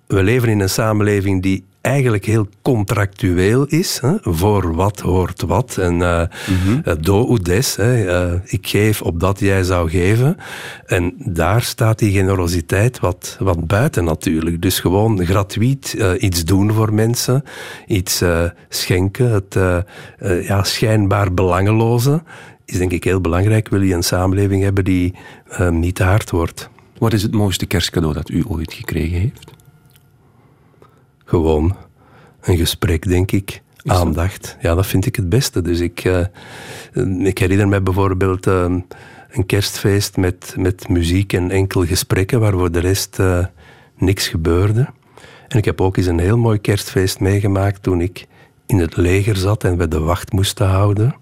We 0.08 0.24
leven 0.24 0.50
in 0.50 0.60
een 0.60 0.70
samenleving 0.70 1.42
die 1.42 1.64
eigenlijk 1.84 2.26
heel 2.26 2.48
contractueel 2.62 3.66
is. 3.66 4.00
Hè? 4.02 4.16
Voor 4.22 4.76
wat 4.76 5.00
hoort 5.00 5.42
wat. 5.42 5.78
En 5.78 6.00
uh, 6.00 6.20
mm 6.20 6.84
-hmm. 6.84 7.02
do 7.02 7.28
ou 7.28 7.42
des. 7.42 7.76
Hè? 7.76 8.06
Uh, 8.32 8.40
ik 8.46 8.68
geef 8.68 9.02
op 9.02 9.20
dat 9.20 9.40
jij 9.40 9.64
zou 9.64 9.90
geven. 9.90 10.38
En 10.86 11.14
daar 11.18 11.62
staat 11.62 12.00
die 12.00 12.12
generositeit 12.12 13.00
wat, 13.00 13.38
wat 13.40 13.68
buiten 13.68 14.04
natuurlijk. 14.04 14.62
Dus 14.62 14.80
gewoon 14.80 15.26
gratuit 15.26 15.96
uh, 15.98 16.12
iets 16.18 16.46
doen 16.46 16.72
voor 16.72 16.94
mensen. 16.94 17.44
Iets 17.88 18.24
schenken. 18.70 19.32
Het 19.32 19.58
ja, 20.48 20.64
schijnbaar 20.64 21.34
belangeloze 21.34 22.24
is 22.66 22.78
denk 22.78 22.92
ik 22.92 23.04
heel 23.04 23.22
belangrijk. 23.22 23.70
Wil 23.70 23.82
je 23.82 23.94
een 23.94 24.04
samenleving 24.04 24.64
hebben 24.64 24.84
die 24.84 25.14
niet 25.70 25.96
te 25.96 26.04
hard 26.04 26.30
wordt. 26.30 26.70
Wat 26.98 27.14
is 27.14 27.24
het 27.24 27.34
mooiste 27.34 27.66
kerstcadeau 27.66 28.14
dat 28.14 28.30
u 28.30 28.44
ooit 28.48 28.74
gekregen 28.74 29.20
heeft? 29.20 29.53
Gewoon 31.26 31.76
een 32.42 32.58
gesprek, 32.58 33.08
denk 33.08 33.32
ik. 33.32 33.62
Aandacht. 33.86 34.58
Ja, 34.62 34.76
dat 34.76 34.86
vind 34.86 35.06
ik 35.06 35.16
het 35.16 35.30
beste. 35.30 35.62
Dus 35.62 35.80
ik, 35.80 36.04
uh, 36.04 37.28
ik 37.28 37.38
herinner 37.38 37.68
me 37.68 37.82
bijvoorbeeld 37.82 38.48
uh, 38.48 38.76
een 39.30 39.46
kerstfeest 39.46 40.18
met, 40.18 40.56
met 40.58 40.90
muziek 40.90 41.34
en 41.34 41.52
enkel 41.52 41.86
gesprekken, 41.86 42.40
waar 42.40 42.52
voor 42.52 42.72
de 42.72 42.80
rest 42.80 43.20
uh, 43.20 43.46
niks 43.98 44.28
gebeurde. 44.28 44.90
En 45.48 45.58
ik 45.58 45.66
heb 45.66 45.82
ook 45.82 45.98
eens 45.98 46.06
een 46.06 46.20
heel 46.20 46.38
mooi 46.38 46.60
kerstfeest 46.60 47.20
meegemaakt 47.20 47.84
toen 47.84 48.02
ik 48.02 48.28
in 48.66 48.80
het 48.80 48.98
leger 48.98 49.36
zat 49.36 49.64
en 49.64 49.78
we 49.78 49.88
de 49.88 50.00
wacht 50.00 50.32
moesten 50.32 50.68
houden. 50.68 51.16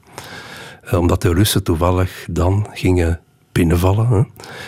omdat 0.92 1.22
de 1.22 1.34
Russen 1.34 1.64
toevallig 1.64 2.26
dan 2.30 2.68
gingen 2.74 3.20
binnenvallen. 3.52 4.08
Hè. 4.08 4.22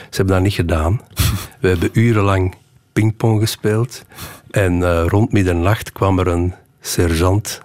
Ze 0.10 0.16
hebben 0.16 0.36
dat 0.36 0.44
niet 0.44 0.54
gedaan. 0.54 1.02
We 1.62 1.68
hebben 1.68 1.90
urenlang 1.94 2.56
pingpong 2.94 3.40
gespeeld. 3.40 4.06
En 4.52 4.80
uh, 4.80 5.06
rond 5.08 5.32
middernacht 5.32 5.92
kwam 5.92 6.20
er 6.20 6.28
een 6.28 6.54
sergeant 6.82 7.62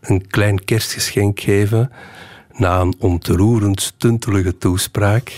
een 0.00 0.26
klein 0.26 0.64
kerstgeschenk 0.64 1.40
geven 1.40 1.90
na 2.52 2.80
een 2.80 2.94
ontroerend 2.98 3.80
stuntelige 3.80 4.58
toespraak, 4.58 5.34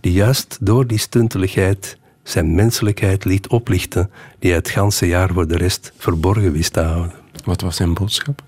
die 0.00 0.12
juist 0.12 0.58
door 0.60 0.86
die 0.86 0.98
stunteligheid 0.98 1.98
zijn 2.22 2.54
menselijkheid 2.54 3.24
liet 3.24 3.48
oplichten, 3.48 4.10
die 4.38 4.50
hij 4.50 4.58
het 4.58 4.68
ganse 4.68 5.06
jaar 5.06 5.32
voor 5.32 5.46
de 5.46 5.56
rest 5.56 5.92
verborgen 5.98 6.52
wist 6.52 6.72
te 6.72 6.80
houden. 6.80 7.12
Wat 7.44 7.60
was 7.60 7.76
zijn 7.76 7.94
boodschap? 7.94 8.42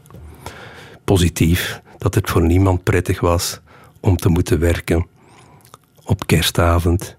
Positief, 1.05 1.80
dat 1.99 2.14
het 2.14 2.30
voor 2.30 2.43
niemand 2.43 2.82
prettig 2.82 3.20
was 3.20 3.61
om 4.01 4.16
te 4.16 4.28
moeten 4.28 4.59
werken 4.59 5.07
op 6.05 6.26
kerstavond. 6.26 7.16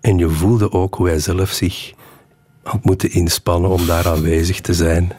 En 0.00 0.18
je 0.18 0.28
voelde 0.28 0.72
ook 0.72 0.94
hoe 0.94 1.08
hij 1.08 1.18
zelf 1.18 1.50
zich 1.50 1.92
had 2.62 2.84
moeten 2.84 3.12
inspannen 3.12 3.70
om 3.70 3.86
daar 3.86 4.08
aanwezig 4.08 4.60
te 4.60 4.74
zijn. 4.74 5.12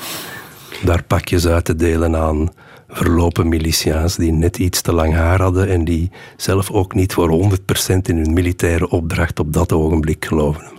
Daar 0.83 1.03
pakjes 1.03 1.47
uit 1.47 1.65
te 1.65 1.75
delen 1.75 2.15
aan 2.15 2.49
verlopen 2.89 3.47
milicia's 3.47 4.15
die 4.15 4.31
net 4.31 4.57
iets 4.57 4.81
te 4.81 4.93
lang 4.93 5.13
haar 5.13 5.41
hadden 5.41 5.69
en 5.69 5.85
die 5.85 6.11
zelf 6.37 6.71
ook 6.71 6.93
niet 6.93 7.13
voor 7.13 7.29
100% 7.29 7.55
in 8.01 8.17
hun 8.17 8.33
militaire 8.33 8.89
opdracht 8.89 9.39
op 9.39 9.53
dat 9.53 9.71
ogenblik 9.71 10.25
geloven. 10.25 10.71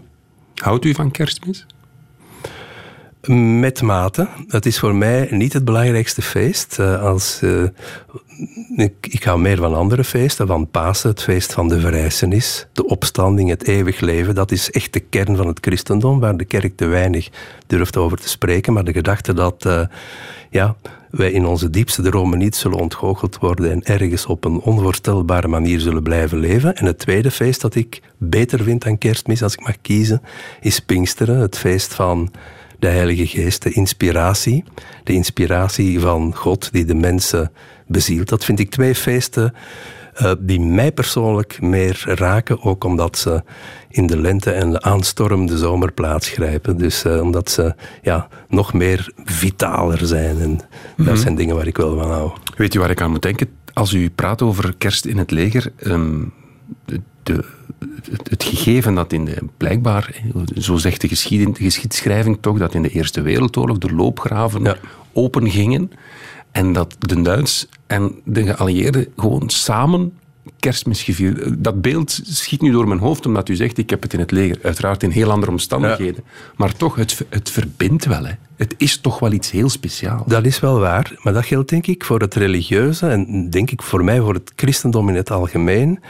Houdt 0.55 0.85
u 0.85 0.95
van 0.95 1.11
kerstmis? 1.11 1.67
Met 3.29 3.83
mate. 3.83 4.29
Het 4.49 4.67
is 4.67 4.79
voor 4.79 4.95
mij 4.95 5.29
niet 5.31 5.53
het 5.53 5.65
belangrijkste 5.65 6.23
feest. 6.23 6.77
Uh, 6.81 7.03
als, 7.03 7.41
uh, 7.43 7.65
ik, 8.77 8.95
ik 9.01 9.23
hou 9.23 9.41
meer 9.41 9.57
van 9.57 9.75
andere 9.75 10.05
feesten, 10.05 10.47
van 10.47 10.71
Pasen, 10.71 11.11
het 11.11 11.23
feest 11.23 11.53
van 11.53 11.69
de 11.69 11.81
verrijzenis, 11.81 12.67
de 12.73 12.87
opstanding, 12.87 13.49
het 13.49 13.67
eeuwig 13.67 14.01
leven. 14.01 14.35
Dat 14.35 14.51
is 14.51 14.71
echt 14.71 14.93
de 14.93 15.01
kern 15.01 15.37
van 15.37 15.47
het 15.47 15.59
christendom, 15.61 16.21
waar 16.21 16.37
de 16.37 16.45
kerk 16.45 16.77
te 16.77 16.87
weinig 16.87 17.29
durft 17.67 17.97
over 17.97 18.19
te 18.19 18.29
spreken. 18.29 18.73
Maar 18.73 18.85
de 18.85 18.93
gedachte 18.93 19.33
dat 19.33 19.65
uh, 19.67 19.81
ja, 20.51 20.77
wij 21.11 21.33
in 21.33 21.47
onze 21.47 21.71
diepste 21.71 22.03
dromen 22.03 22.39
niet 22.39 22.57
zullen 22.57 22.79
ontgoocheld 22.79 23.39
worden 23.39 23.71
en 23.71 23.83
ergens 23.83 24.27
op 24.27 24.45
een 24.45 24.61
onvoorstelbare 24.61 25.49
manier 25.49 25.81
zullen 25.81 26.03
blijven 26.03 26.39
leven. 26.39 26.77
En 26.77 26.87
het 26.87 26.99
tweede 26.99 27.31
feest 27.31 27.61
dat 27.61 27.75
ik 27.75 28.01
beter 28.19 28.63
vind 28.63 28.83
dan 28.83 28.99
kerstmis, 28.99 29.43
als 29.43 29.53
ik 29.53 29.67
mag 29.67 29.81
kiezen, 29.81 30.23
is 30.61 30.81
Pinksteren, 30.81 31.39
het 31.39 31.59
feest 31.59 31.95
van 31.95 32.31
de 32.85 32.91
Heilige 32.91 33.27
Geest, 33.27 33.63
de 33.63 33.71
inspiratie. 33.71 34.65
De 35.05 35.13
inspiratie 35.13 36.01
van 36.01 36.35
God 36.35 36.73
die 36.73 36.85
de 36.85 36.95
mensen 36.95 37.53
bezielt. 37.87 38.29
Dat 38.29 38.45
vind 38.45 38.59
ik 38.59 38.71
twee 38.71 38.95
feesten 38.95 39.55
uh, 40.23 40.33
die 40.39 40.61
mij 40.61 40.93
persoonlijk 40.93 41.61
meer 41.61 42.03
raken, 42.07 42.63
ook 42.63 42.85
omdat 42.85 43.19
ze 43.19 43.43
in 43.89 44.07
de 44.07 44.17
lente 44.17 44.51
en 44.51 44.71
de 44.71 44.83
aanstormde 44.83 45.59
zomer 45.59 45.93
plaatsgrijpen. 45.93 46.79
Dus 46.79 47.05
uh, 47.05 47.21
omdat 47.21 47.51
ze 47.51 47.75
ja, 48.03 48.29
nog 48.49 48.73
meer 48.73 49.13
vitaler 49.25 50.07
zijn. 50.07 50.41
En 50.41 50.51
mm 50.51 50.59
-hmm. 50.97 51.05
dat 51.05 51.19
zijn 51.19 51.35
dingen 51.35 51.57
waar 51.57 51.67
ik 51.67 51.77
wel 51.77 51.99
van 51.99 52.11
hou. 52.11 52.31
Weet 52.57 52.75
u 52.75 52.79
waar 52.81 52.91
ik 52.91 53.01
aan 53.01 53.11
moet 53.11 53.23
denken? 53.23 53.49
Als 53.73 53.93
u 53.93 54.11
praat 54.11 54.43
over 54.43 54.75
kerst 54.79 55.05
in 55.05 55.19
het 55.19 55.31
leger, 55.31 55.73
um, 55.87 56.33
de, 57.27 57.45
het 58.29 58.45
gegeven 58.45 58.95
dat 58.95 59.13
in 59.13 59.25
de, 59.25 59.37
blijkbaar, 59.57 60.23
zo 60.59 60.77
zegt 60.77 61.01
de, 61.01 61.09
geschied, 61.09 61.57
de 61.57 61.63
geschiedschrijving 61.63 62.39
toch, 62.41 62.59
dat 62.59 62.75
in 62.75 62.83
de 62.83 62.89
Eerste 62.89 63.23
Wereldoorlog 63.23 63.79
de 63.79 63.93
loopgraven 63.93 64.63
ja. 64.63 64.77
open 65.13 65.51
gingen 65.51 65.91
en 66.51 66.73
dat 66.73 66.97
de 66.99 67.23
Duits 67.23 67.69
en 67.87 68.15
de 68.25 68.43
geallieerden 68.43 69.07
gewoon 69.17 69.51
samen 69.51 70.13
kerstmis 70.59 71.03
gevierd. 71.03 71.65
Dat 71.65 71.83
beeld 71.83 72.21
schiet 72.23 72.61
nu 72.61 72.71
door 72.71 72.89
mijn 72.89 73.01
hoofd, 73.01 73.27
omdat 73.27 73.49
u 73.49 73.55
zegt, 73.55 73.79
ik 73.79 73.91
heb 73.91 74.03
het 74.03 74.13
in 74.13 74.19
het 74.19 74.31
leger. 74.31 74.59
Uiteraard 74.63 75.03
in 75.03 75.11
heel 75.11 75.31
andere 75.31 75.53
omstandigheden. 75.53 76.23
Ja. 76.27 76.53
Maar 76.57 76.77
toch, 76.77 76.95
het, 76.95 77.25
het 77.29 77.51
verbindt 77.51 78.05
wel. 78.05 78.25
Hè. 78.25 78.33
Het 78.57 78.75
is 78.77 78.99
toch 78.99 79.19
wel 79.19 79.33
iets 79.33 79.51
heel 79.51 79.69
speciaals. 79.69 80.27
Dat 80.27 80.45
is 80.45 80.61
wel 80.61 80.79
waar. 80.79 81.13
Maar 81.23 81.33
dat 81.33 81.45
geldt 81.45 81.71
denk 81.71 81.87
ik 81.87 82.05
voor 82.05 82.21
het 82.21 82.35
religieuze 82.35 83.07
en 83.07 83.51
denk 83.51 83.71
ik 83.71 83.83
voor 83.83 84.05
mij 84.05 84.21
voor 84.21 84.35
het 84.35 84.53
christendom 84.57 85.09
in 85.09 85.15
het 85.15 85.31
algemeen. 85.31 86.01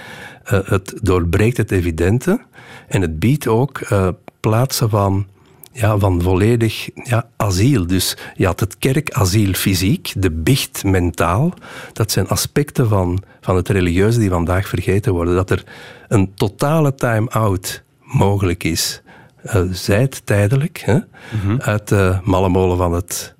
Uh, 0.53 0.59
het 0.65 0.95
doorbreekt 1.03 1.57
het 1.57 1.71
evidente 1.71 2.41
en 2.89 3.01
het 3.01 3.19
biedt 3.19 3.47
ook 3.47 3.81
uh, 3.81 4.09
plaatsen 4.41 4.91
van 4.91 5.27
ja, 5.75 5.99
van 5.99 6.23
volledig 6.23 6.89
ja, 6.95 7.29
asiel. 7.37 7.87
Dus 7.87 8.17
je 8.35 8.47
had 8.47 8.61
het 8.61 8.79
kerkasiel 8.79 9.53
fysiek, 9.53 10.13
de 10.17 10.31
bicht 10.31 10.85
mentaal. 10.85 11.55
Dat 11.93 12.11
zijn 12.11 12.29
aspecten 12.29 12.89
van, 12.89 13.23
van 13.45 13.57
het 13.57 13.69
religieuze 13.69 14.19
die 14.19 14.31
vandaag 14.31 14.69
vergeten 14.69 15.13
worden. 15.13 15.35
Dat 15.35 15.51
er 15.51 15.65
een 16.09 16.35
totale 16.35 16.95
time-out 16.95 17.83
mogelijk 18.03 18.65
is. 18.65 19.03
Uh, 19.45 19.63
zij 19.71 20.01
het 20.01 20.27
tijdelijk, 20.27 20.83
hè, 20.85 20.95
mm 20.95 21.03
-hmm. 21.43 21.61
uit 21.61 21.89
de 21.89 22.19
malle 22.23 22.49
molen 22.49 22.77
van 22.77 22.93
het, 22.93 23.35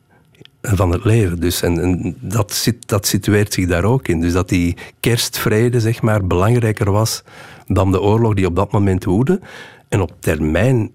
van 0.63 0.91
het 0.91 1.05
leven. 1.05 1.41
Dus, 1.41 1.63
en, 1.63 1.81
en 1.81 2.17
dat, 2.21 2.53
zit, 2.53 2.89
dat 2.89 3.07
situeert 3.07 3.53
zich 3.53 3.67
daar 3.67 3.85
ook 3.85 4.09
in. 4.09 4.21
Dus 4.21 4.33
dat 4.33 4.49
die 4.49 4.77
kerstvrede 5.01 5.81
zeg 5.81 6.03
maar, 6.03 6.27
belangrijker 6.27 6.91
was 6.91 7.23
dan 7.67 7.93
de 7.93 8.01
oorlog 8.01 8.35
die 8.35 8.47
op 8.47 8.57
dat 8.57 8.73
moment 8.73 9.05
woedde. 9.05 9.41
En 9.89 10.01
op 10.01 10.13
termijn 10.19 10.91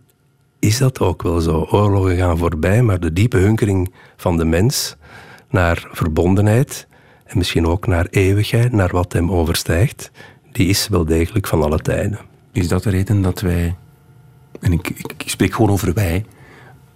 is 0.59 0.77
dat 0.77 0.99
ook 0.99 1.21
wel 1.21 1.39
zo. 1.39 1.67
Oorlogen 1.71 2.17
gaan 2.17 2.37
voorbij, 2.37 2.81
maar 2.81 2.99
de 2.99 3.13
diepe 3.13 3.37
hunkering 3.37 3.93
van 4.17 4.37
de 4.37 4.45
mens 4.45 4.95
naar 5.49 5.87
verbondenheid 5.91 6.87
en 7.29 7.37
misschien 7.37 7.67
ook 7.67 7.87
naar 7.87 8.07
eeuwigheid, 8.09 8.71
naar 8.71 8.89
wat 8.91 9.13
hem 9.13 9.31
overstijgt, 9.31 10.11
die 10.51 10.67
is 10.67 10.87
wel 10.87 11.05
degelijk 11.05 11.47
van 11.47 11.63
alle 11.63 11.79
tijden. 11.79 12.19
Is 12.51 12.67
dat 12.67 12.83
de 12.83 12.89
reden 12.89 13.21
dat 13.21 13.41
wij, 13.41 13.75
en 14.59 14.71
ik, 14.71 14.89
ik, 14.89 15.13
ik 15.17 15.29
spreek 15.29 15.53
gewoon 15.53 15.71
over 15.71 15.93
wij, 15.93 16.25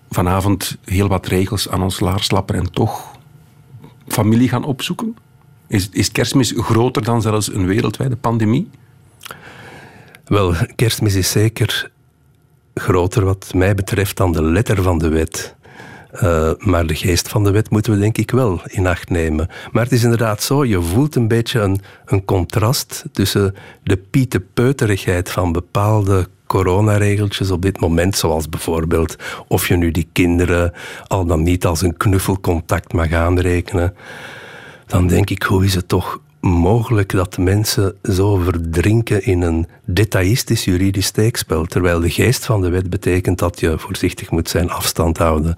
vanavond 0.10 0.78
heel 0.86 1.08
wat 1.08 1.28
regels 1.28 1.70
aan 1.70 1.84
ons 1.84 2.00
laars 2.00 2.32
lappen 2.32 2.56
en 2.56 2.72
toch 2.72 3.18
familie 4.08 4.50
gaan 4.50 4.64
opzoeken? 4.64 5.16
Is, 5.68 5.90
is 5.90 6.12
kerstmis 6.12 6.54
groter 6.58 7.04
dan 7.04 7.22
zelfs 7.22 7.54
een 7.54 7.66
wereldwijde 7.66 8.16
pandemie? 8.16 8.70
Wel, 10.26 10.54
kerstmis 10.76 11.16
is 11.16 11.32
zeker 11.32 11.92
groter 12.74 13.26
wat 13.26 13.54
mij 13.54 13.76
betreft 13.76 14.18
dan 14.18 14.32
de 14.32 14.44
letter 14.44 14.82
van 14.82 14.98
de 14.98 15.08
wet. 15.10 15.56
Eh, 16.14 16.52
maar 16.58 16.86
de 16.86 16.96
geest 16.96 17.30
van 17.30 17.44
de 17.44 17.52
wet 17.52 17.70
moeten 17.70 17.94
we 17.94 18.00
denk 18.00 18.18
ik 18.18 18.32
wel 18.32 18.62
in 18.66 18.88
acht 18.88 19.10
nemen. 19.10 19.48
Maar 19.72 19.84
het 19.84 19.92
is 19.92 20.04
inderdaad 20.04 20.44
zo, 20.44 20.66
je 20.66 20.82
voelt 20.82 21.16
een 21.16 21.28
beetje 21.28 21.60
een, 21.60 21.82
een 22.06 22.26
contrast 22.26 23.04
tussen 23.12 23.56
de 23.84 23.98
pietenpeuterigheid 23.98 25.32
van 25.32 25.52
bepaalde 25.52 26.28
coronaregeltjes 26.48 27.52
op 27.52 27.62
dit 27.62 27.80
moment, 27.80 28.16
zoals 28.16 28.50
bijvoorbeeld 28.50 29.16
of 29.48 29.68
je 29.68 29.76
nu 29.76 29.92
die 29.92 30.08
kinderen 30.12 30.74
al 31.08 31.26
dan 31.26 31.44
niet 31.44 31.66
als 31.66 31.82
een 31.82 31.98
knuffelcontact 31.98 32.94
mag 32.94 33.12
aanrekenen, 33.12 33.96
dan 34.88 35.08
denk 35.08 35.30
ik, 35.30 35.44
hoe 35.44 35.66
is 35.66 35.76
het 35.76 35.88
toch 35.88 36.20
mogelijk 36.44 37.12
dat 37.12 37.38
mensen 37.38 37.96
zo 38.04 38.36
verdrinken 38.36 39.26
in 39.26 39.42
een 39.42 39.68
detailistisch 39.86 40.64
juridisch 40.66 41.06
steekspel, 41.06 41.66
terwijl 41.66 42.00
de 42.00 42.10
geest 42.10 42.46
van 42.46 42.62
de 42.62 42.70
wet 42.70 42.90
betekent 42.90 43.40
dat 43.40 43.60
je 43.60 43.80
voorzichtig 43.80 44.32
moet 44.32 44.50
zijn, 44.50 44.70
afstand 44.70 45.18
houden. 45.18 45.58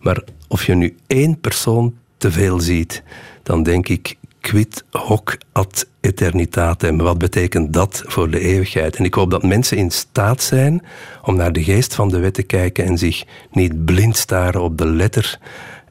Maar 0.00 0.22
of 0.48 0.66
je 0.66 0.74
nu 0.74 0.96
één 1.06 1.40
persoon 1.40 1.94
te 2.16 2.30
veel 2.30 2.60
ziet, 2.60 3.02
dan 3.42 3.62
denk 3.62 3.88
ik, 3.88 4.16
quid 4.40 4.84
hoc 4.90 5.38
ad 5.52 5.86
eternitatem. 6.00 6.98
Wat 6.98 7.18
betekent 7.18 7.72
dat 7.72 8.02
voor 8.06 8.30
de 8.30 8.40
eeuwigheid? 8.40 8.96
En 8.96 9.04
ik 9.04 9.14
hoop 9.14 9.30
dat 9.30 9.42
mensen 9.42 9.76
in 9.76 9.90
staat 9.90 10.42
zijn 10.42 10.82
om 11.22 11.36
naar 11.36 11.52
de 11.52 11.64
geest 11.64 11.94
van 11.94 12.08
de 12.08 12.18
wet 12.18 12.34
te 12.34 12.42
kijken 12.42 12.84
en 12.84 12.98
zich 12.98 13.24
niet 13.50 13.84
blind 13.84 14.16
staren 14.16 14.62
op 14.62 14.78
de 14.78 14.86
letter 14.86 15.38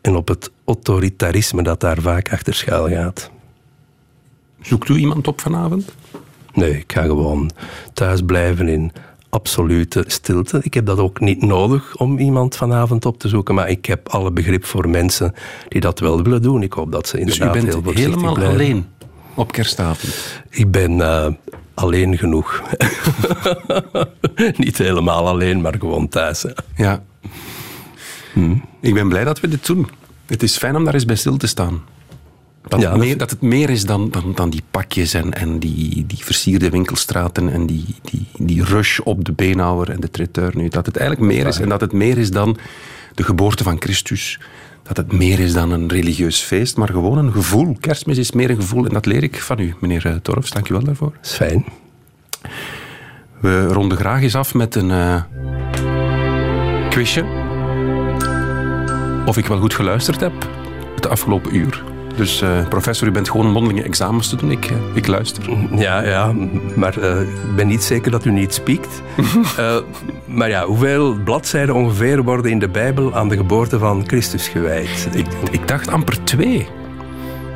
en 0.02 0.16
op 0.16 0.28
het 0.28 0.52
autoritarisme 0.66 1.64
dat 1.64 1.80
daar 1.80 2.02
vaak 2.02 2.32
achter 2.32 2.54
schuil 2.54 2.90
gaat. 2.90 3.33
Zoekt 4.64 4.90
u 4.90 4.96
iemand 4.96 5.28
op 5.28 5.42
vanavond? 5.42 5.96
Nee, 6.54 6.78
ik 6.78 6.92
ga 6.94 7.02
gewoon 7.02 7.52
thuis 7.94 8.22
blijven 8.22 8.68
in 8.68 8.92
absolute 9.30 10.04
stilte. 10.08 10.60
Ik 10.64 10.74
heb 10.74 10.86
dat 10.86 10.98
ook 11.00 11.20
niet 11.20 11.42
nodig 11.42 11.96
om 11.98 12.18
iemand 12.18 12.56
vanavond 12.56 13.06
op 13.06 13.20
te 13.20 13.28
zoeken, 13.28 13.56
maar 13.56 13.70
ik 13.70 13.86
heb 13.86 14.10
alle 14.10 14.32
begrip 14.32 14.66
voor 14.66 14.90
mensen 14.90 15.34
die 15.68 15.82
dat 15.82 16.00
wel 16.00 16.24
willen 16.24 16.42
doen. 16.42 16.64
Ik 16.64 16.74
hoop 16.74 16.92
dat 16.92 17.08
ze 17.08 17.16
Dus 17.26 17.40
u 17.40 17.42
inderdaad 17.42 17.64
heel 17.64 17.82
bent 17.82 17.98
helemaal 17.98 18.34
blijven. 18.34 18.56
alleen 18.56 18.86
op 19.34 19.52
kerstavond. 19.52 20.42
Ik 20.50 20.72
ben 20.72 21.02
eh, 21.02 21.28
alleen 21.74 22.18
genoeg. 22.18 22.62
niet 24.58 24.78
helemaal 24.78 25.28
alleen, 25.28 25.62
maar 25.62 25.76
gewoon 25.80 26.08
thuis. 26.08 26.42
hè. 26.44 26.50
Ja. 26.76 27.04
Ik 28.82 28.94
ben 28.94 29.10
blij 29.10 29.24
dat 29.24 29.40
we 29.40 29.48
dit 29.48 29.66
doen. 29.66 29.88
Het 30.26 30.44
is 30.44 30.58
fijn 30.58 30.76
om 30.76 30.84
daar 30.84 30.94
eens 30.94 31.06
bij 31.06 31.16
stil 31.16 31.38
te 31.38 31.48
staan. 31.48 31.82
Dat, 32.68 32.82
Ja, 32.82 32.90
het, 32.90 32.96
dat- 32.98 33.06
meer, 33.08 33.18
dat 33.18 33.30
het 33.30 33.42
meer 33.42 33.70
is 33.70 33.86
dan, 33.86 34.10
dan, 34.12 34.32
dan 34.36 34.50
die 34.50 34.64
pakjes 34.72 35.14
en, 35.14 35.34
en 35.34 35.60
die, 35.60 36.06
die 36.08 36.26
versierde 36.26 36.70
winkelstraten 36.70 37.50
en 37.50 37.66
die, 37.66 37.86
die, 38.02 38.26
die 38.38 38.64
rush 38.64 39.00
op 39.00 39.26
de 39.26 39.32
beenhouwer 39.32 39.90
en 39.90 40.00
de 40.00 40.12
traiteur 40.12 40.52
nu. 40.56 40.68
Dat 40.68 40.86
het 40.86 40.98
eigenlijk 40.98 41.32
meer 41.34 41.48
is 41.48 41.60
en 41.60 41.70
dat 41.70 41.82
het 41.82 41.92
meer 41.94 42.18
is 42.18 42.32
dan 42.32 42.58
de 43.16 43.24
geboorte 43.24 43.64
van 43.64 43.76
Christus. 43.80 44.40
Dat 44.84 44.98
het 44.98 45.12
meer 45.12 45.40
is 45.40 45.54
dan 45.54 45.72
een 45.72 45.88
religieus 45.90 46.40
feest, 46.42 46.78
maar 46.78 46.88
gewoon 46.90 47.18
een 47.18 47.32
gevoel. 47.32 47.78
Kerstmis 47.80 48.18
is 48.18 48.32
meer 48.32 48.50
een 48.50 48.56
gevoel 48.56 48.86
en 48.86 48.94
dat 48.94 49.06
leer 49.06 49.24
ik 49.24 49.42
van 49.42 49.60
u, 49.60 49.74
meneer 49.80 50.06
eh, 50.06 50.16
Torfs. 50.16 50.50
Dank 50.52 50.70
u 50.70 50.74
wel 50.74 50.84
daarvoor. 50.84 51.12
Dat 51.12 51.26
is 51.26 51.32
fijn. 51.36 51.66
We 53.40 53.66
ronden 53.68 53.98
graag 53.98 54.22
eens 54.22 54.36
af 54.36 54.54
met 54.54 54.76
een 54.76 54.92
eh 54.92 55.22
quizje. 56.90 57.24
Of 59.26 59.38
ik 59.38 59.46
wel 59.46 59.60
goed 59.60 59.74
geluisterd 59.74 60.20
heb 60.20 60.34
het 60.96 61.08
afgelopen 61.08 61.56
uur. 61.56 61.84
Dus 62.16 62.42
eh, 62.42 62.68
professor, 62.68 63.08
u 63.08 63.12
bent 63.12 63.30
gewoon 63.30 63.52
mondelinge 63.52 63.84
examens 63.84 64.30
te 64.30 64.36
doen. 64.36 64.52
Ik, 64.52 64.66
eh, 64.66 64.78
ik 64.94 65.08
luister. 65.08 65.44
Ja, 65.76 66.04
ja, 66.04 66.34
maar 66.76 66.98
eh, 66.98 67.22
ik 67.22 67.56
ben 67.56 67.68
niet 67.68 67.84
zeker 67.84 68.12
dat 68.12 68.26
u 68.26 68.32
niet 68.32 68.54
spiekt. 68.54 69.02
Maar 70.26 70.50
ja, 70.50 70.66
hoeveel 70.66 71.18
bladzijden 71.24 71.76
ongeveer 71.76 72.24
worden 72.24 72.52
in 72.52 72.60
de 72.60 72.68
Bijbel 72.68 73.16
aan 73.16 73.30
de 73.30 73.36
geboorte 73.36 73.80
van 73.80 74.04
Christus 74.08 74.48
gewijd? 74.48 75.10
Ik, 75.14 75.26
ik 75.52 75.68
dacht 75.68 75.88
amper 75.88 76.24
twee. 76.24 76.68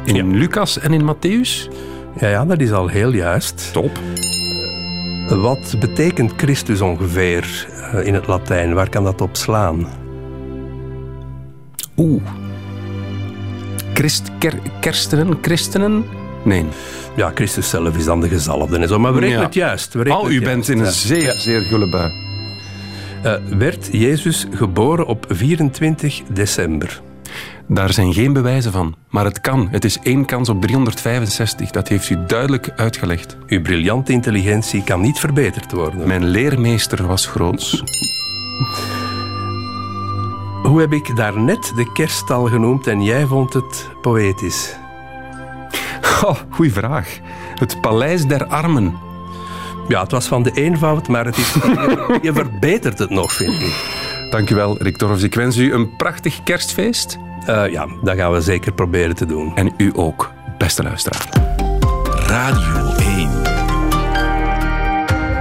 In 0.03 0.37
Lucas 0.37 0.79
en 0.79 0.93
in 0.93 1.15
Matthäus. 1.15 1.71
Ja, 2.19 2.27
ja, 2.27 2.45
dat 2.45 2.59
is 2.59 2.71
al 2.71 2.87
heel 2.87 3.13
juist. 3.13 3.69
Top. 3.73 3.99
Wat 5.29 5.75
betekent 5.79 6.33
Christus 6.37 6.81
ongeveer 6.81 7.67
in 8.03 8.13
het 8.13 8.27
Latijn? 8.27 8.73
Waar 8.73 8.89
kan 8.89 9.03
dat 9.03 9.21
op 9.21 9.35
slaan? 9.35 9.87
Oeh. 11.97 12.21
Christ, 13.97 14.31
ker, 14.39 14.53
kerstenen, 14.79 15.37
christenen? 15.41 16.05
Nee. 16.43 16.65
Ja, 17.15 17.31
Christus 17.35 17.69
zelf 17.69 17.97
is 17.97 18.05
dan 18.05 18.21
de 18.21 18.27
gezalfde 18.27 18.77
en 18.77 18.87
zo, 18.87 18.99
maar 18.99 19.13
we 19.13 19.19
rekenen 19.19 19.39
Ja. 19.39 19.45
het 19.45 19.53
juist. 19.53 19.93
We 19.93 20.03
rekenen 20.03 20.25
Oh, 20.25 20.31
u 20.31 20.41
bent 20.41 20.69
in 20.69 20.79
een 20.79 20.91
zeer, 20.91 21.31
zeer 21.37 21.61
gulle 21.61 21.89
bui. 21.89 22.11
Eh, 23.23 23.33
werd 23.57 23.89
Jezus 23.91 24.45
geboren 24.51 25.05
op 25.05 25.25
24 25.29 26.21
december? 26.33 27.01
Daar 27.67 27.93
zijn 27.93 28.13
geen 28.13 28.33
bewijzen 28.33 28.71
van. 28.71 28.95
Maar 29.09 29.25
het 29.25 29.41
kan. 29.41 29.67
Het 29.71 29.85
is 29.85 29.97
één 30.03 30.25
kans 30.25 30.49
op 30.49 30.61
365. 30.61 31.69
Dat 31.71 31.87
heeft 31.87 32.09
u 32.09 32.17
duidelijk 32.27 32.69
uitgelegd. 32.75 33.37
Uw 33.47 33.61
briljante 33.61 34.11
intelligentie 34.11 34.83
kan 34.83 35.01
niet 35.01 35.19
verbeterd 35.19 35.71
worden. 35.71 36.07
Mijn 36.07 36.25
leermeester 36.27 37.07
was 37.07 37.25
groots. 37.25 37.83
Hoe 40.67 40.79
heb 40.79 40.93
ik 40.93 41.15
daarnet 41.15 41.71
de 41.75 41.91
kerststal 41.91 42.45
genoemd 42.45 42.87
en 42.87 43.03
jij 43.03 43.25
vond 43.25 43.53
het 43.53 43.89
poëtisch? 44.01 44.75
Oh, 46.23 46.35
goeie 46.49 46.73
vraag. 46.73 47.19
Het 47.55 47.81
Paleis 47.81 48.25
der 48.25 48.45
Armen. 48.45 48.97
Ja, 49.87 50.01
het 50.01 50.11
was 50.11 50.27
van 50.27 50.43
de 50.43 50.51
eenvoud, 50.51 51.07
maar 51.07 51.25
het 51.25 51.37
is, 51.37 51.53
je, 51.53 52.19
je 52.27 52.33
verbetert 52.33 52.99
het 52.99 53.09
nog, 53.09 53.31
vind 53.31 53.53
ik. 53.53 53.75
Dankjewel, 54.29 54.77
Rick 54.77 54.97
Torfs. 54.97 55.23
Ik 55.23 55.35
wens 55.35 55.57
u 55.57 55.73
een 55.73 55.95
prachtig 55.95 56.43
kerstfeest. 56.43 57.17
Eh, 57.45 57.71
ja, 57.71 57.87
dat 58.03 58.15
gaan 58.15 58.31
we 58.31 58.41
zeker 58.41 58.73
proberen 58.73 59.15
te 59.15 59.25
doen. 59.25 59.55
En 59.55 59.73
u 59.77 59.91
ook, 59.95 60.31
beste 60.57 60.83
luisteraar. 60.83 61.29
Radio 62.07 62.93
1. 62.99 63.29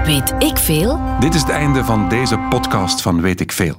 Weet 0.05 0.35
ik 0.39 0.57
veel? 0.57 1.01
Dit 1.21 1.35
is 1.35 1.41
het 1.41 1.51
einde 1.51 1.85
van 1.85 2.09
deze 2.09 2.39
podcast 2.39 3.03
van 3.03 3.21
Weet 3.21 3.41
ik 3.41 3.53
Veel. 3.53 3.79